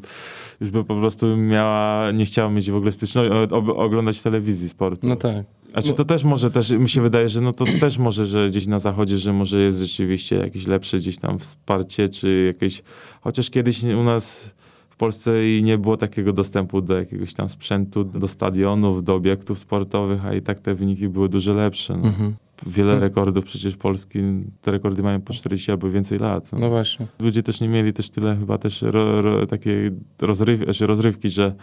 już 0.61 0.71
by 0.71 0.85
po 0.85 0.97
prostu 0.97 1.37
miała, 1.37 2.11
nie 2.11 2.25
chciała 2.25 2.51
mieć 2.51 2.71
w 2.71 2.77
ogóle 2.77 2.93
styczności, 2.93 3.33
oglądać 3.77 4.23
telewizji 4.23 4.69
sportu. 4.69 5.09
No 5.09 5.17
tak. 5.17 5.47
A 5.75 5.83
czy 5.83 5.93
to 5.93 6.05
też 6.05 6.25
może 6.25 6.51
też, 6.51 6.71
mi 6.71 6.89
się 6.89 7.01
wydaje, 7.01 7.29
że 7.29 7.41
no 7.41 7.53
to 7.53 7.65
też 7.81 7.99
może, 7.99 8.27
że 8.27 8.49
gdzieś 8.51 8.67
na 8.67 8.79
zachodzie, 8.79 9.19
że 9.19 9.33
może 9.33 9.61
jest 9.61 9.81
rzeczywiście 9.81 10.37
jakieś 10.37 10.67
lepsze 10.67 10.99
gdzieś 10.99 11.19
tam 11.19 11.39
wsparcie, 11.39 12.09
czy 12.09 12.53
jakieś, 12.55 12.83
chociaż 13.21 13.51
kiedyś 13.51 13.83
u 13.83 14.03
nas 14.03 14.55
w 14.95 14.97
Polsce 14.97 15.49
i 15.49 15.63
nie 15.63 15.79
było 15.79 15.97
takiego 15.97 16.33
dostępu 16.33 16.81
do 16.81 16.95
jakiegoś 16.95 17.35
tam 17.35 17.49
sprzętu, 17.49 18.05
do 18.05 18.29
stadionów, 18.29 19.05
do 19.05 19.15
obiektów 19.15 19.59
sportowych, 19.59 20.27
a 20.27 20.35
i 20.35 20.43
tak 20.43 20.59
te 20.59 20.75
wyniki 20.75 21.09
były 21.09 21.29
dużo 21.29 21.53
lepsze. 21.53 21.97
No. 21.97 22.09
Mhm 22.09 22.35
wiele 22.67 22.89
hmm. 22.89 23.03
rekordów 23.03 23.45
przecież 23.45 23.77
Polski, 23.77 24.19
te 24.63 24.71
rekordy 24.71 25.03
mają 25.03 25.21
po 25.21 25.33
40 25.33 25.71
albo 25.71 25.91
więcej 25.91 26.19
lat. 26.19 26.53
No, 26.53 26.59
no 26.59 26.71
właśnie. 26.71 27.07
Ludzie 27.21 27.43
też 27.43 27.61
nie 27.61 27.69
mieli 27.69 27.93
też 27.93 28.11
tyle 28.11 28.37
chyba 28.37 28.59
też 28.59 28.83
ro, 28.83 29.23
ro, 29.23 29.47
takiej 29.47 29.91
rozryw, 30.21 30.65
znaczy 30.65 30.87
rozrywki, 30.87 31.29
że 31.29 31.55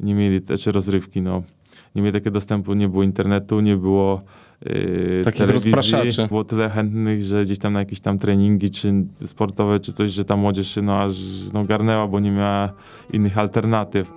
nie 0.00 0.14
mieli, 0.14 0.40
też 0.40 0.66
rozrywki, 0.66 1.22
no. 1.22 1.42
Nie 1.94 2.02
mieli 2.02 2.12
takiego 2.12 2.30
dostępu, 2.30 2.74
nie 2.74 2.88
było 2.88 3.02
internetu, 3.02 3.60
nie 3.60 3.76
było 3.76 4.22
yy, 4.66 5.22
Takich 5.24 5.40
telewizji. 5.40 5.72
Było 6.28 6.44
tyle 6.44 6.68
chętnych, 6.68 7.22
że 7.22 7.42
gdzieś 7.42 7.58
tam 7.58 7.72
na 7.72 7.78
jakieś 7.78 8.00
tam 8.00 8.18
treningi, 8.18 8.70
czy 8.70 8.92
sportowe, 9.24 9.80
czy 9.80 9.92
coś, 9.92 10.10
że 10.10 10.24
ta 10.24 10.36
młodzież 10.36 10.78
no 10.82 11.02
aż 11.02 11.14
no, 11.52 11.64
garnęła, 11.64 12.06
bo 12.06 12.20
nie 12.20 12.30
miała 12.30 12.72
innych 13.12 13.38
alternatyw. 13.38 14.10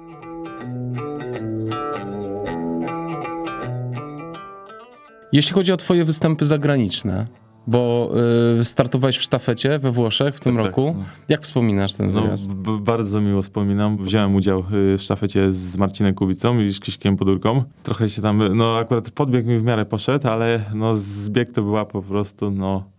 Jeśli 5.31 5.53
chodzi 5.53 5.71
o 5.71 5.77
twoje 5.77 6.05
występy 6.05 6.45
zagraniczne, 6.45 7.27
bo 7.67 8.11
y, 8.59 8.63
startowałeś 8.63 9.17
w 9.17 9.21
sztafecie 9.21 9.79
we 9.79 9.91
Włoszech 9.91 10.35
w 10.35 10.39
tym 10.39 10.55
tak, 10.55 10.63
tak 10.63 10.71
roku. 10.71 10.95
Tak. 10.99 11.29
Jak 11.29 11.41
wspominasz 11.41 11.93
ten 11.93 12.13
no, 12.13 12.21
wyjazd? 12.21 12.53
bardzo 12.79 13.21
miło 13.21 13.41
wspominam. 13.41 13.97
Wziąłem 13.97 14.35
udział 14.35 14.59
y, 14.59 14.97
w 14.97 15.01
sztafecie 15.01 15.51
z 15.51 15.77
Marcinem 15.77 16.13
Kubicą 16.13 16.59
i 16.59 16.69
z 16.69 16.79
Krzyśkiem 16.79 17.17
Podórką. 17.17 17.63
Trochę 17.83 18.09
się 18.09 18.21
tam, 18.21 18.57
no 18.57 18.77
akurat 18.77 19.11
podbieg 19.11 19.45
mi 19.45 19.57
w 19.57 19.63
miarę 19.63 19.85
poszedł, 19.85 20.27
ale 20.27 20.65
no 20.73 20.95
zbieg 20.95 21.51
to 21.51 21.61
była 21.61 21.85
po 21.85 22.01
prostu, 22.01 22.51
no 22.51 22.93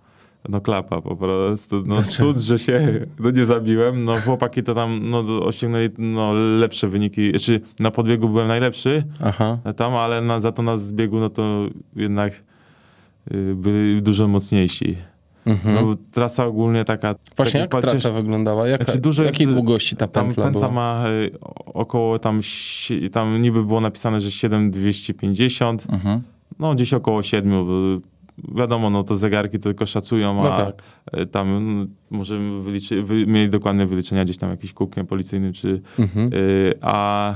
no 0.48 0.60
klapa 0.60 1.00
po 1.00 1.16
prostu. 1.16 1.82
No 1.86 2.02
cud, 2.02 2.38
że 2.38 2.58
się 2.58 3.06
no, 3.18 3.30
nie 3.30 3.46
zabiłem. 3.46 4.04
No 4.04 4.16
chłopaki 4.16 4.62
to 4.62 4.74
tam 4.74 5.10
no, 5.10 5.18
osiągnęli 5.44 5.90
no, 5.98 6.32
lepsze 6.32 6.88
wyniki. 6.88 7.30
Znaczy 7.30 7.60
na 7.80 7.90
podbiegu 7.90 8.28
byłem 8.28 8.48
najlepszy 8.48 9.04
Aha. 9.24 9.58
tam, 9.76 9.94
ale 9.94 10.20
na, 10.20 10.40
za 10.40 10.52
to 10.52 10.62
na 10.62 10.76
zbiegu 10.76 11.20
no 11.20 11.30
to 11.30 11.66
jednak 11.96 12.32
byli 13.54 14.02
dużo 14.02 14.28
mocniejsi. 14.28 14.96
Mhm. 15.46 15.74
No, 15.74 15.96
trasa 16.12 16.46
ogólnie 16.46 16.84
taka... 16.84 17.14
Właśnie 17.36 17.60
jak 17.60 17.70
patrzysz, 17.70 17.90
trasa 17.90 18.10
wyglądała? 18.10 18.68
Jaka, 18.68 18.84
znaczy 18.84 19.00
dużo 19.00 19.24
jakiej 19.24 19.46
jest, 19.46 19.54
długości 19.54 19.96
ta 19.96 20.08
pętla 20.08 20.44
Tam 20.44 20.52
pętla 20.52 20.68
była? 20.68 20.72
ma 20.72 21.08
y, 21.08 21.30
około 21.66 22.18
tam, 22.18 22.40
tam 23.12 23.42
niby 23.42 23.64
było 23.64 23.80
napisane, 23.80 24.20
że 24.20 24.30
7250. 24.30 25.86
Mhm. 25.90 26.22
No 26.58 26.74
gdzieś 26.74 26.94
około 26.94 27.22
7 27.22 27.66
wiadomo, 28.54 28.90
no 28.90 29.04
to 29.04 29.16
zegarki 29.16 29.58
tylko 29.58 29.86
szacują, 29.86 30.34
no 30.34 30.54
a 30.54 30.64
tak. 30.64 30.82
E, 31.12 31.26
tam 31.26 31.78
no, 31.78 31.86
możemy 32.10 32.62
wyliczyć, 32.62 33.06
wy, 33.06 33.26
mieli 33.26 33.50
dokładne 33.50 33.86
wyliczenia 33.86 34.24
gdzieś 34.24 34.36
tam 34.36 34.50
jakimś 34.50 34.72
kółkiem 34.72 35.06
policyjnym, 35.06 35.52
czy 35.52 35.82
mhm. 35.98 36.30
y, 36.34 36.74
a 36.80 37.34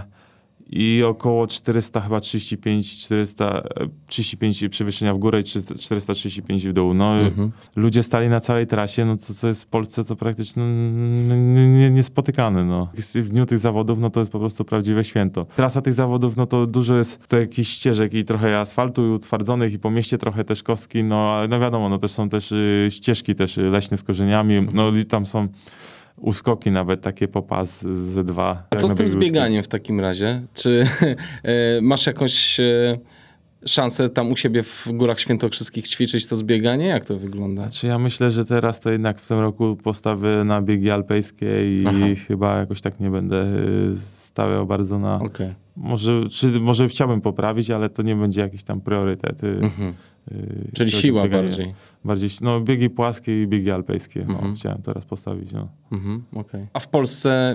i 0.69 1.03
około 1.03 1.47
400 1.47 2.01
chyba 2.01 2.21
35, 2.21 2.99
435 2.99 4.65
przewyższenia 4.71 5.15
w 5.15 5.19
górę 5.19 5.41
i 5.41 5.45
435 5.45 6.69
w 6.69 6.73
dół. 6.73 6.95
No, 6.95 7.21
mhm. 7.21 7.53
Ludzie 7.77 8.03
stali 8.03 8.29
na 8.29 8.41
całej 8.41 8.67
trasie, 8.67 9.05
no 9.05 9.17
co, 9.17 9.35
co 9.35 9.49
jest 9.49 9.63
w 9.63 9.67
Polsce 9.67 10.05
to 10.05 10.17
praktycznie 10.17 10.63
niespotykane. 11.91 12.65
No. 12.65 12.89
W 13.15 13.29
dniu 13.29 13.47
tych 13.47 13.59
zawodów 13.59 13.99
no 13.99 14.11
to 14.11 14.21
jest 14.21 14.33
po 14.33 14.39
prostu 14.39 14.65
prawdziwe 14.65 15.05
święto. 15.05 15.45
Trasa 15.57 15.83
tych 15.83 15.95
zawodów 15.95 16.37
no 16.37 16.47
to 16.47 16.67
dużo 16.67 16.97
jest 16.97 17.29
to 17.29 17.39
jakichś 17.39 17.71
ścieżek 17.71 18.15
i 18.15 18.25
trochę 18.25 18.61
asfaltu 18.61 19.07
i 19.07 19.11
utwardzonych 19.11 19.73
i 19.73 19.79
po 19.79 19.91
mieście 19.91 20.19
trochę 20.19 20.45
też 20.45 20.63
kostki, 20.63 21.05
no 21.05 21.33
ale 21.33 21.49
no 21.49 21.61
wiadomo, 21.61 21.89
no 21.89 21.99
też 21.99 22.11
są 22.11 22.29
też 22.29 22.53
y, 22.53 22.89
ścieżki 22.91 23.35
też 23.35 23.57
leśne 23.57 23.97
z 23.97 24.03
korzeniami, 24.03 24.67
no 24.75 24.89
i 24.91 25.05
tam 25.05 25.27
są 25.27 25.49
uskoki 26.21 26.71
nawet 26.71 27.01
takie 27.01 27.29
popas 27.29 27.83
z 27.83 28.27
dwa. 28.27 28.63
A 28.71 28.77
co 28.77 28.89
z 28.89 28.95
tym 28.95 29.09
zbieganiem 29.09 29.63
w 29.63 29.69
takim 29.69 30.01
razie? 30.01 30.43
Czy 30.55 30.87
e, 31.43 31.81
masz 31.81 32.07
jakąś 32.07 32.61
e, 32.61 32.99
szansę 33.67 34.09
tam 34.09 34.33
u 34.33 34.37
siebie 34.37 34.63
w 34.63 34.89
Górach 34.93 35.21
Świętokrzyskich 35.21 35.89
ćwiczyć 35.89 36.27
to 36.27 36.37
zbieganie? 36.37 36.87
Jak 36.87 37.05
to 37.05 37.19
wygląda? 37.19 37.63
Znaczy 37.63 37.87
ja 37.87 37.99
myślę, 37.99 38.31
że 38.31 38.45
teraz 38.45 38.81
to 38.81 38.91
jednak 38.91 39.21
w 39.21 39.29
tym 39.29 39.39
roku 39.39 39.77
postawię 39.83 40.45
na 40.45 40.63
biegi 40.63 40.91
alpejskie 40.91 41.81
i 41.81 41.85
Aha. 41.87 42.07
chyba 42.29 42.59
jakoś 42.59 42.81
tak 42.81 43.01
nie 43.01 43.11
będę 43.11 43.43
e, 43.43 43.47
stawiał 43.97 44.67
bardzo 44.67 44.99
na... 44.99 45.21
Okay. 45.21 45.55
Może, 45.77 46.29
czy, 46.29 46.47
może 46.47 46.89
chciałbym 46.89 47.21
poprawić, 47.21 47.71
ale 47.71 47.89
to 47.89 48.03
nie 48.03 48.17
będzie 48.17 48.41
jakiś 48.41 48.63
tam 48.63 48.81
priorytet. 48.81 49.45
Mhm. 49.45 49.95
Yy, 50.31 50.71
Czyli 50.75 50.91
siła 50.91 51.29
bardziej. 51.29 51.75
Bardziej, 52.05 52.31
no 52.41 52.61
biegi 52.61 52.91
płaskie 52.91 53.43
i 53.43 53.47
biegi 53.47 53.71
alpejskie. 53.71 54.25
No, 54.29 54.35
mhm. 54.35 54.55
chciałem 54.55 54.83
teraz 54.83 55.05
postawić. 55.05 55.53
No. 55.53 55.69
Mhm, 55.93 56.23
okay. 56.35 56.67
A 56.73 56.81
w 56.81 56.89
Polsce 56.89 57.55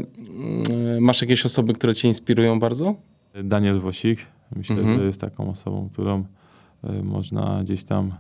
y, 0.98 1.02
masz 1.02 1.22
jakieś 1.22 1.46
osoby, 1.46 1.74
które 1.74 1.96
cię 1.96 2.08
inspirują 2.08 2.60
bardzo? 2.60 2.96
Daniel 3.44 3.80
Wosik. 3.80 4.20
Myślę, 4.56 4.76
mhm. 4.76 5.00
że 5.00 5.06
jest 5.06 5.22
taką 5.22 5.50
osobą, 5.50 5.90
którą 5.94 6.24
y, 6.84 7.04
można 7.04 7.60
gdzieś 7.64 7.84
tam 7.84 8.14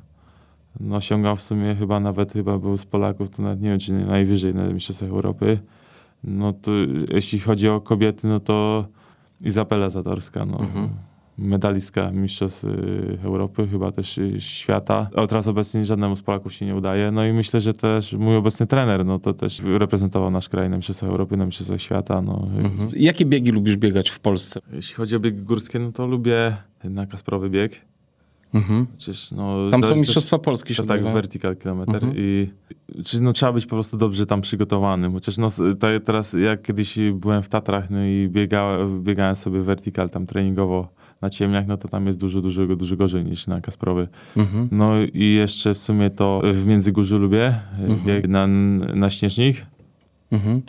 no, 0.79 0.95
osiągał 0.95 1.35
w 1.35 1.41
sumie 1.41 1.75
chyba 1.75 1.99
nawet 1.99 2.33
chyba 2.33 2.57
był 2.57 2.77
z 2.77 2.85
Polaków, 2.85 3.29
to 3.29 3.41
nawet 3.41 3.61
nie 3.61 3.69
wiem, 3.69 3.79
czy 3.79 3.93
nie 3.93 4.05
najwyżej 4.05 4.55
na 4.55 4.67
Mistrzostwach 4.67 5.09
Europy. 5.09 5.59
No 6.23 6.53
to 6.53 6.71
jeśli 7.13 7.39
chodzi 7.39 7.69
o 7.69 7.81
kobiety, 7.81 8.27
no 8.27 8.39
to 8.39 8.85
Izabela 9.41 9.89
Zatorska. 9.89 10.45
No. 10.45 10.59
Mhm 10.59 10.89
medalistka 11.37 12.11
Mistrzostw 12.11 12.63
y, 12.63 13.17
Europy, 13.23 13.67
chyba 13.67 13.91
też 13.91 14.17
y, 14.17 14.41
świata. 14.41 15.09
A 15.15 15.27
teraz 15.27 15.47
obecnie 15.47 15.85
żadnemu 15.85 16.15
z 16.15 16.21
Polaków 16.21 16.53
się 16.53 16.65
nie 16.65 16.75
udaje. 16.75 17.11
No 17.11 17.25
i 17.25 17.33
myślę, 17.33 17.61
że 17.61 17.73
też 17.73 18.13
mój 18.13 18.35
obecny 18.35 18.67
trener, 18.67 19.05
no 19.05 19.19
to 19.19 19.33
też 19.33 19.61
reprezentował 19.65 20.31
nasz 20.31 20.49
kraj 20.49 20.69
na 20.69 20.75
Mistrzostwach 20.75 21.09
Europy, 21.09 21.37
na 21.37 21.45
Mistrzostwach 21.45 21.81
Świata. 21.81 22.21
No. 22.21 22.47
Mhm. 22.57 22.89
Jakie 22.95 23.25
biegi 23.25 23.51
lubisz 23.51 23.77
biegać 23.77 24.09
w 24.09 24.19
Polsce? 24.19 24.59
Jeśli 24.73 24.95
chodzi 24.95 25.15
o 25.15 25.19
biegi 25.19 25.41
górskie, 25.41 25.79
no 25.79 25.91
to 25.91 26.07
lubię 26.07 26.57
na 26.83 27.05
Kasprowy 27.05 27.49
bieg. 27.49 27.81
Mhm. 28.53 28.87
Przecież, 28.93 29.31
no, 29.31 29.69
tam 29.71 29.83
są 29.83 29.95
Mistrzostwa 29.95 30.37
też, 30.37 30.45
Polski 30.45 30.75
się 30.75 30.83
Tak, 30.83 31.03
vertical 31.03 31.57
kilometr. 31.57 31.95
Mhm. 31.95 32.13
I 32.15 32.49
czy, 33.05 33.23
no, 33.23 33.33
trzeba 33.33 33.53
być 33.53 33.65
po 33.65 33.75
prostu 33.75 33.97
dobrze 33.97 34.25
tam 34.25 34.41
przygotowanym. 34.41 35.13
Chociaż 35.13 35.37
no, 35.37 35.47
teraz, 36.05 36.33
jak 36.33 36.61
kiedyś 36.61 36.99
byłem 37.13 37.43
w 37.43 37.49
Tatrach 37.49 37.89
no 37.89 38.05
i 38.05 38.27
biegałem, 38.31 39.03
biegałem 39.03 39.35
sobie 39.35 39.61
vertical 39.61 40.09
tam 40.09 40.25
treningowo 40.25 40.88
na 41.24 41.30
ciemniach, 41.30 41.67
no 41.67 41.78
to 41.78 41.88
tam 41.88 42.07
jest 42.07 42.19
dużo, 42.19 42.41
dużo, 42.41 42.76
dużo 42.76 42.95
gorzej 42.95 43.26
niż 43.26 43.47
na 43.47 43.61
Kasprowy. 43.61 44.07
Mhm. 44.38 44.69
No 44.71 44.93
i 45.13 45.34
jeszcze 45.34 45.74
w 45.74 45.78
sumie 45.78 46.09
to 46.09 46.41
w 46.53 46.65
Międzygórzu 46.65 47.17
lubię, 47.19 47.55
mhm. 47.88 48.32
na, 48.32 48.47
na 48.95 49.09
Śnieżnik. 49.09 49.65
Mhm. 50.34 50.61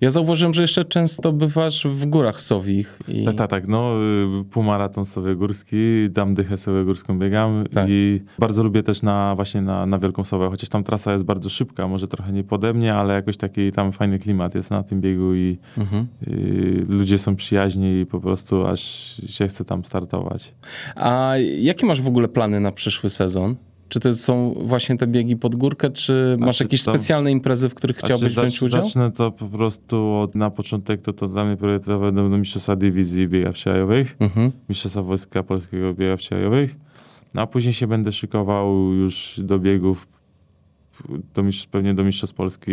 Ja 0.00 0.10
zauważyłem, 0.10 0.54
że 0.54 0.62
jeszcze 0.62 0.84
często 0.84 1.32
bywasz 1.32 1.86
w 1.86 2.06
górach 2.06 2.40
Sowich. 2.40 2.98
I... 3.08 3.24
Tak, 3.24 3.34
tak, 3.34 3.50
tak. 3.50 3.68
No, 3.68 3.92
y, 4.40 4.44
półmaraton 4.44 5.04
Sowiegórski, 5.04 5.76
dam 6.10 6.34
dychę 6.34 6.56
Sowiegórską 6.56 7.18
biegam 7.18 7.64
tak. 7.74 7.86
i 7.88 8.20
bardzo 8.38 8.62
lubię 8.62 8.82
też 8.82 9.02
na 9.02 9.34
właśnie 9.34 9.62
na, 9.62 9.86
na 9.86 9.98
Wielką 9.98 10.24
Sowę, 10.24 10.48
chociaż 10.50 10.68
tam 10.68 10.84
trasa 10.84 11.12
jest 11.12 11.24
bardzo 11.24 11.48
szybka, 11.48 11.88
może 11.88 12.08
trochę 12.08 12.32
nie 12.32 12.44
pode 12.44 12.74
mnie, 12.74 12.94
ale 12.94 13.14
jakoś 13.14 13.36
taki 13.36 13.72
tam 13.72 13.92
fajny 13.92 14.18
klimat 14.18 14.54
jest 14.54 14.70
na 14.70 14.82
tym 14.82 15.00
biegu 15.00 15.34
i, 15.34 15.58
mhm. 15.78 16.06
i 16.26 16.32
y, 16.32 16.86
ludzie 16.88 17.18
są 17.18 17.36
przyjaźni 17.36 18.00
i 18.00 18.06
po 18.06 18.20
prostu 18.20 18.66
aż 18.66 18.80
się 19.26 19.48
chce 19.48 19.64
tam 19.64 19.84
startować. 19.84 20.54
A 20.96 21.32
jakie 21.58 21.86
masz 21.86 22.02
w 22.02 22.08
ogóle 22.08 22.28
plany 22.28 22.60
na 22.60 22.72
przyszły 22.72 23.10
sezon? 23.10 23.56
Czy 23.88 24.00
to 24.00 24.14
są 24.14 24.54
właśnie 24.66 24.96
te 24.96 25.06
biegi 25.06 25.36
pod 25.36 25.56
górkę, 25.56 25.90
czy 25.90 26.36
masz 26.40 26.56
czy 26.58 26.64
jakieś 26.64 26.84
to- 26.84 26.92
specjalne 26.92 27.30
imprezy, 27.30 27.68
w 27.68 27.74
których 27.74 27.96
chciałbyś 27.96 28.32
Znaczy, 28.32 28.48
wziąć 28.50 28.62
udział? 28.62 28.84
Zacznę 28.84 29.12
to 29.12 29.30
po 29.32 29.46
prostu 29.46 30.12
od, 30.14 30.34
na 30.34 30.50
początek, 30.50 31.02
to, 31.02 31.12
to 31.12 31.28
dla 31.28 31.44
mnie 31.44 31.56
priorytetowe 31.56 32.12
będą 32.12 32.38
mistrzostwa 32.38 32.76
dywizji 32.76 33.28
biegów 33.28 33.52
przełajowych, 33.52 34.16
Mhm. 34.20 34.52
mistrzostwa 34.68 35.02
Wojska 35.02 35.42
Polskiego 35.42 35.94
biegów 35.94 36.18
przełajowych, 36.18 36.76
no 37.34 37.42
a 37.42 37.46
później 37.46 37.74
się 37.74 37.86
będę 37.86 38.12
szykował 38.12 38.92
już 38.92 39.40
do 39.44 39.58
biegów, 39.58 40.08
do, 41.34 41.42
pewnie 41.70 41.94
do 41.94 42.04
mistrzostw 42.04 42.36
Polski 42.36 42.72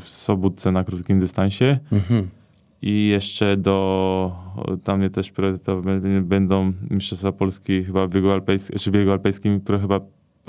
w 0.00 0.04
Sobótce 0.04 0.72
na 0.72 0.84
krótkim 0.84 1.20
dystansie 1.20 1.78
Mhm. 1.92 2.28
I 2.82 3.06
jeszcze 3.06 3.56
do, 3.56 4.32
dla 4.84 4.96
mnie 4.96 5.10
też 5.10 5.30
priorytetowe 5.30 6.00
będą 6.22 6.72
mistrzostwa 6.90 7.32
Polski 7.32 7.84
chyba 7.84 8.06
w 8.06 8.10
biegu 8.10 8.30
alpejskim, 8.30 8.78
czy 8.78 8.90
biegu 8.90 9.10
alpejskim, 9.10 9.60
które 9.60 9.78
chyba, 9.78 10.00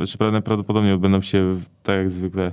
czy 0.07 0.17
prawdopodobnie 0.17 0.93
odbędą 0.93 1.21
się 1.21 1.55
w, 1.55 1.65
tak 1.83 1.97
jak 1.97 2.09
zwykle 2.09 2.51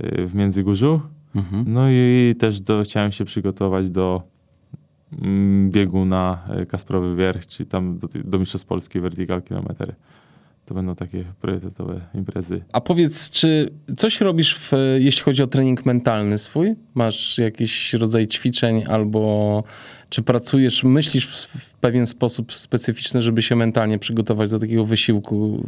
y, 0.00 0.26
w 0.26 0.34
Międzygórzu. 0.34 1.00
Mhm. 1.34 1.64
No 1.68 1.90
i 1.90 2.34
też 2.38 2.60
do, 2.60 2.82
chciałem 2.82 3.12
się 3.12 3.24
przygotować 3.24 3.90
do 3.90 4.22
mm, 5.22 5.70
biegu 5.70 6.04
na 6.04 6.38
e, 6.48 6.66
Kasprowy 6.66 7.16
Wierch, 7.16 7.46
czyli 7.46 7.68
tam 7.68 7.98
do, 7.98 8.08
do 8.24 8.38
Mistrzostw 8.38 8.66
Polski 8.66 9.00
Vertical 9.00 9.42
Kilometer. 9.42 9.94
To 10.70 10.74
będą 10.74 10.94
takie 10.94 11.24
priorytetowe 11.40 12.00
imprezy. 12.14 12.62
A 12.72 12.80
powiedz, 12.80 13.30
czy 13.30 13.70
coś 13.96 14.20
robisz, 14.20 14.58
w, 14.58 14.72
jeśli 14.98 15.22
chodzi 15.22 15.42
o 15.42 15.46
trening 15.46 15.86
mentalny 15.86 16.38
swój? 16.38 16.74
Masz 16.94 17.38
jakiś 17.38 17.92
rodzaj 17.94 18.26
ćwiczeń 18.26 18.84
albo 18.88 19.64
czy 20.08 20.22
pracujesz, 20.22 20.84
myślisz 20.84 21.26
w, 21.26 21.74
pewien 21.74 22.06
sposób 22.06 22.52
specyficzny, 22.52 23.22
żeby 23.22 23.42
się 23.42 23.56
mentalnie 23.56 23.98
przygotować 23.98 24.50
do 24.50 24.58
takiego 24.58 24.84
wysiłku, 24.84 25.66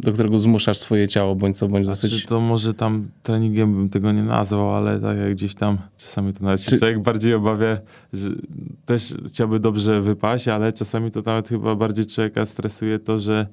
do 0.00 0.12
którego 0.12 0.38
zmuszasz 0.38 0.78
swoje 0.78 1.08
ciało, 1.08 1.34
bądź 1.34 1.56
co, 1.56 1.68
bądź 1.68 1.86
dosyć... 1.86 2.10
Znaczy, 2.10 2.26
to 2.26 2.40
może 2.40 2.74
tam 2.74 3.08
treningiem 3.22 3.74
bym 3.74 3.88
tego 3.88 4.12
nie 4.12 4.22
nazwał, 4.22 4.74
ale 4.74 5.00
tak 5.00 5.18
jak 5.18 5.32
gdzieś 5.32 5.54
tam 5.54 5.78
czasami 5.96 6.32
to 6.32 6.44
nawet 6.44 6.60
Czy- 6.60 6.78
człowiek 6.78 7.02
bardziej 7.02 7.34
obawia, 7.34 7.78
że 8.12 8.28
też 8.86 9.14
chciałby 9.26 9.60
dobrze 9.60 10.00
wypaść, 10.00 10.48
ale 10.48 10.72
czasami 10.72 11.10
to 11.10 11.22
nawet 11.26 11.48
chyba 11.48 11.74
bardziej 11.74 12.06
człowieka 12.06 12.46
stresuje 12.46 12.98
to, 12.98 13.18
że 13.18 13.46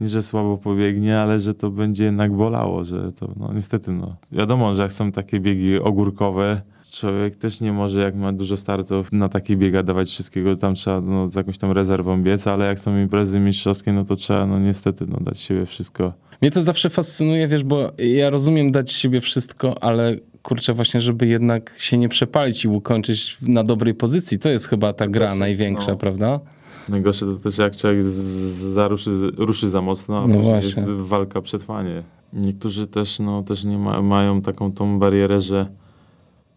nie, 0.00 0.08
że 0.08 0.22
słabo 0.22 0.58
pobiegnie, 0.58 1.18
ale 1.18 1.40
że 1.40 1.54
to 1.54 1.70
będzie 1.70 2.04
jednak 2.04 2.32
bolało, 2.32 2.84
że 2.84 3.12
to 3.12 3.28
no 3.36 3.52
niestety 3.54 3.92
no. 3.92 4.16
Wiadomo, 4.32 4.74
że 4.74 4.82
jak 4.82 4.92
są 4.92 5.12
takie 5.12 5.40
biegi 5.40 5.78
ogórkowe, 5.78 6.60
człowiek 6.90 7.36
też 7.36 7.60
nie 7.60 7.72
może, 7.72 8.00
jak 8.00 8.14
ma 8.14 8.32
dużo 8.32 8.56
startów, 8.56 9.12
na 9.12 9.28
takie 9.28 9.56
biega 9.56 9.82
dawać 9.82 10.08
wszystkiego, 10.08 10.56
tam 10.56 10.74
trzeba 10.74 11.00
no, 11.00 11.28
z 11.28 11.34
jakąś 11.34 11.58
tam 11.58 11.72
rezerwą 11.72 12.22
biec, 12.22 12.46
ale 12.46 12.66
jak 12.66 12.78
są 12.80 12.98
imprezy 12.98 13.40
mistrzowskie, 13.40 13.92
no 13.92 14.04
to 14.04 14.16
trzeba 14.16 14.46
no 14.46 14.58
niestety 14.58 15.06
no, 15.06 15.18
dać 15.20 15.38
siebie 15.38 15.66
wszystko. 15.66 16.12
Mnie 16.42 16.50
to 16.50 16.62
zawsze 16.62 16.90
fascynuje, 16.90 17.48
wiesz, 17.48 17.64
bo 17.64 17.92
ja 17.98 18.30
rozumiem 18.30 18.72
dać 18.72 18.92
siebie 18.92 19.20
wszystko, 19.20 19.82
ale 19.82 20.16
kurczę 20.42 20.74
właśnie, 20.74 21.00
żeby 21.00 21.26
jednak 21.26 21.74
się 21.78 21.98
nie 21.98 22.08
przepalić 22.08 22.64
i 22.64 22.68
ukończyć 22.68 23.38
na 23.42 23.64
dobrej 23.64 23.94
pozycji. 23.94 24.38
To 24.38 24.48
jest 24.48 24.68
chyba 24.68 24.92
ta 24.92 25.06
gra 25.06 25.26
jest, 25.26 25.38
największa, 25.38 25.90
no. 25.90 25.96
prawda? 25.96 26.40
Najgorsze 26.88 27.26
to 27.26 27.36
też 27.36 27.58
jak 27.58 27.76
człowiek 27.76 28.02
zaruszy, 28.02 29.10
ruszy 29.36 29.68
za 29.68 29.80
mocno, 29.82 30.18
a 30.18 30.26
No 30.26 30.34
później 30.34 30.42
właśnie. 30.62 30.82
jest 30.82 30.94
walka 31.02 31.42
przetrwanie. 31.42 32.02
Niektórzy 32.32 32.86
też, 32.86 33.18
no, 33.18 33.42
też 33.42 33.64
nie 33.64 33.78
ma, 33.78 34.02
mają 34.02 34.42
taką 34.42 34.72
tą 34.72 34.98
barierę, 34.98 35.40
że 35.40 35.66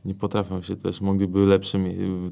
nie 0.05 0.13
potrafią 0.15 0.61
się 0.61 0.75
też, 0.75 1.01
mogliby 1.01 1.39
lepsze 1.45 1.79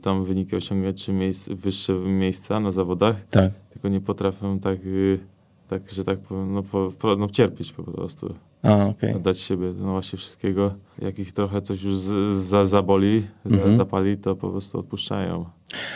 tam 0.01 0.23
wyniki 0.25 0.55
osiągać, 0.55 1.03
czy 1.05 1.13
miejsc, 1.13 1.49
wyższe 1.49 1.93
miejsca 1.93 2.59
na 2.59 2.71
zawodach, 2.71 3.27
Tak. 3.29 3.51
tylko 3.69 3.87
nie 3.89 4.01
potrafią 4.01 4.59
tak, 4.59 4.79
y, 4.85 5.19
tak 5.67 5.89
że 5.89 6.03
tak 6.03 6.19
powiem, 6.19 6.53
no, 6.53 6.63
po, 6.63 6.91
no 7.17 7.27
cierpieć 7.27 7.71
po 7.73 7.83
prostu, 7.83 8.33
A, 8.63 8.85
okej. 8.85 9.15
dać 9.21 9.39
siebie, 9.39 9.73
no 9.79 9.91
właśnie 9.91 10.17
wszystkiego. 10.17 10.73
Jak 11.01 11.19
ich 11.19 11.31
trochę 11.31 11.61
coś 11.61 11.83
już 11.83 11.97
z, 11.97 12.33
za, 12.33 12.65
zaboli, 12.65 13.23
Mhm. 13.45 13.71
za, 13.71 13.77
zapali, 13.77 14.17
to 14.17 14.35
po 14.35 14.49
prostu 14.49 14.79
odpuszczają. 14.79 15.45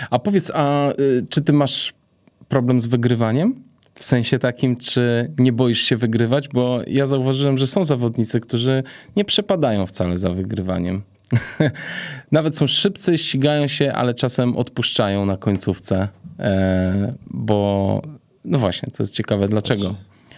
A 0.09 0.19
powiedz, 0.19 0.51
a 0.55 0.91
y, 0.91 1.25
czy 1.29 1.41
ty 1.41 1.53
masz 1.53 1.93
problem 2.49 2.81
z 2.81 2.85
wygrywaniem? 2.85 3.63
W 3.95 4.03
sensie 4.03 4.39
takim, 4.39 4.75
czy 4.75 5.31
nie 5.37 5.53
boisz 5.53 5.81
się 5.81 5.97
wygrywać? 5.97 6.47
Bo 6.49 6.79
ja 6.87 7.05
zauważyłem, 7.05 7.57
że 7.57 7.67
są 7.67 7.85
zawodnicy, 7.85 8.39
którzy 8.39 8.83
nie 9.15 9.25
przepadają 9.25 9.85
wcale 9.85 10.17
za 10.17 10.29
wygrywaniem. 10.33 11.01
Nawet 12.31 12.57
są 12.57 12.67
szybcy, 12.67 13.17
ścigają 13.17 13.67
się, 13.67 13.93
ale 13.93 14.13
czasem 14.13 14.57
odpuszczają 14.57 15.25
na 15.25 15.37
końcówce, 15.37 16.07
e, 16.39 17.13
bo 17.31 18.01
no 18.45 18.57
właśnie, 18.57 18.87
to 18.97 19.03
jest 19.03 19.13
ciekawe 19.13 19.47
dlaczego. 19.47 19.95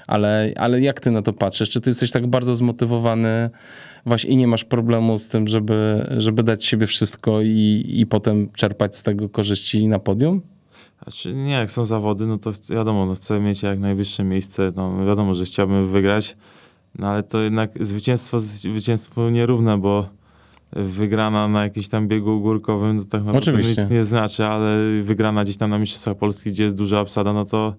Ale, 0.08 0.53
ale 0.58 0.82
jak 0.82 0.99
ty 0.99 1.12
na 1.12 1.22
to 1.22 1.34
patrzysz? 1.34 1.70
Czy 1.70 1.82
ty 1.82 1.89
jesteś 1.89 2.12
tak 2.12 2.28
bardzo 2.28 2.56
zmotywowany 2.56 3.49
właśnie 4.06 4.30
i 4.30 4.38
nie 4.38 4.47
masz 4.47 4.64
problemu 4.64 5.18
z 5.18 5.28
tym, 5.28 5.47
żeby, 5.47 6.08
żeby 6.18 6.43
dać 6.43 6.66
siebie 6.66 6.88
wszystko 6.88 7.41
i, 7.41 7.86
i 7.88 8.06
potem 8.06 8.51
czerpać 8.51 8.97
z 8.97 9.03
tego 9.03 9.30
korzyści 9.30 9.88
na 9.88 9.99
podium? 9.99 10.41
Znaczy, 11.03 11.34
nie, 11.34 11.53
jak 11.53 11.72
są 11.72 11.84
zawody, 11.84 12.28
no 12.28 12.38
to 12.38 12.51
wiadomo, 12.70 13.06
no 13.06 13.16
chcę 13.16 13.39
mieć 13.39 13.64
jak 13.64 13.80
najwyższe 13.80 14.24
miejsce. 14.24 14.72
No, 14.76 15.06
wiadomo, 15.06 15.34
że 15.34 15.45
chciałbym 15.45 15.91
wygrać, 15.91 16.38
no 16.99 17.08
ale 17.08 17.24
to 17.24 17.41
jednak 17.41 17.86
zwycięstwo, 17.86 18.39
zwycięstwo 18.39 19.30
nierówne, 19.30 19.78
bo 19.78 20.10
wygrana 20.74 21.47
na 21.47 21.64
jakimś 21.64 21.88
tam 21.88 22.08
biegu 22.08 22.41
górkowym 22.41 23.03
to 23.03 23.10
tak 23.10 23.24
naprawdę 23.24 23.51
Oczywiście. 23.51 23.82
nic 23.82 23.91
nie 23.91 24.03
znaczy, 24.03 24.45
ale 24.45 25.01
wygrana 25.03 25.43
gdzieś 25.43 25.58
tam 25.58 25.70
na 25.70 25.80
Mistrzostwach 25.80 26.18
Polski, 26.18 26.49
gdzie 26.49 26.64
jest 26.64 26.78
duża 26.78 26.99
obsada, 26.99 27.34
no 27.34 27.45
to, 27.45 27.76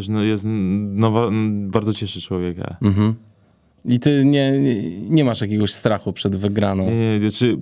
to 0.00 0.12
no, 0.12 0.22
jest, 0.22 0.44
no, 0.46 1.30
bardzo 1.68 1.92
cieszy 1.92 2.20
człowieka. 2.20 2.76
Mhm. 2.82 3.14
I 3.84 4.00
ty 4.00 4.24
nie, 4.24 4.52
nie- 5.08 5.24
masz 5.24 5.40
jakiegoś 5.40 5.72
strachu 5.72 6.12
przed 6.12 6.36
wygraną. 6.36 6.86
Nie, 6.86 7.18
nie, 7.18 7.30
znaczy, 7.30 7.58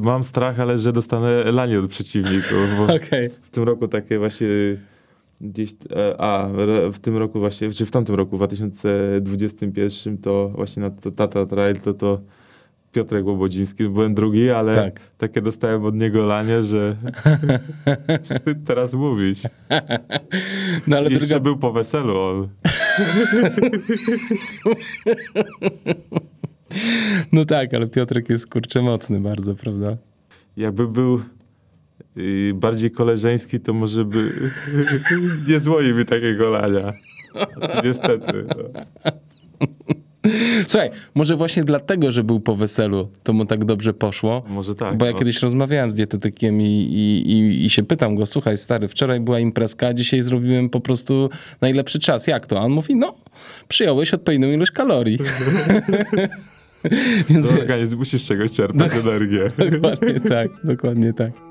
mam 0.00 0.24
strach, 0.24 0.60
ale 0.60 0.78
że 0.78 0.92
dostanę 0.92 1.52
lanie 1.52 1.78
od 1.80 1.90
przeciwników, 1.90 2.80
Okej. 2.96 3.30
w 3.42 3.50
tym 3.50 3.62
roku 3.62 3.88
takie 3.88 4.18
właśnie 4.18 4.46
gdzieś, 5.40 5.70
e, 5.96 6.20
a 6.20 6.48
w 6.92 6.98
tym 6.98 7.16
roku 7.16 7.38
właśnie, 7.38 7.72
czy 7.72 7.86
w 7.86 7.90
tamtym 7.90 8.14
roku, 8.14 8.36
w 8.36 8.38
2021 8.38 10.18
to 10.18 10.52
właśnie 10.54 10.82
na 10.82 10.90
to 10.90 11.10
Tata 11.10 11.46
Trail 11.46 11.80
to 11.80 11.94
to 11.94 12.20
Piotrek 12.92 13.26
Łobodziński, 13.26 13.88
byłem 13.88 14.14
drugi, 14.14 14.50
ale 14.50 14.74
Tak. 14.74 15.00
takie 15.18 15.42
dostałem 15.42 15.84
od 15.84 15.94
niego 15.94 16.26
lanie, 16.26 16.62
że 16.62 16.96
wstyd 18.24 18.58
teraz 18.66 18.94
mówić. 18.94 19.42
No 20.86 20.96
ale 20.96 21.10
Jeszcze 21.10 21.26
druga... 21.26 21.40
był 21.40 21.58
po 21.58 21.72
weselu 21.72 22.20
on. 22.20 22.48
No 27.32 27.44
tak, 27.44 27.74
ale 27.74 27.86
Piotrek 27.86 28.28
jest 28.30 28.46
kurczę 28.46 28.82
mocny 28.82 29.20
bardzo, 29.20 29.54
prawda? 29.54 29.96
Jakby 30.56 30.88
był 30.88 31.22
y, 32.16 32.52
bardziej 32.54 32.90
koleżeński, 32.90 33.60
to 33.60 33.72
może 33.72 34.04
by 34.04 34.32
nie 35.48 35.60
złoił 35.60 35.96
mi 35.96 36.04
takiego 36.04 36.50
lania. 36.50 36.92
Niestety. 37.84 38.44
No. 38.48 38.80
Słuchaj, 40.66 40.90
może 41.14 41.36
właśnie 41.36 41.64
dlatego, 41.64 42.10
że 42.10 42.24
był 42.24 42.40
po 42.40 42.56
weselu, 42.56 43.08
to 43.22 43.32
mu 43.32 43.46
tak 43.46 43.64
dobrze 43.64 43.94
poszło. 43.94 44.44
Może 44.48 44.74
tak. 44.74 44.96
Bo 44.96 45.06
ja 45.06 45.12
no. 45.12 45.18
kiedyś 45.18 45.42
rozmawiałem 45.42 45.92
z 45.92 45.94
dietetykiem 45.94 46.60
i, 46.60 46.64
i, 46.64 47.32
i, 47.32 47.64
i 47.64 47.70
się 47.70 47.82
pytam 47.82 48.14
go, 48.14 48.26
słuchaj 48.26 48.58
stary, 48.58 48.88
wczoraj 48.88 49.20
była 49.20 49.38
imprezka, 49.38 49.86
a 49.86 49.94
dzisiaj 49.94 50.22
zrobiłem 50.22 50.68
po 50.68 50.80
prostu 50.80 51.30
najlepszy 51.60 51.98
czas. 51.98 52.26
Jak 52.26 52.46
to? 52.46 52.60
A 52.60 52.62
on 52.62 52.72
mówi, 52.72 52.94
no, 52.94 53.14
przyjąłeś 53.68 54.14
odpowiednią 54.14 54.48
ilość 54.48 54.70
kalorii. 54.70 55.18
Więc 57.28 57.46
organizm 57.46 57.98
musisz 57.98 58.26
czegoś 58.26 58.50
czerpać 58.50 58.92
energię. 59.06 59.50
dokładnie 59.70 60.20
tak, 60.20 60.48
dokładnie 60.64 61.12
tak. 61.12 61.49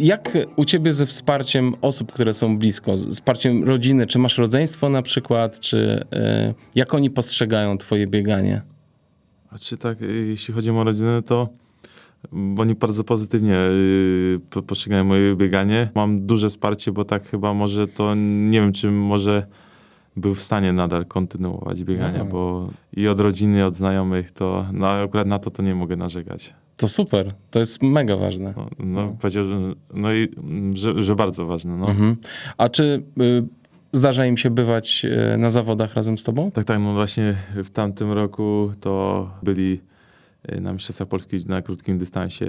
Jak 0.00 0.38
u 0.56 0.64
ciebie 0.64 0.92
ze 0.92 1.06
wsparciem 1.06 1.74
osób, 1.80 2.12
które 2.12 2.34
są 2.34 2.58
blisko, 2.58 2.96
wsparciem 2.96 3.64
rodziny, 3.64 4.06
czy 4.06 4.18
masz 4.18 4.38
rodzeństwo 4.38 4.88
na 4.88 5.02
przykład, 5.02 5.60
czy 5.60 6.04
y, 6.48 6.54
jak 6.74 6.94
oni 6.94 7.10
postrzegają 7.10 7.78
twoje 7.78 8.06
bieganie? 8.06 8.62
A 9.50 9.58
czy 9.58 9.76
tak, 9.76 10.02
y, 10.02 10.26
jeśli 10.26 10.54
chodzi 10.54 10.70
o 10.70 10.84
rodzinę, 10.84 11.22
to 11.22 11.48
mm, 12.32 12.60
oni 12.60 12.74
bardzo 12.74 13.04
pozytywnie 13.04 13.56
y, 13.56 14.40
po- 14.50 14.62
postrzegają 14.62 15.04
moje 15.04 15.36
bieganie. 15.36 15.90
Mam 15.94 16.26
duże 16.26 16.48
wsparcie, 16.48 16.92
bo 16.92 17.04
tak 17.04 17.30
chyba 17.30 17.54
może 17.54 17.88
to, 17.88 18.14
nie 18.14 18.60
wiem, 18.60 18.72
czy 18.72 18.90
może 18.90 19.46
był 20.16 20.34
w 20.34 20.42
stanie 20.42 20.72
nadal 20.72 21.06
kontynuować 21.06 21.84
biegania, 21.84 22.20
Aha. 22.20 22.30
bo 22.32 22.70
i 22.96 23.08
od 23.08 23.20
rodziny, 23.20 23.66
od 23.66 23.74
znajomych, 23.74 24.32
to 24.32 24.66
no, 24.72 24.90
akurat 24.90 25.26
na 25.26 25.38
to 25.38 25.50
to 25.50 25.62
nie 25.62 25.74
mogę 25.74 25.96
narzekać. 25.96 26.54
To 26.80 26.88
super, 26.88 27.32
to 27.50 27.58
jest 27.58 27.82
mega 27.82 28.16
ważne. 28.16 28.54
No, 28.78 29.16
no 29.22 29.30
że, 29.30 29.44
no 29.94 30.14
i, 30.14 30.28
że, 30.74 31.02
że 31.02 31.14
bardzo 31.14 31.46
ważne, 31.46 31.76
no. 31.76 31.88
Mhm. 31.90 32.16
A 32.58 32.68
czy 32.68 33.02
y, 33.20 33.46
zdarza 33.92 34.26
im 34.26 34.36
się 34.36 34.50
bywać 34.50 35.04
y, 35.34 35.36
na 35.38 35.50
zawodach 35.50 35.94
razem 35.94 36.18
z 36.18 36.24
tobą? 36.24 36.50
Tak, 36.50 36.64
tak, 36.64 36.80
no 36.80 36.94
właśnie 36.94 37.34
w 37.64 37.70
tamtym 37.70 38.12
roku 38.12 38.72
to 38.80 39.26
byli 39.42 39.80
y, 40.52 40.60
na 40.60 40.72
Mistrzostwach 40.72 41.08
Polski 41.08 41.36
na 41.46 41.62
krótkim 41.62 41.98
dystansie. 41.98 42.46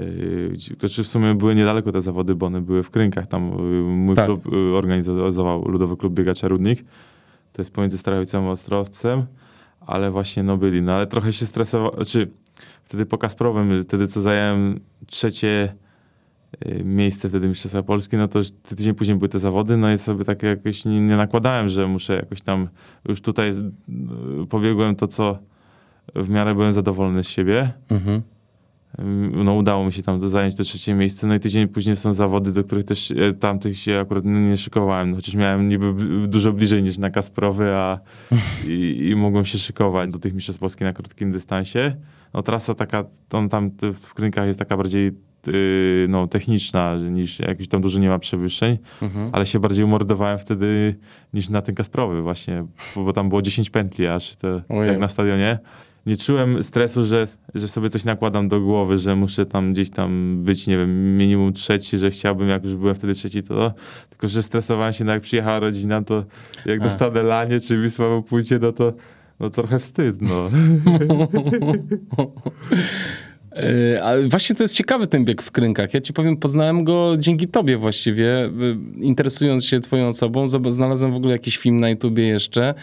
Znaczy 0.79 1.03
w 1.03 1.07
sumie 1.07 1.35
były 1.35 1.55
niedaleko 1.55 1.91
te 1.91 2.01
zawody, 2.01 2.35
bo 2.35 2.45
one 2.45 2.61
były 2.61 2.83
w 2.83 2.89
Krynkach. 2.89 3.27
Tam 3.27 3.47
y, 3.47 3.81
mój 3.81 4.15
Tak. 4.15 4.25
klub 4.25 4.43
organizował 4.75 5.67
Ludowy 5.67 5.97
Klub 5.97 6.13
Biegacza 6.13 6.47
Rudnik. 6.47 6.83
To 7.53 7.61
jest 7.61 7.73
pomiędzy 7.73 7.97
Starowicem 7.97 8.45
a 8.45 8.51
Ostrowcem, 8.51 9.25
ale 9.79 10.11
właśnie 10.11 10.43
no 10.43 10.57
byli. 10.57 10.81
No 10.81 10.93
ale 10.93 11.07
trochę 11.07 11.33
się 11.33 11.45
stresował, 11.45 11.95
znaczy 11.95 12.31
wtedy 12.91 13.05
po 13.05 13.17
Kasprowym, 13.17 13.83
wtedy 13.83 14.07
co 14.07 14.21
zająłem 14.21 14.79
trzecie 15.07 15.73
y, 16.65 16.83
miejsce 16.83 17.29
wtedy 17.29 17.47
Mistrzostwa 17.47 17.83
Polski, 17.83 18.17
no 18.17 18.27
to 18.27 18.39
już 18.39 18.51
tydzień 18.51 18.93
później 18.93 19.17
były 19.17 19.29
te 19.29 19.39
zawody, 19.39 19.77
no 19.77 19.93
i 19.93 19.97
sobie 19.97 20.25
tak 20.25 20.43
jakoś 20.43 20.85
nie, 20.85 21.01
nie 21.01 21.17
nakładałem, 21.17 21.69
że 21.69 21.87
muszę 21.87 22.15
jakoś 22.15 22.41
tam, 22.41 22.67
już 23.07 23.21
tutaj 23.21 23.49
y, 23.49 24.47
pobiegłem 24.49 24.95
to, 24.95 25.07
co 25.07 25.39
w 26.15 26.29
miarę 26.29 26.55
byłem 26.55 26.73
zadowolony 26.73 27.23
z 27.23 27.27
siebie. 27.27 27.71
Mhm. 27.89 28.21
Ym, 28.99 29.43
No 29.43 29.53
udało 29.53 29.85
mi 29.85 29.93
się 29.93 30.03
tam 30.03 30.29
zająć 30.29 30.55
to 30.55 30.63
trzecie 30.63 30.93
miejsce, 30.93 31.27
no 31.27 31.35
i 31.35 31.39
tydzień 31.39 31.67
później 31.67 31.95
są 31.95 32.13
zawody, 32.13 32.51
do 32.51 32.63
których 32.63 32.85
też 32.85 33.13
tamtych 33.39 33.77
się 33.77 33.99
akurat 33.99 34.25
nie 34.25 34.57
szykowałem, 34.57 35.15
chociaż 35.15 35.35
miałem 35.35 35.69
niby 35.69 35.93
dużo 36.27 36.53
bliżej 36.53 36.83
niż 36.83 36.97
na 36.97 37.09
Kasprowy, 37.09 37.73
a 37.73 37.99
i, 38.67 39.07
i 39.11 39.15
mogłem 39.15 39.45
się 39.45 39.57
szykować 39.57 40.11
do 40.11 40.19
tych 40.19 40.33
mistrzostw 40.33 40.59
Polski 40.59 40.83
na 40.83 40.93
krótkim 40.93 41.31
dystansie. 41.31 41.95
No 42.33 42.43
trasa 42.43 42.73
taka, 42.75 43.03
on 43.31 43.49
tam 43.49 43.71
w 43.93 44.13
Krynkach 44.13 44.47
jest 44.47 44.59
taka 44.59 44.77
bardziej 44.77 45.11
y, 45.47 46.05
no, 46.09 46.27
techniczna, 46.27 46.95
niż 47.11 47.39
jakiś 47.39 47.67
tam 47.67 47.81
dużo 47.81 47.99
nie 47.99 48.07
ma 48.09 48.19
przewyższeń, 48.19 48.77
Mhm. 49.01 49.29
ale 49.33 49.45
się 49.45 49.59
bardziej 49.59 49.85
umordowałem 49.85 50.39
wtedy 50.39 50.95
niż 51.33 51.49
na 51.49 51.61
ten 51.61 51.75
Kasprowy 51.75 52.21
właśnie, 52.21 52.65
bo, 52.95 53.03
bo 53.03 53.13
tam 53.13 53.29
było 53.29 53.41
10 53.41 53.69
pętli 53.69 54.07
aż, 54.07 54.35
to 54.35 54.61
Ojej. 54.69 54.87
jak 54.91 54.99
na 54.99 55.07
stadionie. 55.07 55.59
Nie 56.05 56.17
czułem 56.17 56.63
stresu, 56.63 57.05
że, 57.05 57.27
że 57.55 57.67
sobie 57.67 57.89
coś 57.89 58.03
nakładam 58.05 58.47
do 58.49 58.61
głowy, 58.61 58.97
że 58.97 59.15
muszę 59.15 59.45
tam 59.45 59.73
gdzieś 59.73 59.89
tam 59.89 60.37
być, 60.43 60.67
nie 60.67 60.77
wiem, 60.77 61.17
minimum 61.17 61.53
trzeci, 61.53 61.97
że 61.97 62.11
chciałbym, 62.11 62.49
jak 62.49 62.63
już 62.63 62.75
byłem 62.75 62.95
wtedy 62.95 63.13
trzeci, 63.13 63.43
to 63.43 63.73
tylko, 64.09 64.27
że 64.27 64.43
stresowałem 64.43 64.93
się, 64.93 65.03
no 65.05 65.11
jak 65.13 65.21
przyjechała 65.21 65.59
rodzina, 65.59 66.01
to 66.03 66.23
jak 66.65 66.81
A. 66.81 66.83
dostanę 66.83 67.23
lanie 67.23 67.59
czy 67.59 67.81
Wisławo 67.81 68.21
pójdzie, 68.21 68.59
no 68.61 68.71
to 68.71 68.93
no 69.41 69.49
trochę 69.49 69.79
wstyd, 69.79 70.21
no. 70.21 70.49
Ale 74.03 74.27
właśnie 74.27 74.55
to 74.55 74.63
jest 74.63 74.75
ciekawy 74.75 75.07
ten 75.07 75.25
bieg 75.25 75.41
w 75.41 75.51
Krynkach. 75.51 75.93
Ja 75.93 76.01
ci 76.01 76.13
powiem, 76.13 76.37
poznałem 76.37 76.83
go 76.83 77.15
dzięki 77.17 77.47
tobie 77.47 77.77
właściwie. 77.77 78.45
E, 78.45 78.49
Interesując 78.95 79.65
się 79.65 79.79
twoją 79.79 80.07
osobą, 80.07 80.47
znalazłem 80.47 81.11
w 81.11 81.15
ogóle 81.15 81.31
jakiś 81.31 81.57
film 81.57 81.79
na 81.79 81.89
YouTubie 81.89 82.27
jeszcze. 82.27 82.73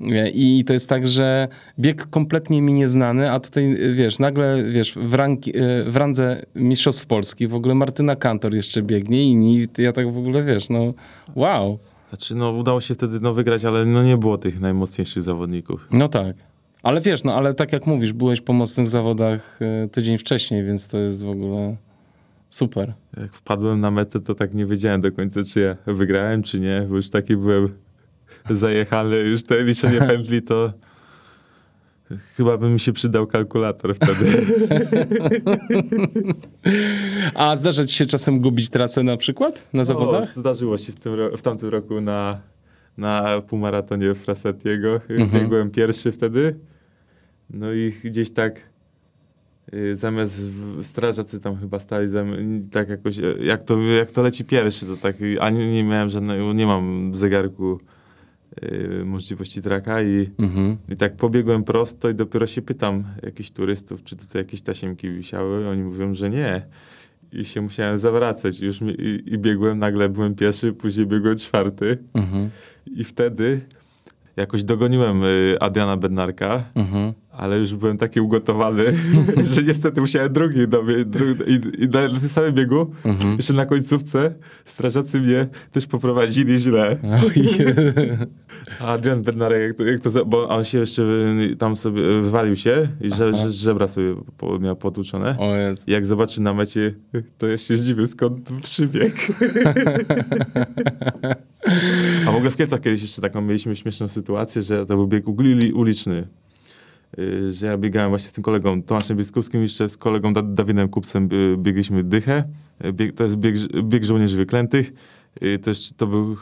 E, 0.00 0.30
I 0.30 0.64
to 0.64 0.72
jest 0.72 0.88
tak, 0.88 1.06
że 1.06 1.48
bieg 1.78 2.06
kompletnie 2.10 2.62
mi 2.62 2.72
nieznany, 2.72 3.30
a 3.30 3.40
tutaj, 3.40 3.76
wiesz, 3.94 4.18
nagle, 4.18 4.64
wiesz, 4.70 4.94
w, 4.94 5.14
ranki, 5.14 5.52
w 5.86 5.96
randze 5.96 6.42
Mistrzostw 6.54 7.06
Polski 7.06 7.48
w 7.48 7.54
ogóle 7.54 7.74
Martyna 7.74 8.16
Kantor 8.16 8.54
jeszcze 8.54 8.82
biegnie 8.82 9.24
i 9.24 9.66
ja 9.78 9.92
tak 9.92 10.12
w 10.12 10.18
ogóle, 10.18 10.42
wiesz, 10.42 10.68
no 10.68 10.94
wow. 11.34 11.78
Znaczy, 12.10 12.34
no 12.34 12.50
udało 12.50 12.80
się 12.80 12.94
wtedy 12.94 13.20
no, 13.20 13.34
wygrać, 13.34 13.64
ale 13.64 13.84
no 13.84 14.02
nie 14.02 14.16
było 14.16 14.38
tych 14.38 14.60
najmocniejszych 14.60 15.22
zawodników. 15.22 15.86
No 15.92 16.08
tak. 16.08 16.36
Ale 16.82 17.00
wiesz, 17.00 17.24
no 17.24 17.34
ale 17.34 17.54
tak 17.54 17.72
jak 17.72 17.86
mówisz, 17.86 18.12
byłeś 18.12 18.40
po 18.40 18.52
mocnych 18.52 18.88
zawodach 18.88 19.58
e, 19.62 19.88
tydzień 19.88 20.18
wcześniej, 20.18 20.64
więc 20.64 20.88
to 20.88 20.98
jest 20.98 21.24
w 21.24 21.28
ogóle 21.28 21.76
super. 22.50 22.92
Jak 23.16 23.34
wpadłem 23.34 23.80
na 23.80 23.90
metę, 23.90 24.20
to 24.20 24.34
tak 24.34 24.54
nie 24.54 24.66
wiedziałem 24.66 25.00
do 25.00 25.12
końca, 25.12 25.40
czy 25.52 25.60
ja 25.60 25.94
wygrałem, 25.94 26.42
czy 26.42 26.60
nie, 26.60 26.86
bo 26.88 26.96
już 26.96 27.10
taki 27.10 27.36
byłem 27.36 27.68
zajechany, 28.50 29.16
już 29.16 29.44
te 29.44 29.64
liczenie 29.64 29.98
pętli, 29.98 30.42
to 30.42 30.72
chyba 32.18 32.56
by 32.58 32.68
mi 32.70 32.80
się 32.80 32.92
przydał 32.92 33.26
kalkulator 33.26 33.94
wtedy. 33.94 34.46
A 37.34 37.56
zdarza 37.56 37.84
ci 37.86 37.94
się 37.94 38.06
czasem 38.06 38.40
gubić 38.40 38.68
trasę 38.68 39.02
na 39.02 39.16
przykład 39.16 39.66
na 39.72 39.84
zawodach? 39.84 40.22
O, 40.36 40.40
zdarzyło 40.40 40.78
się 40.78 40.92
w, 40.92 40.96
tym, 40.96 41.12
w 41.36 41.42
tamtym 41.42 41.68
roku 41.68 42.00
na, 42.00 42.40
na 42.98 43.40
półmaratonie 43.40 44.14
Frasetiego. 44.14 45.00
Mhm. 45.08 45.30
Biegłem 45.42 45.70
pierwszy 45.70 46.12
wtedy. 46.12 46.56
No 47.50 47.72
i 47.72 47.92
gdzieś 48.04 48.30
tak 48.30 48.60
y, 49.74 49.96
zamiast 49.96 50.40
w- 50.40 50.84
strażacy 50.84 51.40
tam 51.40 51.56
chyba 51.56 51.78
stali, 51.78 52.08
zam- 52.08 52.60
tak 52.70 52.88
jakoś, 52.88 53.18
e, 53.18 53.22
jak 53.40 53.62
to, 53.62 53.80
jak 53.82 54.10
to 54.10 54.22
leci 54.22 54.44
pierwszy, 54.44 54.86
to 54.86 54.96
tak, 54.96 55.20
y, 55.22 55.40
ani 55.40 55.66
nie 55.72 55.84
miałem 55.84 56.10
żadnego, 56.10 56.52
nie 56.52 56.66
mam 56.66 57.12
w 57.12 57.16
zegarku 57.16 57.80
y, 58.62 59.02
możliwości 59.04 59.62
traka 59.62 60.02
i, 60.02 60.30
Mhm. 60.38 60.76
i 60.88 60.96
tak 60.96 61.16
pobiegłem 61.16 61.64
prosto 61.64 62.10
i 62.10 62.14
dopiero 62.14 62.46
się 62.46 62.62
pytam 62.62 63.04
jakichś 63.22 63.50
turystów, 63.50 64.04
czy 64.04 64.16
tutaj 64.16 64.42
jakieś 64.42 64.62
tasiemki 64.62 65.10
wisiały. 65.10 65.68
Oni 65.68 65.82
mówią, 65.82 66.14
że 66.14 66.30
nie. 66.30 66.62
I 67.32 67.44
się 67.44 67.60
musiałem 67.60 67.98
zawracać. 67.98 68.60
Już 68.60 68.80
mi, 68.80 68.92
i, 68.92 69.34
I 69.34 69.38
biegłem, 69.38 69.78
nagle 69.78 70.08
byłem 70.08 70.34
pierwszy, 70.34 70.72
później 70.72 71.06
biegłem 71.06 71.36
czwarty. 71.36 71.98
Mhm. 72.14 72.50
I 72.86 73.04
wtedy 73.04 73.60
jakoś 74.36 74.64
dogoniłem 74.64 75.22
y, 75.24 75.56
Adriana 75.60 75.96
Bednarka, 75.96 76.64
Mhm. 76.74 77.12
Ale 77.40 77.58
już 77.58 77.74
byłem 77.74 77.98
taki 77.98 78.20
ugotowany, 78.20 78.84
że 79.54 79.62
niestety 79.62 80.00
musiałem 80.00 80.32
drugi 80.32 80.68
dobie, 80.68 81.04
dru, 81.04 81.24
i, 81.46 81.82
i 81.84 81.88
na 81.88 82.08
tym 82.20 82.28
samym 82.28 82.52
biegu, 82.54 82.90
Mhm. 83.04 83.36
jeszcze 83.36 83.52
na 83.52 83.66
końcówce, 83.66 84.34
strażacy 84.64 85.20
mnie 85.20 85.46
też 85.72 85.86
poprowadzili 85.86 86.58
źle. 86.58 86.96
A 88.80 88.86
Adrian 88.86 89.22
Bednarek, 89.22 89.62
jak 89.62 89.76
to, 89.76 89.84
jak 89.84 90.00
to, 90.00 90.24
bo 90.26 90.48
on 90.48 90.64
się 90.64 90.78
jeszcze 90.78 91.02
tam 91.58 91.76
sobie 91.76 92.02
wywalił 92.02 92.56
się 92.56 92.88
i 93.00 93.10
że, 93.10 93.34
że, 93.34 93.52
żebra 93.52 93.88
sobie 93.88 94.14
miał 94.60 94.76
potłuczone. 94.76 95.36
O. 95.38 95.52
I 95.86 95.90
jak 95.90 96.06
zobaczy 96.06 96.42
na 96.42 96.54
mecie, 96.54 96.94
to 97.38 97.46
ja 97.46 97.58
się 97.58 97.76
zdziwię, 97.76 98.06
skąd 98.06 98.50
przybieg. 98.62 99.14
A 102.26 102.32
w 102.32 102.36
ogóle 102.36 102.50
w 102.50 102.56
Kielcach 102.56 102.80
kiedyś 102.80 103.02
jeszcze 103.02 103.22
taką 103.22 103.40
mieliśmy 103.40 103.76
śmieszną 103.76 104.08
sytuację, 104.08 104.62
że 104.62 104.86
to 104.86 104.94
był 104.96 105.06
bieg 105.06 105.24
uli- 105.26 105.72
uliczny. 105.72 106.26
Y, 107.18 107.52
Że 107.52 107.66
ja 107.66 107.78
biegałem 107.78 108.10
właśnie 108.10 108.28
z 108.28 108.32
tym 108.32 108.44
kolegą 108.44 108.82
Tomaszem 108.82 109.16
Bieskupskim, 109.16 109.62
jeszcze 109.62 109.88
z 109.88 109.96
kolegą 109.96 110.32
Da- 110.32 110.42
Dawidem 110.42 110.88
Kupcem 110.88 111.28
y, 111.32 111.56
biegliśmy 111.58 112.04
dychę. 112.04 112.44
Y, 112.84 112.92
Bieg, 112.92 113.12
to 113.14 113.24
jest 113.24 113.36
bieg, 113.36 113.54
bieg 113.82 114.04
żołnierzy 114.04 114.36
wyklętych. 114.36 114.92
Y, 115.42 115.58
To, 115.96 116.06
był 116.06 116.36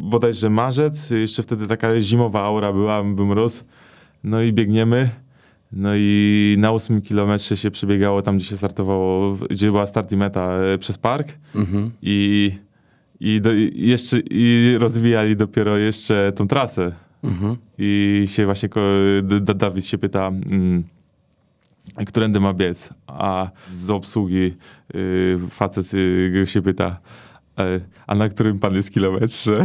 bodajże 0.00 0.50
marzec, 0.50 1.10
jeszcze 1.10 1.42
wtedy 1.42 1.66
taka 1.66 2.00
zimowa 2.00 2.42
aura 2.42 2.72
była, 2.72 3.02
był 3.04 3.26
mróz. 3.26 3.64
No 4.24 4.42
i 4.42 4.52
biegniemy. 4.52 5.10
No 5.72 5.90
i 5.96 6.56
na 6.58 6.72
ósmym 6.72 7.02
kilometrze 7.02 7.56
się 7.56 7.70
przebiegało 7.70 8.22
tam, 8.22 8.36
gdzie 8.36 8.46
się 8.46 8.56
startowało, 8.56 9.34
gdzie 9.50 9.66
była 9.70 9.86
start 9.86 10.12
i 10.12 10.16
meta 10.16 10.50
e, 10.52 10.78
przez 10.78 10.98
park 10.98 11.28
Mhm. 11.54 11.90
i, 12.02 12.52
i, 13.20 13.40
do, 13.40 13.52
i 13.54 13.72
jeszcze 13.76 14.18
i 14.30 14.76
rozwijali 14.78 15.36
dopiero 15.36 15.76
jeszcze 15.78 16.32
tą 16.36 16.48
trasę. 16.48 16.92
Mhm. 17.24 17.56
I 17.78 18.24
się 18.26 18.44
właśnie 18.44 18.68
Dawid 19.54 19.86
się 19.86 19.98
pyta, 19.98 20.26
mm, 20.28 20.84
którędy 22.06 22.40
ma 22.40 22.54
biec, 22.54 22.88
a 23.06 23.50
z 23.68 23.90
obsługi 23.90 24.54
y, 24.94 25.38
facet 25.50 25.94
y, 25.94 26.44
się 26.46 26.62
pyta, 26.62 27.00
e, 27.58 27.80
a 28.06 28.14
na 28.14 28.28
którym 28.28 28.58
pan 28.58 28.74
jest 28.74 28.92
kilometrze? 28.92 29.64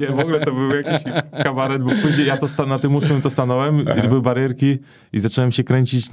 Nie, 0.00 0.06
w 0.06 0.18
ogóle 0.20 0.40
to 0.40 0.52
był 0.52 0.70
jakiś 0.70 1.02
kabaret, 1.44 1.82
bo 1.82 1.90
później 2.02 2.26
ja 2.26 2.36
to 2.36 2.66
na 2.66 2.78
tym 2.78 2.94
ósmym 2.94 3.22
to 3.22 3.30
stanąłem, 3.30 3.80
i 4.04 4.08
były 4.08 4.22
barierki 4.22 4.78
i 5.12 5.20
zacząłem 5.20 5.52
się 5.52 5.64
kręcić 5.64 6.06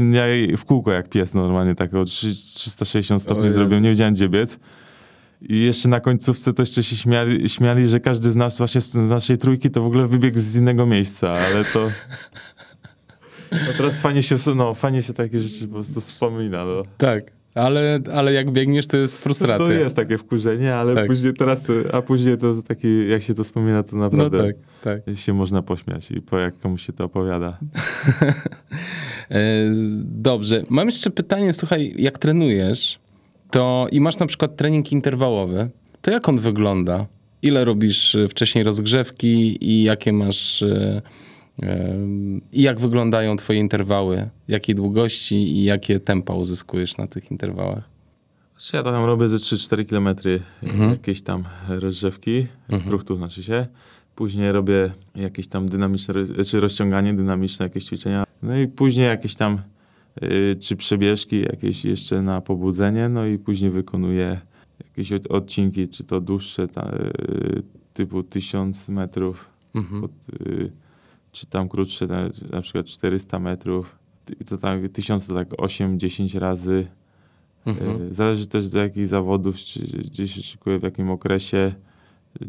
w 0.58 0.66
kółko 0.66 0.92
jak 0.92 1.10
pies 1.10 1.34
normalnie, 1.34 1.76
tak 1.76 1.94
o 1.94 2.06
trzy- 2.06 2.54
360 2.56 3.22
O 3.22 3.24
stopni 3.24 3.50
zrobiłem, 3.50 3.84
nie 3.84 3.90
wiedziałem 3.90 4.14
gdzie 4.14 4.30
biec. 4.30 4.60
I 5.50 5.60
jeszcze 5.60 5.90
na 5.90 6.00
końcówce 6.00 6.54
to 6.54 6.62
jeszcze 6.62 6.84
się 6.84 6.96
śmiali, 6.96 7.50
śmiali, 7.50 7.88
że 7.88 8.00
każdy 8.00 8.32
z 8.32 8.36
nas, 8.36 8.58
właśnie 8.58 8.82
z, 8.82 8.92
z 8.92 9.10
naszej 9.10 9.38
trójki, 9.38 9.70
to 9.70 9.82
w 9.82 9.86
ogóle 9.86 10.08
wybiegł 10.08 10.40
z 10.40 10.56
innego 10.56 10.86
miejsca, 10.86 11.32
ale 11.32 11.66
to... 11.66 11.90
No 13.52 13.74
teraz 13.78 14.02
fajnie 14.02 14.24
się, 14.24 14.36
no, 14.56 14.74
fajnie 14.74 15.02
się 15.02 15.14
takie 15.14 15.40
rzeczy 15.40 15.68
po 15.68 15.74
prostu 15.74 16.02
wspomina, 16.02 16.66
no. 16.66 16.84
Tak. 16.98 17.24
Ale, 17.56 18.00
ale 18.14 18.34
jak 18.34 18.52
biegniesz, 18.52 18.88
to 18.88 18.98
jest 18.98 19.18
frustracja. 19.18 19.68
To 19.68 19.72
jest 19.72 19.96
takie 19.96 20.18
wkurzenie, 20.18 20.76
ale 20.76 20.96
Tak. 20.96 21.08
później 21.08 21.34
teraz, 21.34 21.62
to, 21.62 21.74
a 21.94 22.02
później 22.02 22.38
to 22.38 22.62
taki, 22.62 23.10
jak 23.10 23.24
się 23.24 23.34
to 23.34 23.44
wspomina, 23.44 23.84
to 23.84 23.96
No 23.96 24.04
naprawdę 24.04 24.44
tak, 24.84 25.04
tak. 25.06 25.18
się 25.18 25.34
można 25.34 25.62
pośmiać 25.62 26.12
i 26.12 26.22
po 26.22 26.38
jak 26.38 26.60
komuś 26.60 26.86
się 26.86 26.94
to 26.94 27.04
opowiada. 27.04 27.58
E, 29.32 29.72
Dobrze. 30.04 30.64
Mam 30.70 30.86
jeszcze 30.86 31.10
pytanie, 31.10 31.54
słuchaj, 31.54 31.94
jak 31.98 32.18
trenujesz 32.18 33.00
to 33.52 33.88
i 33.92 34.02
masz 34.02 34.20
na 34.20 34.26
przykład 34.26 34.56
trening 34.56 34.92
interwałowy, 34.92 35.70
to 36.02 36.12
jak 36.12 36.30
on 36.30 36.40
wygląda? 36.40 37.06
Ile 37.42 37.66
robisz 37.66 38.16
e, 38.16 38.28
wcześniej 38.28 38.64
rozgrzewki 38.64 39.58
i 39.70 39.84
jakie 39.84 40.14
masz 40.14 40.62
e, 40.64 41.02
e, 41.64 41.96
i 42.54 42.62
jak 42.62 42.80
wyglądają 42.80 43.38
twoje 43.38 43.60
interwały? 43.60 44.30
Jakiej 44.48 44.76
długości 44.76 45.36
i 45.36 45.64
jakie 45.64 46.00
tempa 46.00 46.34
uzyskujesz 46.34 46.98
na 46.98 47.08
tych 47.08 47.32
interwałach? 47.32 47.84
Znaczy 48.58 48.78
ja 48.78 48.84
tam 48.84 49.06
robię 49.06 49.28
ze 49.28 49.38
3-4 49.38 49.86
kilometry 49.86 50.42
Mhm. 50.64 50.90
jakieś 50.92 51.22
tam 51.22 51.44
rozrzewki, 51.68 52.48
mhm. 52.70 53.18
znaczy 53.18 53.44
się. 53.44 53.68
Później 54.16 54.52
robię 54.52 54.92
jakieś 55.16 55.48
tam 55.48 55.70
dynamiczne, 55.70 56.14
czy 56.48 56.60
rozciąganie, 56.60 57.14
dynamiczne 57.14 57.66
jakieś 57.66 57.86
ćwiczenia. 57.86 58.24
No 58.44 58.58
i 58.58 58.68
później 58.68 59.08
jakieś 59.08 59.36
tam 59.36 59.62
czy 60.60 60.76
przebieżki 60.76 61.42
jakieś 61.42 61.86
jeszcze 61.86 62.22
na 62.22 62.42
pobudzenie, 62.42 63.10
no 63.10 63.26
i 63.26 63.38
później 63.38 63.72
wykonuję 63.72 64.42
jakieś 64.86 65.12
od, 65.12 65.28
odcinki, 65.28 65.88
czy 65.88 66.04
to 66.04 66.22
dłuższe, 66.22 66.68
ta, 66.68 66.92
y, 66.96 67.64
typu 67.94 68.24
1000 68.24 68.90
metrów, 68.90 69.50
Mhm. 69.76 70.02
pod, 70.02 70.12
y, 70.48 70.72
czy 71.32 71.46
tam 71.46 71.70
krótsze, 71.70 72.08
na, 72.08 72.30
na 72.52 72.62
przykład 72.62 72.86
400 72.86 73.40
metrów. 73.40 73.96
I 74.42 74.46
to 74.46 74.58
tak, 74.58 74.80
1000 74.94 75.28
to 75.28 75.34
tak 75.34 75.50
8-10 75.50 76.40
razy. 76.40 76.88
Mhm. 77.66 78.02
Y, 78.02 78.14
Zależy 78.14 78.48
też 78.48 78.70
do 78.70 78.80
jakich 78.80 79.08
zawodów, 79.08 79.58
czy 79.58 79.80
gdzie 79.80 80.28
się 80.28 80.42
szykuję, 80.42 80.80
w 80.80 80.84
jakim 80.84 81.10
okresie, 81.10 81.74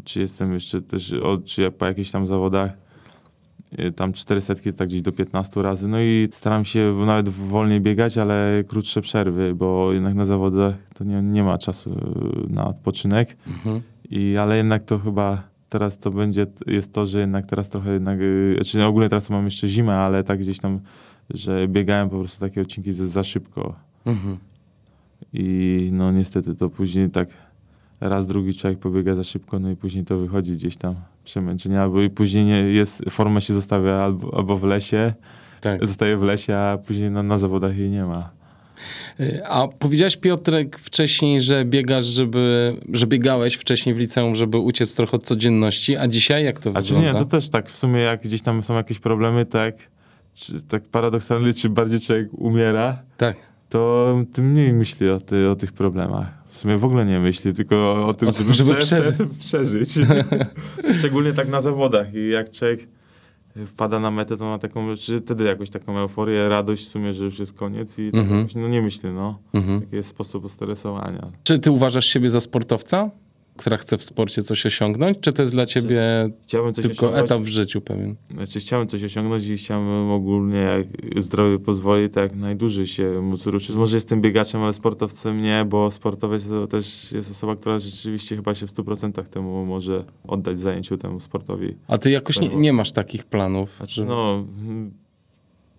czy 0.03 0.19
jestem 0.19 0.53
jeszcze 0.53 0.81
też, 0.81 1.13
o, 1.13 1.37
czy 1.37 1.71
po 1.71 1.85
jakichś 1.85 2.11
tam 2.11 2.27
zawodach. 2.27 2.77
Y, 3.79 3.91
Tam 3.91 4.13
400 4.13 4.55
tak 4.77 4.87
gdzieś 4.87 5.01
do 5.01 5.11
15 5.11 5.61
razy. 5.61 5.87
No 5.87 6.01
i 6.01 6.27
staram 6.31 6.65
się 6.65 6.93
nawet 7.05 7.29
wolniej 7.29 7.81
biegać, 7.81 8.17
ale 8.17 8.63
krótsze 8.67 9.01
przerwy, 9.01 9.55
bo 9.55 9.93
jednak 9.93 10.15
na 10.15 10.25
zawodach 10.25 10.75
to 10.93 11.03
nie, 11.03 11.21
nie 11.21 11.43
ma 11.43 11.57
czasu 11.57 11.91
y, 11.91 12.53
na 12.53 12.67
odpoczynek. 12.67 13.37
Mhm. 13.47 13.81
I, 14.09 14.37
ale 14.37 14.57
jednak 14.57 14.83
to 14.83 14.99
chyba 14.99 15.43
teraz 15.69 15.97
to 15.97 16.11
będzie, 16.11 16.47
jest 16.67 16.93
to, 16.93 17.05
że 17.05 17.19
jednak 17.19 17.45
teraz 17.45 17.69
trochę 17.69 17.93
jednak, 17.93 18.19
y, 18.21 18.53
znaczy 18.55 18.85
ogólnie 18.85 19.09
teraz 19.09 19.25
to 19.25 19.33
mam 19.33 19.45
jeszcze 19.45 19.67
zimę, 19.67 19.95
ale 19.95 20.23
tak 20.23 20.39
gdzieś 20.39 20.59
tam, 20.59 20.79
że 21.29 21.67
biegałem 21.67 22.09
po 22.09 22.19
prostu 22.19 22.39
takie 22.39 22.61
odcinki 22.61 22.93
za, 22.93 23.07
za 23.07 23.23
szybko. 23.23 23.75
Mhm. 24.05 24.37
I 25.33 25.89
no 25.93 26.11
niestety 26.11 26.55
to 26.55 26.69
później 26.69 27.09
tak 27.09 27.29
raz, 27.99 28.27
drugi 28.27 28.53
człowiek 28.53 28.79
pobiega 28.79 29.15
za 29.15 29.23
szybko, 29.23 29.59
no 29.59 29.69
i 29.71 29.75
później 29.75 30.05
to 30.05 30.17
wychodzi 30.17 30.51
gdzieś 30.51 30.77
tam 30.77 30.95
przemęczenie, 31.23 31.81
albo 31.81 32.01
i 32.01 32.09
później 32.09 32.45
nie 32.45 32.59
jest, 32.59 33.03
formę 33.09 33.41
się 33.41 33.53
zostawia 33.53 33.93
albo, 33.93 34.37
albo 34.37 34.57
w 34.57 34.63
lesie, 34.63 35.13
Tak. 35.61 35.85
zostaje 35.87 36.17
w 36.17 36.21
lesie, 36.23 36.55
a 36.57 36.77
później 36.87 37.11
na, 37.11 37.23
na 37.23 37.37
zawodach 37.37 37.77
jej 37.77 37.89
nie 37.89 38.03
ma. 38.03 38.29
Y, 39.19 39.41
A 39.45 39.67
powiedziałeś 39.67 40.17
Piotrek 40.17 40.79
wcześniej, 40.79 41.41
że 41.41 41.65
biegasz, 41.65 42.05
żeby, 42.05 42.75
że 42.93 43.07
biegałeś 43.07 43.55
wcześniej 43.55 43.95
w 43.95 43.97
liceum, 43.97 44.35
żeby 44.35 44.57
uciec 44.57 44.95
trochę 44.95 45.11
od 45.17 45.23
codzienności, 45.23 45.97
a 45.97 46.07
dzisiaj 46.07 46.45
jak 46.45 46.59
to 46.59 46.71
A 46.73 46.81
czy 46.81 46.93
wygląda? 46.93 47.19
nie, 47.19 47.25
to 47.25 47.25
też 47.25 47.49
tak 47.49 47.69
w 47.69 47.77
sumie 47.77 47.99
jak 47.99 48.21
gdzieś 48.23 48.41
tam 48.41 48.61
są 48.61 48.75
jakieś 48.75 48.99
problemy, 48.99 49.45
tak, 49.45 49.75
czy, 50.33 50.63
tak 50.63 50.83
paradoksalnie, 50.83 51.53
czy 51.53 51.69
bardziej 51.69 51.99
człowiek 51.99 52.33
umiera, 52.33 52.99
Tak. 53.17 53.35
to 53.69 54.15
tym 54.33 54.51
mniej 54.51 54.73
myśli 54.73 55.09
o, 55.09 55.19
ty, 55.19 55.49
o 55.49 55.55
tych 55.55 55.71
problemach. 55.71 56.33
W 56.57 56.59
sumie 56.59 56.77
w 56.77 56.85
ogóle 56.85 57.05
nie 57.05 57.19
myśli, 57.19 57.53
tylko 57.53 58.07
o 58.07 58.13
tym, 58.13 58.27
O 58.27 58.31
tym, 58.31 58.53
żeby, 58.53 58.53
żeby 58.53 58.75
prze, 58.75 58.85
przeżyć. 59.01 59.15
przeżyć. 59.47 59.89
Szczególnie 60.99 61.33
tak 61.33 61.49
na 61.49 61.61
zawodach 61.61 62.13
i 62.13 62.29
jak 62.29 62.51
człowiek 62.51 62.87
wpada 63.65 63.99
na 63.99 64.11
metę, 64.11 64.37
to 64.37 64.45
ma 64.45 64.59
taką, 64.59 64.95
czy 64.95 65.19
wtedy 65.19 65.43
jakąś 65.43 65.69
taką 65.69 65.97
euforię, 65.97 66.49
radość 66.49 66.85
w 66.85 66.87
sumie, 66.89 67.13
że 67.13 67.25
już 67.25 67.39
jest 67.39 67.53
koniec 67.53 67.99
i 67.99 68.11
tak 68.11 68.21
Mhm. 68.21 68.47
no 68.55 68.67
nie 68.67 68.81
myśli, 68.81 69.09
no. 69.09 69.39
Mhm. 69.53 69.81
Taki 69.81 69.95
jest 69.95 70.09
sposób 70.09 70.51
stresowania. 70.51 71.27
Czy 71.43 71.59
ty 71.59 71.71
uważasz 71.71 72.05
siebie 72.05 72.29
za 72.29 72.39
sportowca, 72.41 73.09
która 73.57 73.77
chce 73.77 73.97
w 73.97 74.03
sporcie 74.03 74.43
coś 74.43 74.65
osiągnąć, 74.65 75.17
czy 75.21 75.33
to 75.33 75.41
jest 75.41 75.53
dla 75.53 75.65
ciebie 75.65 76.29
coś 76.47 76.75
tylko 76.75 77.05
osiągnąć. 77.05 77.25
etap 77.25 77.41
w 77.41 77.47
życiu 77.47 77.81
pewien? 77.81 78.15
Znaczy 78.31 78.59
chciałem 78.59 78.87
coś 78.87 79.03
osiągnąć 79.03 79.45
i 79.45 79.57
chciałem 79.57 80.11
ogólnie, 80.11 80.57
jak 80.57 80.87
zdrowie 81.23 81.59
pozwoli, 81.59 82.09
tak 82.09 82.23
jak 82.23 82.39
najdłużej 82.39 82.87
się 82.87 83.21
móc 83.21 83.45
ruszyć. 83.45 83.75
Może 83.75 83.97
jestem 83.97 84.21
biegaczem, 84.21 84.61
ale 84.61 84.73
sportowcem 84.73 85.41
nie, 85.41 85.65
bo 85.65 85.91
sportowiec 85.91 86.47
to 86.47 86.67
też 86.67 87.11
jest 87.11 87.31
osoba, 87.31 87.55
która 87.55 87.79
rzeczywiście 87.79 88.35
chyba 88.35 88.55
się 88.55 88.67
w 88.67 88.71
100% 88.71 89.23
temu 89.23 89.65
może 89.65 90.03
oddać 90.27 90.59
zajęciu 90.59 90.97
temu 90.97 91.19
sportowi. 91.19 91.75
A 91.87 91.97
ty 91.97 92.11
jakoś 92.11 92.39
nie, 92.39 92.55
nie 92.55 92.73
masz 92.73 92.91
takich 92.91 93.25
planów? 93.25 93.75
Znaczy 93.77 94.05
no, 94.05 94.45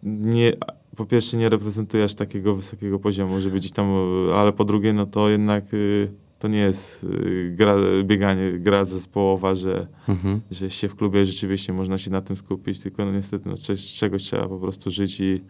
nie, 0.02 0.52
po 0.96 1.06
pierwsze 1.06 1.36
nie 1.36 1.48
reprezentujesz 1.48 2.14
takiego 2.14 2.54
wysokiego 2.54 2.98
poziomu, 2.98 3.40
żeby 3.40 3.56
gdzieś 3.56 3.72
tam, 3.72 3.86
ale 4.34 4.52
po 4.52 4.64
drugie 4.64 4.92
no 4.92 5.06
to 5.06 5.28
jednak 5.28 5.74
y, 5.74 6.08
to 6.38 6.48
nie 6.48 6.58
jest 6.58 7.04
y, 7.04 7.48
gra, 7.52 7.76
bieganie, 8.04 8.52
gra 8.52 8.84
zespołowa, 8.84 9.54
że 9.54 9.86
Mhm. 10.08 10.40
że 10.50 10.70
się 10.70 10.88
w 10.88 10.96
klubie 10.96 11.26
rzeczywiście 11.26 11.72
można 11.72 11.98
się 11.98 12.10
na 12.10 12.20
tym 12.20 12.36
skupić, 12.36 12.80
tylko 12.80 13.04
no 13.04 13.12
niestety 13.12 13.48
no, 13.48 13.54
czegoś 13.98 14.22
trzeba 14.22 14.48
po 14.48 14.58
prostu 14.58 14.90
żyć 14.90 15.20
i 15.20 15.40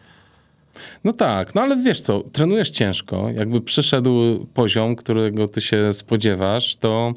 No 1.04 1.12
tak, 1.12 1.54
no 1.54 1.62
ale 1.62 1.76
wiesz 1.76 2.00
co, 2.00 2.22
trenujesz 2.32 2.70
ciężko. 2.70 3.30
Jakby 3.30 3.60
przyszedł 3.60 4.46
poziom, 4.54 4.96
którego 4.96 5.48
ty 5.48 5.60
się 5.60 5.92
spodziewasz, 5.92 6.76
to, 6.76 7.12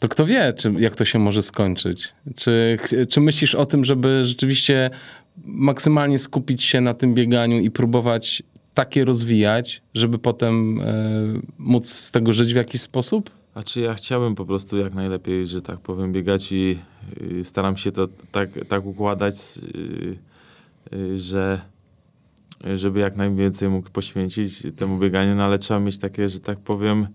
to 0.00 0.08
kto 0.08 0.26
wie, 0.26 0.52
czy, 0.56 0.72
jak 0.78 0.96
to 0.96 1.04
się 1.04 1.18
może 1.18 1.42
skończyć. 1.42 2.08
Czy, 2.36 2.78
czy 3.08 3.20
myślisz 3.20 3.54
o 3.54 3.66
tym, 3.66 3.84
żeby 3.84 4.24
rzeczywiście 4.24 4.90
maksymalnie 5.44 6.18
skupić 6.18 6.62
się 6.62 6.80
na 6.80 6.94
tym 6.94 7.14
bieganiu 7.14 7.60
i 7.60 7.70
próbować 7.70 8.42
takie 8.74 9.04
rozwijać, 9.04 9.82
żeby 9.94 10.18
potem 10.18 10.80
e, 10.80 10.84
móc 11.58 11.88
z 11.88 12.10
tego 12.10 12.32
żyć 12.32 12.52
w 12.52 12.56
jakiś 12.56 12.80
sposób? 12.80 13.30
a 13.54 13.62
czy 13.62 13.80
ja 13.80 13.94
chciałbym 13.94 14.34
po 14.34 14.44
prostu 14.44 14.78
jak 14.78 14.94
najlepiej, 14.94 15.46
że 15.46 15.62
tak 15.62 15.80
powiem, 15.80 16.12
biegać 16.12 16.52
i 16.52 16.78
y, 17.22 17.44
staram 17.44 17.76
się 17.76 17.92
to 17.92 18.08
tak, 18.32 18.48
tak 18.68 18.86
układać, 18.86 19.34
y, 19.58 20.16
y, 20.96 21.18
że 21.18 21.60
żeby 22.74 23.00
jak 23.00 23.16
najwięcej 23.16 23.68
mógł 23.68 23.90
poświęcić 23.90 24.62
temu 24.76 24.98
bieganiu, 24.98 25.34
no 25.34 25.44
ale 25.44 25.58
trzeba 25.58 25.80
mieć 25.80 25.98
takie, 25.98 26.28
że 26.28 26.40
tak 26.40 26.58
powiem, 26.58 27.06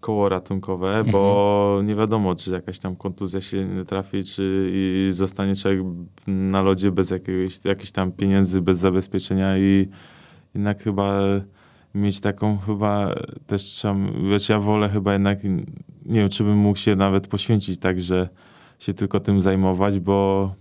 koło 0.00 0.28
ratunkowe, 0.28 1.04
bo 1.12 1.80
nie 1.84 1.94
wiadomo, 1.94 2.34
czy 2.34 2.50
jakaś 2.50 2.78
tam 2.78 2.96
kontuzja 2.96 3.40
się 3.40 3.64
nie 3.64 3.84
trafi, 3.84 4.24
czy 4.24 4.70
i 4.72 5.08
zostanie 5.10 5.56
człowiek 5.56 5.80
na 6.26 6.62
lodzie 6.62 6.90
bez 6.90 7.10
jakiegoś, 7.10 7.64
jakichś 7.64 7.90
tam 7.90 8.12
pieniędzy, 8.12 8.60
bez 8.60 8.78
zabezpieczenia 8.78 9.58
i 9.58 9.88
jednak 10.54 10.82
chyba 10.82 11.18
mieć 11.94 12.20
taką 12.20 12.58
chyba 12.58 13.14
też 13.46 13.62
trzeba, 13.62 13.94
wiesz, 14.30 14.48
ja 14.48 14.58
wolę 14.58 14.88
chyba 14.88 15.12
jednak, 15.12 15.44
nie 16.06 16.20
wiem, 16.20 16.28
czy 16.28 16.44
bym 16.44 16.56
mógł 16.56 16.78
się 16.78 16.96
nawet 16.96 17.26
poświęcić 17.26 17.80
tak, 17.80 18.00
że 18.00 18.28
się 18.78 18.94
tylko 18.94 19.20
tym 19.20 19.40
zajmować, 19.40 20.00
bo 20.00 20.54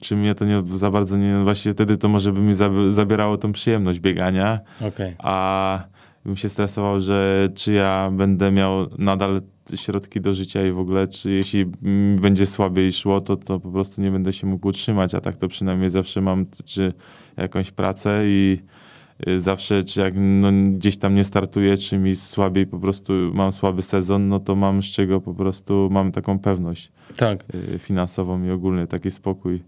czy 0.00 0.16
mnie 0.16 0.34
to 0.34 0.44
nie 0.44 0.62
za 0.74 0.90
bardzo 0.90 1.16
nie, 1.16 1.40
właśnie 1.44 1.72
wtedy 1.72 1.96
to 1.96 2.08
może 2.08 2.32
by 2.32 2.40
mi 2.40 2.54
zab- 2.54 2.92
zabierało 2.92 3.38
tą 3.38 3.52
przyjemność 3.52 4.00
biegania, 4.00 4.60
Okej. 4.80 5.14
a 5.18 5.84
bym 6.24 6.36
się 6.36 6.48
stresował, 6.48 7.00
że 7.00 7.48
czy 7.54 7.72
ja 7.72 8.10
będę 8.12 8.50
miał 8.50 8.86
nadal 8.98 9.42
środki 9.74 10.20
do 10.20 10.34
życia 10.34 10.66
i 10.66 10.72
w 10.72 10.78
ogóle, 10.78 11.08
czy 11.08 11.30
jeśli 11.30 11.66
będzie 12.20 12.46
słabiej 12.46 12.92
szło, 12.92 13.20
to, 13.20 13.36
to 13.36 13.60
po 13.60 13.70
prostu 13.70 14.02
nie 14.02 14.10
będę 14.10 14.32
się 14.32 14.46
mógł 14.46 14.68
utrzymać, 14.68 15.14
a 15.14 15.20
tak 15.20 15.36
to 15.36 15.48
przynajmniej 15.48 15.90
zawsze 15.90 16.20
mam 16.20 16.46
czy 16.64 16.92
jakąś 17.36 17.70
pracę 17.70 18.22
i 18.24 18.58
zawsze, 19.36 19.84
czy 19.84 20.00
jak 20.00 20.14
no, 20.16 20.48
gdzieś 20.72 20.96
tam 20.96 21.14
nie 21.14 21.24
startuję, 21.24 21.76
czy 21.76 21.98
mi 21.98 22.16
słabiej 22.16 22.66
po 22.66 22.78
prostu 22.78 23.12
mam 23.34 23.52
słaby 23.52 23.82
sezon, 23.82 24.28
no 24.28 24.40
to 24.40 24.56
mam 24.56 24.82
z 24.82 24.86
czego 24.86 25.20
po 25.20 25.34
prostu, 25.34 25.88
mam 25.92 26.12
taką 26.12 26.38
pewność 26.38 26.92
Tak. 27.16 27.44
y, 27.74 27.78
finansową 27.78 28.44
i 28.44 28.50
ogólnie 28.50 28.86
taki 28.86 29.10
spokój. 29.10 29.60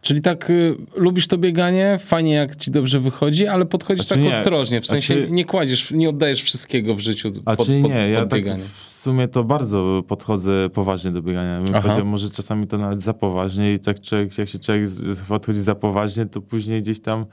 Czyli 0.00 0.20
tak 0.20 0.50
y, 0.50 0.76
lubisz 0.96 1.26
to 1.26 1.38
bieganie, 1.38 1.98
fajnie 2.04 2.32
jak 2.32 2.56
ci 2.56 2.70
dobrze 2.70 3.00
wychodzi, 3.00 3.46
ale 3.46 3.64
podchodzisz 3.64 4.06
Znaczy 4.06 4.22
tak 4.22 4.32
nie, 4.32 4.38
ostrożnie, 4.38 4.80
w 4.80 4.86
sensie 4.86 5.14
znaczy- 5.14 5.30
nie 5.30 5.44
kładziesz, 5.44 5.90
nie 5.90 6.08
oddajesz 6.08 6.42
wszystkiego 6.42 6.94
w 6.94 7.00
życiu 7.00 7.28
A 7.44 7.56
pod, 7.56 7.66
czy 7.66 7.80
pod, 7.82 7.90
nie, 7.90 8.10
ja 8.10 8.26
tak 8.26 8.42
w 8.74 8.88
sumie 8.88 9.28
to 9.28 9.44
bardzo 9.44 10.02
podchodzę 10.08 10.68
poważnie 10.72 11.10
do 11.10 11.22
biegania. 11.22 11.60
Bym 11.96 12.06
może 12.06 12.30
czasami 12.30 12.66
to 12.66 12.78
nawet 12.78 13.02
za 13.02 13.14
poważnie 13.14 13.72
i 13.72 13.78
tak 13.78 14.00
człowiek, 14.00 14.38
jak 14.38 14.48
się 14.48 14.58
człowiek 14.58 14.88
podchodzi 15.28 15.60
za 15.60 15.74
poważnie, 15.74 16.26
to 16.26 16.40
później 16.40 16.82
gdzieś 16.82 17.00
tam 17.00 17.26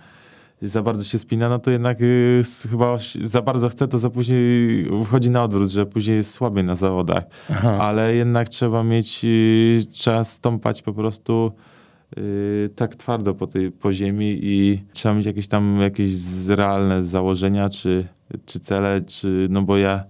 za 0.68 0.82
bardzo 0.84 1.03
się 1.03 1.20
spina, 1.20 1.49
no 1.49 1.59
to 1.59 1.72
jednak 1.72 2.01
y, 2.01 2.41
chyba 2.70 2.97
za 3.22 3.41
bardzo 3.41 3.70
chce, 3.70 3.88
to 3.88 3.99
za 3.99 4.09
później 4.09 4.84
wychodzi 4.84 5.30
na 5.30 5.43
odwrót, 5.43 5.70
że 5.70 5.86
później 5.86 6.16
jest 6.16 6.32
słabiej 6.32 6.64
na 6.64 6.76
zawodach. 6.76 7.24
Aha. 7.49 7.78
Ale 7.82 8.16
jednak 8.16 8.49
trzeba 8.49 8.84
mieć, 8.84 9.22
y, 9.24 9.86
trzeba 9.91 10.24
stąpać 10.24 10.82
po 10.82 10.93
prostu 10.93 11.51
y, 12.18 12.70
tak 12.76 12.95
twardo 12.95 13.34
po 13.34 13.47
tej 13.47 13.72
po 13.72 13.93
ziemi 13.93 14.39
i 14.41 14.84
trzeba 14.93 15.16
mieć 15.16 15.26
jakieś 15.26 15.47
tam 15.47 15.80
jakieś 15.82 16.11
realne 16.47 17.03
założenia, 17.03 17.70
czy, 17.70 18.07
czy 18.45 18.59
cele, 18.59 19.01
czy, 19.01 19.47
no 19.49 19.61
bo 19.61 19.78
ja 19.78 20.03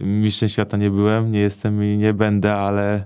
mistrzem 0.00 0.48
świata 0.48 0.76
nie 0.76 0.90
byłem, 0.90 1.32
nie 1.32 1.40
jestem 1.40 1.84
i 1.84 1.96
nie 1.96 2.14
będę, 2.14 2.54
ale 2.54 3.04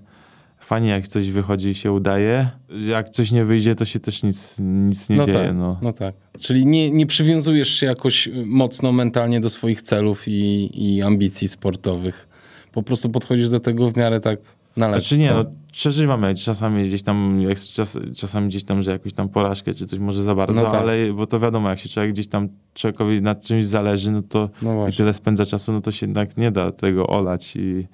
fajnie 0.65 0.89
jak 0.89 1.09
coś 1.09 1.31
wychodzi 1.31 1.69
i 1.69 1.75
się 1.75 1.93
udaje. 1.93 2.51
Jak 2.89 3.11
coś 3.11 3.33
nie 3.33 3.45
wyjdzie, 3.45 3.75
to 3.75 3.85
się 3.85 4.01
też 4.01 4.23
nic, 4.23 4.57
nic 4.61 5.09
nie 5.09 5.17
no 5.17 5.27
dzieje. 5.27 5.39
tak, 5.39 5.57
no. 5.57 5.79
no 5.83 5.93
tak. 5.93 6.15
Czyli 6.41 6.67
nie, 6.67 6.91
nie 6.91 7.07
przywiązujesz 7.07 7.69
się 7.69 7.87
jakoś 7.87 8.29
mocno 8.47 8.93
mentalnie 8.93 9.41
do 9.41 9.51
swoich 9.51 9.83
celów 9.83 10.29
i, 10.29 10.71
i 10.75 11.03
ambicji 11.03 11.49
sportowych. 11.49 12.29
Po 12.73 12.83
prostu 12.83 13.11
podchodzisz 13.11 13.51
do 13.51 13.61
tego 13.61 13.91
w 13.91 13.97
miarę 13.97 14.21
tak 14.21 14.39
na 14.77 14.87
lekko. 14.87 15.01
Znaczy 15.01 15.19
nie, 15.19 15.31
no, 15.31 15.45
przeżywam 15.73 16.23
jak 16.23 16.37
czasami 16.37 16.85
gdzieś 16.85 17.03
tam, 17.03 17.41
jak 17.43 17.59
czas, 17.61 17.99
czasami 18.17 18.49
gdzieś 18.49 18.65
tam, 18.65 18.83
że 18.83 18.91
jakąś 18.91 19.13
tam 19.13 19.29
porażkę 19.29 19.75
czy 19.75 19.87
coś 19.87 19.99
może 19.99 20.23
za 20.23 20.35
bardzo, 20.35 20.63
No 20.63 20.71
tak. 20.71 20.81
ale 20.81 21.13
bo 21.13 21.27
to 21.27 21.41
wiadomo, 21.41 21.69
jak 21.69 21.79
się 21.79 21.89
człowiek 21.89 22.13
gdzieś 22.13 22.29
tam 22.29 22.49
człowiekowi 22.75 23.23
nad 23.23 23.45
czymś 23.45 23.67
zależy, 23.67 24.11
no 24.11 24.23
to 24.23 24.51
No 24.63 24.89
i 24.89 24.93
tyle 24.93 25.13
spędza 25.13 25.47
czasu, 25.47 25.73
no 25.73 25.81
to 25.81 25.91
się 25.91 26.07
jednak 26.07 26.37
nie 26.37 26.51
da 26.51 26.73
tego 26.73 27.07
olać 27.07 27.57
i 27.57 27.87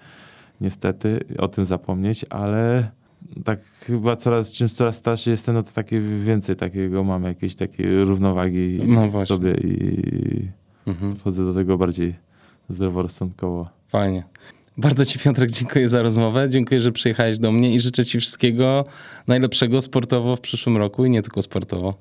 niestety 0.61 1.25
o 1.39 1.49
tym 1.49 1.65
zapomnieć, 1.65 2.25
ale 2.31 2.91
tak 3.45 3.61
chyba 3.87 4.17
coraz, 4.17 4.53
czym 4.53 4.69
coraz 4.69 4.97
starszy 4.97 5.31
jestem, 5.31 5.55
no 5.55 5.63
to 5.63 5.71
takie 5.73 6.01
więcej 6.01 6.57
takiego 6.57 7.05
mam, 7.05 7.25
jakiejś 7.25 7.55
takiej 7.55 8.05
równowagi 8.05 8.81
No 8.87 9.11
w 9.11 9.27
sobie 9.29 9.55
i 9.55 10.49
Mhm. 10.87 11.13
podchodzę 11.13 11.45
do 11.45 11.55
tego 11.55 11.79
bardziej 11.79 12.15
zdroworozsądkowo. 12.69 13.69
Fajnie. 13.89 14.25
Bardzo 14.77 15.05
Ci, 15.05 15.19
Piotrek, 15.19 15.51
dziękuję 15.51 15.89
za 15.89 16.03
rozmowę. 16.03 16.51
Dziękuję, 16.51 16.81
że 16.81 16.93
przyjechałeś 16.93 17.39
do 17.39 17.53
mnie 17.53 17.75
i 17.75 17.79
życzę 17.79 18.05
Ci 18.05 18.21
wszystkiego 18.21 18.85
najlepszego 19.27 19.81
sportowo 19.81 20.37
w 20.37 20.41
przyszłym 20.41 20.77
roku 20.77 21.05
i 21.05 21.11
nie 21.11 21.23
tylko 21.23 21.43
sportowo. 21.43 21.95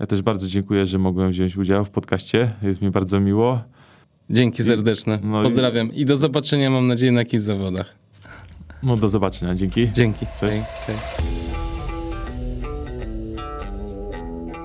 Ja 0.00 0.06
też 0.06 0.22
bardzo 0.22 0.46
dziękuję, 0.48 0.86
że 0.86 0.98
mogłem 0.98 1.30
wziąć 1.30 1.56
udział 1.56 1.84
w 1.84 1.90
podcaście. 1.90 2.50
Jest 2.62 2.82
mi 2.82 2.90
bardzo 2.90 3.20
miło. 3.20 3.60
Dzięki 4.30 4.64
serdeczne. 4.64 5.18
no 5.22 5.42
Pozdrawiam 5.42 5.92
i 5.92 6.04
do 6.04 6.16
zobaczenia, 6.16 6.70
mam 6.70 6.86
nadzieję, 6.86 7.12
na 7.12 7.20
jakichś 7.20 7.42
zawodach. 7.42 7.94
No 8.82 8.96
do 8.96 9.08
zobaczenia. 9.08 9.54
Dzięki. 9.54 9.92
Dzięki. 9.92 10.26
Cześć. 10.40 10.58
Cześć. 10.86 11.02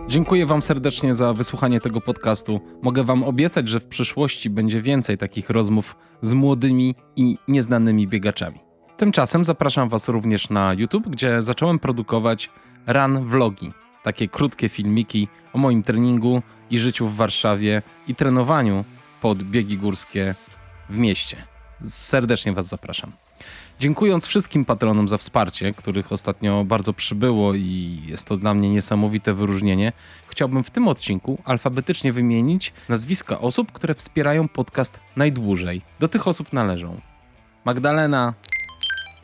Dziękuję 0.07 0.45
Wam 0.45 0.61
serdecznie 0.61 1.15
za 1.15 1.33
wysłuchanie 1.33 1.81
tego 1.81 2.01
podcastu. 2.01 2.59
Mogę 2.81 3.03
Wam 3.03 3.23
obiecać, 3.23 3.67
że 3.67 3.79
w 3.79 3.85
przyszłości 3.85 4.49
będzie 4.49 4.81
więcej 4.81 5.17
takich 5.17 5.49
rozmów 5.49 5.95
z 6.21 6.33
młodymi 6.33 6.95
i 7.15 7.35
nieznanymi 7.47 8.07
biegaczami. 8.07 8.59
Tymczasem 8.97 9.45
zapraszam 9.45 9.89
Was 9.89 10.09
również 10.09 10.49
na 10.49 10.73
YouTube, 10.73 11.07
gdzie 11.07 11.41
zacząłem 11.41 11.79
produkować 11.79 12.49
run 12.87 13.27
vlogi. 13.27 13.71
Takie 14.03 14.27
krótkie 14.27 14.69
filmiki 14.69 15.27
o 15.53 15.57
moim 15.57 15.83
treningu 15.83 16.41
i 16.71 16.79
życiu 16.79 17.07
w 17.07 17.15
Warszawie 17.15 17.81
i 18.07 18.15
trenowaniu 18.15 18.85
pod 19.21 19.43
biegi 19.43 19.77
górskie 19.77 20.35
w 20.89 20.97
mieście. 20.97 21.43
Serdecznie 21.85 22.53
Was 22.53 22.67
zapraszam. 22.67 23.11
Dziękując 23.79 24.25
wszystkim 24.25 24.65
patronom 24.65 25.07
za 25.07 25.17
wsparcie, 25.17 25.73
których 25.73 26.11
ostatnio 26.11 26.63
bardzo 26.63 26.93
przybyło 26.93 27.53
i 27.53 28.01
jest 28.05 28.27
to 28.27 28.37
dla 28.37 28.53
mnie 28.53 28.69
niesamowite 28.69 29.33
wyróżnienie, 29.33 29.93
chciałbym 30.27 30.63
w 30.63 30.69
tym 30.69 30.87
odcinku 30.87 31.41
alfabetycznie 31.45 32.13
wymienić 32.13 32.73
nazwiska 32.89 33.39
osób, 33.39 33.71
które 33.71 33.95
wspierają 33.95 34.47
podcast 34.47 34.99
najdłużej. 35.15 35.81
Do 35.99 36.07
tych 36.07 36.27
osób 36.27 36.53
należą 36.53 37.01
Magdalena, 37.65 38.33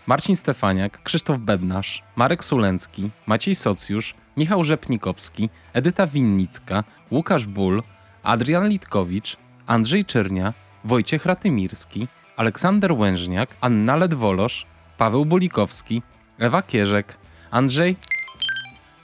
Marcin 0.08 0.36
Stefaniak, 0.36 1.04
Krzysztof 1.04 1.40
Bednarz, 1.40 2.04
Marek 2.16 2.44
Sulencki, 2.44 3.10
Maciej 3.26 3.56
Socjusz, 3.56 4.16
Michał 4.38 4.64
Rzepnikowski, 4.64 5.50
Edyta 5.74 6.08
Winnicka, 6.08 6.84
Łukasz 7.12 7.46
Ból, 7.46 7.84
Adrian 8.24 8.70
Litkowicz, 8.70 9.38
Andrzej 9.72 10.06
Czernia, 10.06 10.54
Wojciech 10.84 11.26
Ratymirski, 11.26 12.08
Aleksander 12.38 12.92
Łężniak, 12.92 13.50
Anna 13.62 13.96
Ledwolosz, 13.96 14.66
Paweł 14.98 15.26
Bulikowski, 15.26 16.02
Ewa 16.40 16.62
Kierzek, 16.62 17.18
Andrzej 17.52 17.96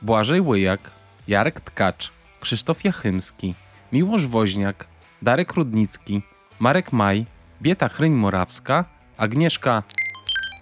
Błażej 0.02 0.42
Łyjak, 0.42 0.92
Jarek 1.28 1.60
Tkacz, 1.60 2.12
Krzysztof 2.40 2.84
Jachymski, 2.84 3.54
Miłosz 3.94 4.28
Woźniak, 4.28 4.88
Darek 5.22 5.54
Rudnicki, 5.54 6.22
Marek 6.60 6.94
Maj, 6.94 7.26
Bieta 7.62 7.88
Chryń-Morawska, 7.90 8.86
Agnieszka 9.18 9.84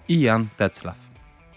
i 0.08 0.20
Jan 0.20 0.46
Teclaw. 0.56 0.96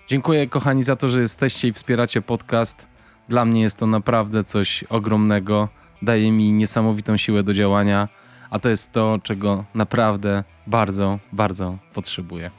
Dziękuję 0.08 0.48
kochani 0.48 0.84
za 0.84 0.96
to, 0.96 1.10
że 1.10 1.22
jesteście 1.22 1.68
i 1.68 1.74
wspieracie 1.74 2.22
podcast. 2.22 2.88
Dla 3.28 3.46
mnie 3.46 3.62
jest 3.62 3.78
to 3.78 3.88
naprawdę 3.88 4.44
coś 4.44 4.84
ogromnego. 4.84 5.70
Daje 6.02 6.32
mi 6.32 6.54
niesamowitą 6.54 7.18
siłę 7.18 7.44
do 7.44 7.54
działania, 7.54 8.08
a 8.50 8.60
to 8.60 8.70
jest 8.70 8.92
to, 8.92 9.20
czego 9.24 9.66
naprawdę 9.76 10.44
bardzo, 10.68 11.20
bardzo 11.32 11.78
potrzebuję. 11.94 12.52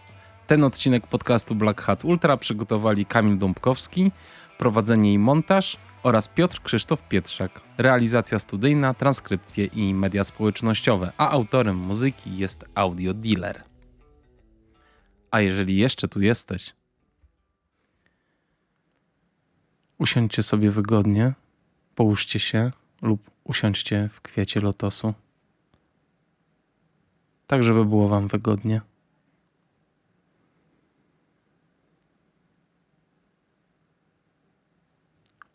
Ten 0.46 0.64
odcinek 0.64 1.06
podcastu 1.06 1.54
Black 1.54 1.80
Hat 1.80 2.04
Ultra 2.04 2.36
przygotowali 2.36 3.06
Kamil 3.06 3.38
Dąbkowski, 3.38 4.12
prowadzenie 4.58 5.12
i 5.12 5.18
montaż 5.18 5.76
oraz 6.02 6.28
Piotr 6.28 6.62
Krzysztof 6.62 7.08
Pietrzak. 7.08 7.60
Realizacja 7.78 8.38
studyjna, 8.38 8.94
transkrypcje 8.94 9.64
i 9.64 9.94
media 9.94 10.24
społecznościowe, 10.24 11.12
a 11.16 11.30
autorem 11.30 11.76
muzyki 11.76 12.36
jest 12.36 12.64
Audio 12.74 13.14
Dealer. 13.14 13.62
A 15.30 15.40
jeżeli 15.40 15.76
jeszcze 15.76 16.08
tu 16.08 16.20
jesteś, 16.20 16.72
usiądźcie 19.98 20.42
sobie 20.42 20.70
wygodnie, 20.70 21.32
połóżcie 21.94 22.38
się 22.38 22.70
lub 23.02 23.30
usiądźcie 23.44 24.08
w 24.12 24.20
kwiecie 24.20 24.60
lotosu, 24.60 25.14
tak 27.50 27.64
żeby 27.64 27.84
było 27.84 28.08
Wam 28.08 28.28
wygodnie. 28.28 28.80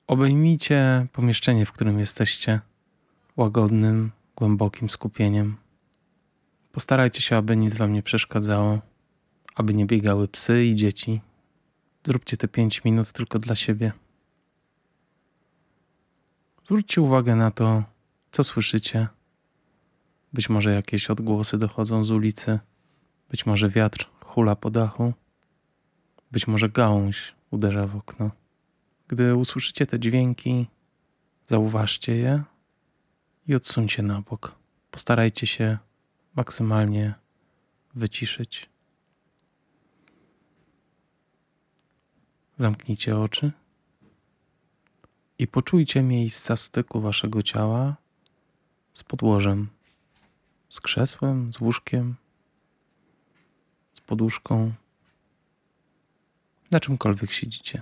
Obejmijcie 0.07 1.07
pomieszczenie, 1.13 1.65
w 1.65 1.71
którym 1.71 1.99
jesteście, 1.99 2.59
łagodnym, 3.37 4.11
głębokim 4.35 4.89
skupieniem. 4.89 5.57
Postarajcie 6.71 7.21
się, 7.21 7.37
aby 7.37 7.57
nic 7.57 7.75
Wam 7.75 7.93
nie 7.93 8.03
przeszkadzało, 8.03 8.79
aby 9.55 9.73
nie 9.73 9.85
biegały 9.85 10.27
psy 10.27 10.65
i 10.65 10.75
dzieci. 10.75 11.21
Zróbcie 12.05 12.37
te 12.37 12.47
5 12.47 12.83
minut 12.83 13.11
tylko 13.11 13.39
dla 13.39 13.55
siebie. 13.55 13.91
Zwróćcie 16.63 17.01
uwagę 17.01 17.35
na 17.35 17.51
to, 17.51 17.83
co 18.31 18.43
słyszycie. 18.43 19.07
Być 20.35 20.49
może 20.49 20.73
jakieś 20.73 21.09
odgłosy 21.09 21.57
dochodzą 21.57 22.05
z 22.05 22.11
ulicy, 22.11 22.59
być 23.29 23.45
może 23.45 23.69
wiatr 23.69 24.09
hula 24.25 24.55
po 24.55 24.71
dachu, 24.71 25.13
być 26.31 26.47
może 26.47 26.69
gałąź 26.69 27.35
uderza 27.51 27.87
w 27.87 27.95
okno. 27.95 28.31
Gdy 29.07 29.35
usłyszycie 29.35 29.85
te 29.85 29.99
dźwięki, 29.99 30.67
zauważcie 31.47 32.15
je 32.15 32.43
i 33.47 33.55
odsuńcie 33.55 34.03
na 34.03 34.21
bok. 34.21 34.55
Postarajcie 34.91 35.47
się 35.47 35.77
maksymalnie 36.35 37.13
wyciszyć. 37.93 38.69
Zamknijcie 42.57 43.17
oczy 43.17 43.51
i 45.39 45.47
poczujcie 45.47 46.01
miejsca 46.01 46.55
styku 46.55 47.01
waszego 47.01 47.43
ciała 47.43 47.95
z 48.93 49.03
podłożem, 49.03 49.75
z 50.75 50.81
krzesłem, 50.81 51.53
z 51.53 51.59
łóżkiem, 51.59 52.15
z 53.93 54.01
poduszką, 54.01 54.73
na 56.71 56.79
czymkolwiek 56.79 57.31
siedzicie. 57.31 57.81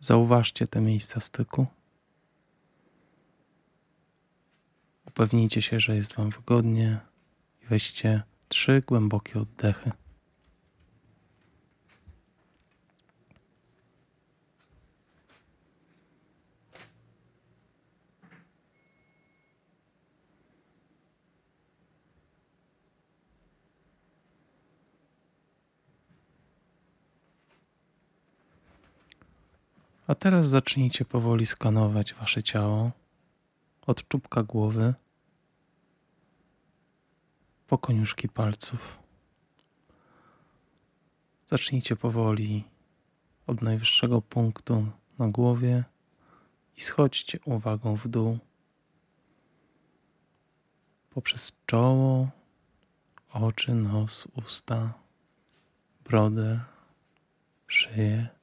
Zauważcie 0.00 0.66
te 0.66 0.80
miejsca 0.80 1.20
styku. 1.20 1.66
Upewnijcie 5.06 5.62
się, 5.62 5.80
że 5.80 5.96
jest 5.96 6.14
Wam 6.14 6.30
wygodnie 6.30 7.00
i 7.62 7.66
weźcie 7.66 8.22
trzy 8.48 8.82
głębokie 8.86 9.40
oddechy. 9.40 9.92
A 30.10 30.14
teraz 30.14 30.48
zacznijcie 30.48 31.04
powoli 31.04 31.46
skanować 31.46 32.14
Wasze 32.14 32.42
ciało 32.42 32.90
od 33.86 34.08
czubka 34.08 34.42
głowy 34.42 34.94
po 37.66 37.78
koniuszki 37.78 38.28
palców. 38.28 38.98
Zacznijcie 41.46 41.96
powoli 41.96 42.64
od 43.46 43.62
najwyższego 43.62 44.22
punktu 44.22 44.86
na 45.18 45.28
głowie 45.28 45.84
i 46.76 46.80
schodźcie 46.80 47.38
uwagą 47.44 47.96
w 47.96 48.08
dół 48.08 48.38
poprzez 51.10 51.52
czoło, 51.66 52.28
oczy, 53.32 53.74
nos, 53.74 54.28
usta, 54.36 54.92
brodę, 56.04 56.60
szyję. 57.66 58.39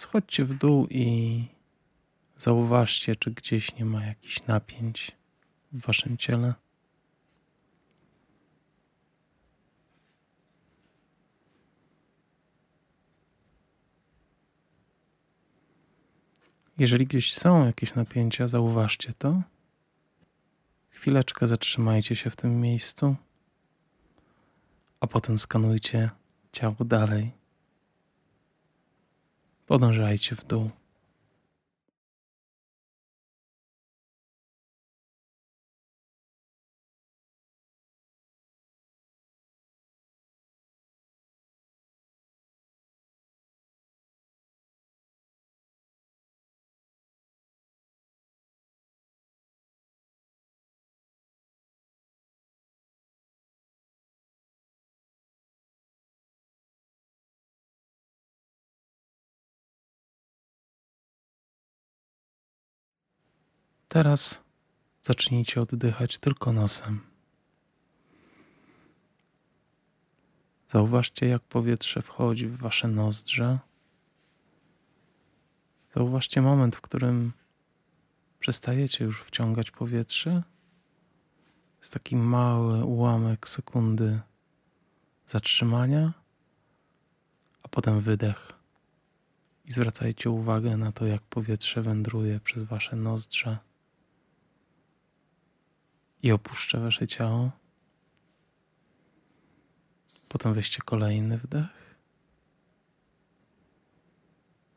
Schodźcie 0.00 0.44
w 0.44 0.58
dół 0.58 0.86
i 0.90 1.44
zauważcie, 2.36 3.16
czy 3.16 3.30
gdzieś 3.30 3.74
nie 3.74 3.84
ma 3.84 4.06
jakichś 4.06 4.46
napięć 4.46 5.12
w 5.72 5.86
waszym 5.86 6.16
ciele. 6.16 6.54
Jeżeli 16.78 17.06
gdzieś 17.06 17.34
są 17.34 17.66
jakieś 17.66 17.94
napięcia, 17.94 18.48
zauważcie 18.48 19.12
to. 19.12 19.42
Chwileczkę 20.90 21.46
zatrzymajcie 21.46 22.16
się 22.16 22.30
w 22.30 22.36
tym 22.36 22.60
miejscu, 22.60 23.16
a 25.00 25.06
potem 25.06 25.38
skanujcie 25.38 26.10
ciało 26.52 26.84
dalej. 26.84 27.39
Podążajcie 29.70 30.36
w 30.36 30.46
dół. 30.46 30.70
Teraz 63.92 64.42
zacznijcie 65.02 65.60
oddychać 65.60 66.18
tylko 66.18 66.52
nosem. 66.52 67.00
Zauważcie, 70.68 71.26
jak 71.26 71.42
powietrze 71.42 72.02
wchodzi 72.02 72.46
w 72.46 72.56
wasze 72.56 72.88
nozdrza. 72.88 73.58
Zauważcie 75.94 76.42
moment, 76.42 76.76
w 76.76 76.80
którym 76.80 77.32
przestajecie 78.40 79.04
już 79.04 79.22
wciągać 79.22 79.70
powietrze. 79.70 80.42
Jest 81.78 81.92
taki 81.92 82.16
mały 82.16 82.84
ułamek 82.84 83.48
sekundy 83.48 84.20
zatrzymania, 85.26 86.12
a 87.62 87.68
potem 87.68 88.00
wydech. 88.00 88.52
I 89.64 89.72
zwracajcie 89.72 90.30
uwagę 90.30 90.76
na 90.76 90.92
to, 90.92 91.06
jak 91.06 91.22
powietrze 91.22 91.82
wędruje 91.82 92.40
przez 92.40 92.62
wasze 92.62 92.96
nozdrza 92.96 93.69
i 96.22 96.32
opuszcza 96.32 96.80
wasze 96.80 97.06
ciało. 97.06 97.50
Potem 100.28 100.54
weźcie 100.54 100.82
kolejny 100.84 101.38
wdech. 101.38 101.96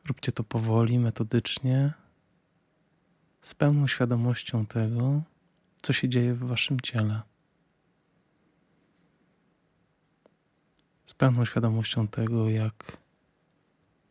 Róbcie 0.08 0.32
to 0.32 0.44
powoli, 0.44 0.98
metodycznie, 0.98 1.92
z 3.40 3.54
pełną 3.54 3.86
świadomością 3.86 4.66
tego, 4.66 5.22
co 5.82 5.92
się 5.92 6.08
dzieje 6.08 6.34
w 6.34 6.38
waszym 6.38 6.80
ciele. 6.80 7.22
Z 11.04 11.14
pełną 11.14 11.44
świadomością 11.44 12.08
tego, 12.08 12.50
jak 12.50 12.96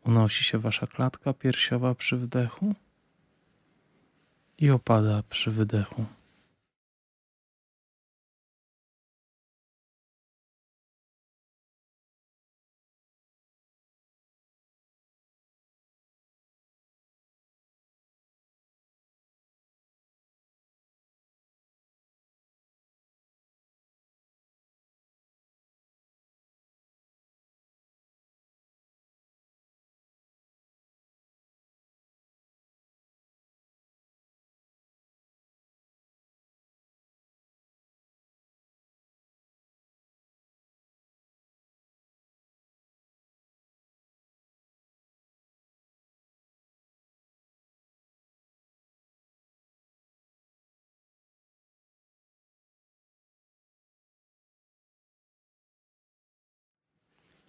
unosi 0.05 0.43
się 0.43 0.59
wasza 0.59 0.87
klatka 0.87 1.33
piersiowa 1.33 1.95
przy 1.95 2.17
wdechu 2.17 2.75
i 4.57 4.69
opada 4.69 5.23
przy 5.29 5.51
wydechu. 5.51 6.05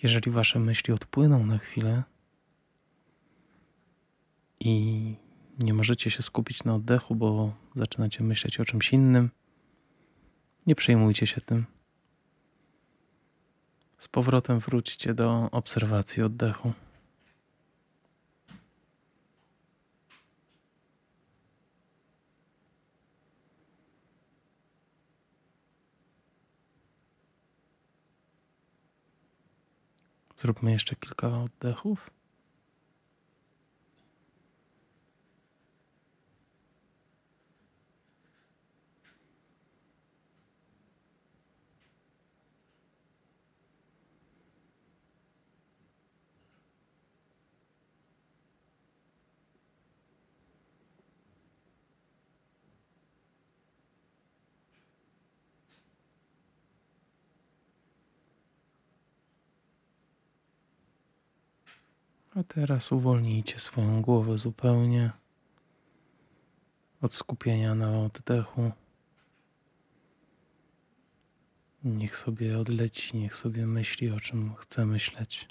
Jeżeli 0.03 0.31
wasze 0.31 0.59
myśli 0.59 0.95
odpłyną 0.95 1.47
na 1.47 1.59
chwilę 1.59 2.03
i 4.61 5.15
nie 5.59 5.75
możecie 5.75 6.11
się 6.11 6.23
skupić 6.23 6.65
na 6.65 6.75
oddechu, 6.75 7.15
bo 7.15 7.55
zaczynacie 7.77 8.25
myśleć 8.25 8.61
o 8.61 8.65
czymś 8.65 8.93
innym, 8.93 9.31
nie 10.67 10.75
przejmujcie 10.75 11.27
się 11.27 11.41
tym. 11.41 11.67
Z 13.99 14.09
powrotem 14.09 14.59
wróćcie 14.59 15.15
do 15.15 15.51
obserwacji 15.51 16.23
oddechu. 16.23 16.73
Zróbmy 30.45 30.73
jeszcze 30.73 30.97
kilka 30.97 31.29
oddechów. 31.39 32.11
A 62.35 62.43
teraz 62.43 62.93
uwolnijcie 62.93 63.61
swoją 63.61 64.03
głowę 64.03 64.39
zupełnie 64.39 65.11
od 67.03 67.15
skupienia 67.15 67.75
na 67.75 67.99
oddechu. 67.99 68.73
Niech 71.85 72.17
sobie 72.17 72.59
odleci, 72.59 73.17
niech 73.17 73.37
sobie 73.37 73.67
myśli 73.67 74.11
o 74.11 74.21
czym 74.21 74.55
chce 74.55 74.87
myśleć. 74.87 75.49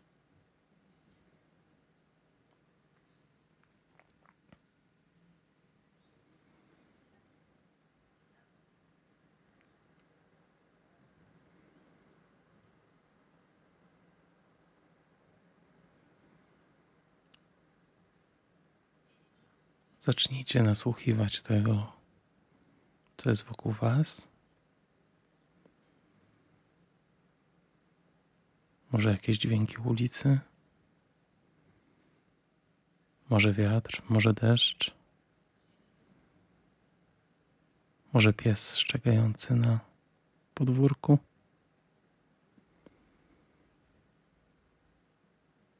Zacznijcie 20.03 20.63
nasłuchiwać 20.63 21.41
tego, 21.41 21.91
co 23.17 23.29
jest 23.29 23.43
wokół 23.43 23.71
Was. 23.71 24.27
Może 28.91 29.11
jakieś 29.11 29.37
dźwięki 29.37 29.77
ulicy, 29.77 30.39
może 33.29 33.53
wiatr, 33.53 34.01
może 34.09 34.33
deszcz, 34.33 34.95
może 38.13 38.33
pies 38.33 38.75
szczekający 38.75 39.55
na 39.55 39.79
podwórku. 40.53 41.19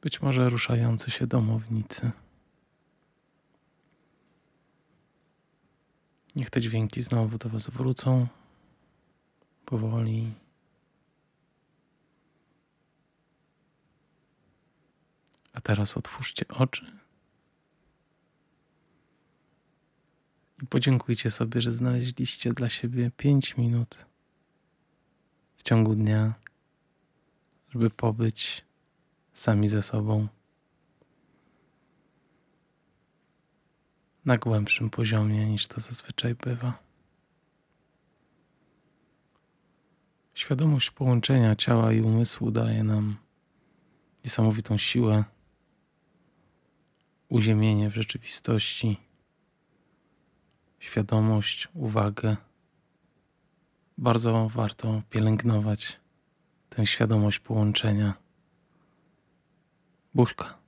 Być 0.00 0.22
może 0.22 0.48
ruszający 0.48 1.10
się 1.10 1.26
domownicy. 1.26 2.23
Niech 6.36 6.50
te 6.50 6.60
dźwięki 6.60 7.02
znowu 7.02 7.38
do 7.38 7.48
Was 7.48 7.70
wrócą. 7.70 8.26
Powoli. 9.64 10.32
A 15.52 15.60
teraz 15.60 15.96
otwórzcie 15.96 16.48
oczy. 16.48 16.86
I 20.62 20.66
podziękujcie 20.66 21.30
sobie, 21.30 21.60
że 21.60 21.72
znaleźliście 21.72 22.52
dla 22.52 22.68
siebie 22.68 23.10
5 23.16 23.56
minut 23.56 24.06
w 25.56 25.62
ciągu 25.62 25.94
dnia, 25.94 26.34
żeby 27.68 27.90
pobyć 27.90 28.64
sami 29.32 29.68
ze 29.68 29.82
sobą 29.82 30.28
na 34.24 34.38
głębszym 34.38 34.90
poziomie 34.90 35.46
niż 35.46 35.68
to 35.68 35.80
zazwyczaj 35.80 36.34
bywa. 36.34 36.78
Świadomość 40.34 40.90
połączenia 40.90 41.56
ciała 41.56 41.92
i 41.92 42.00
umysłu 42.00 42.50
daje 42.50 42.82
nam 42.82 43.16
niesamowitą 44.24 44.76
siłę, 44.76 45.24
uziemienie 47.28 47.90
w 47.90 47.94
rzeczywistości, 47.94 49.00
świadomość, 50.78 51.68
uwagę. 51.74 52.36
Bardzo 53.98 54.48
warto 54.48 55.02
pielęgnować 55.10 56.00
tę 56.70 56.86
świadomość 56.86 57.38
połączenia. 57.38 58.14
Buźka. 60.14 60.63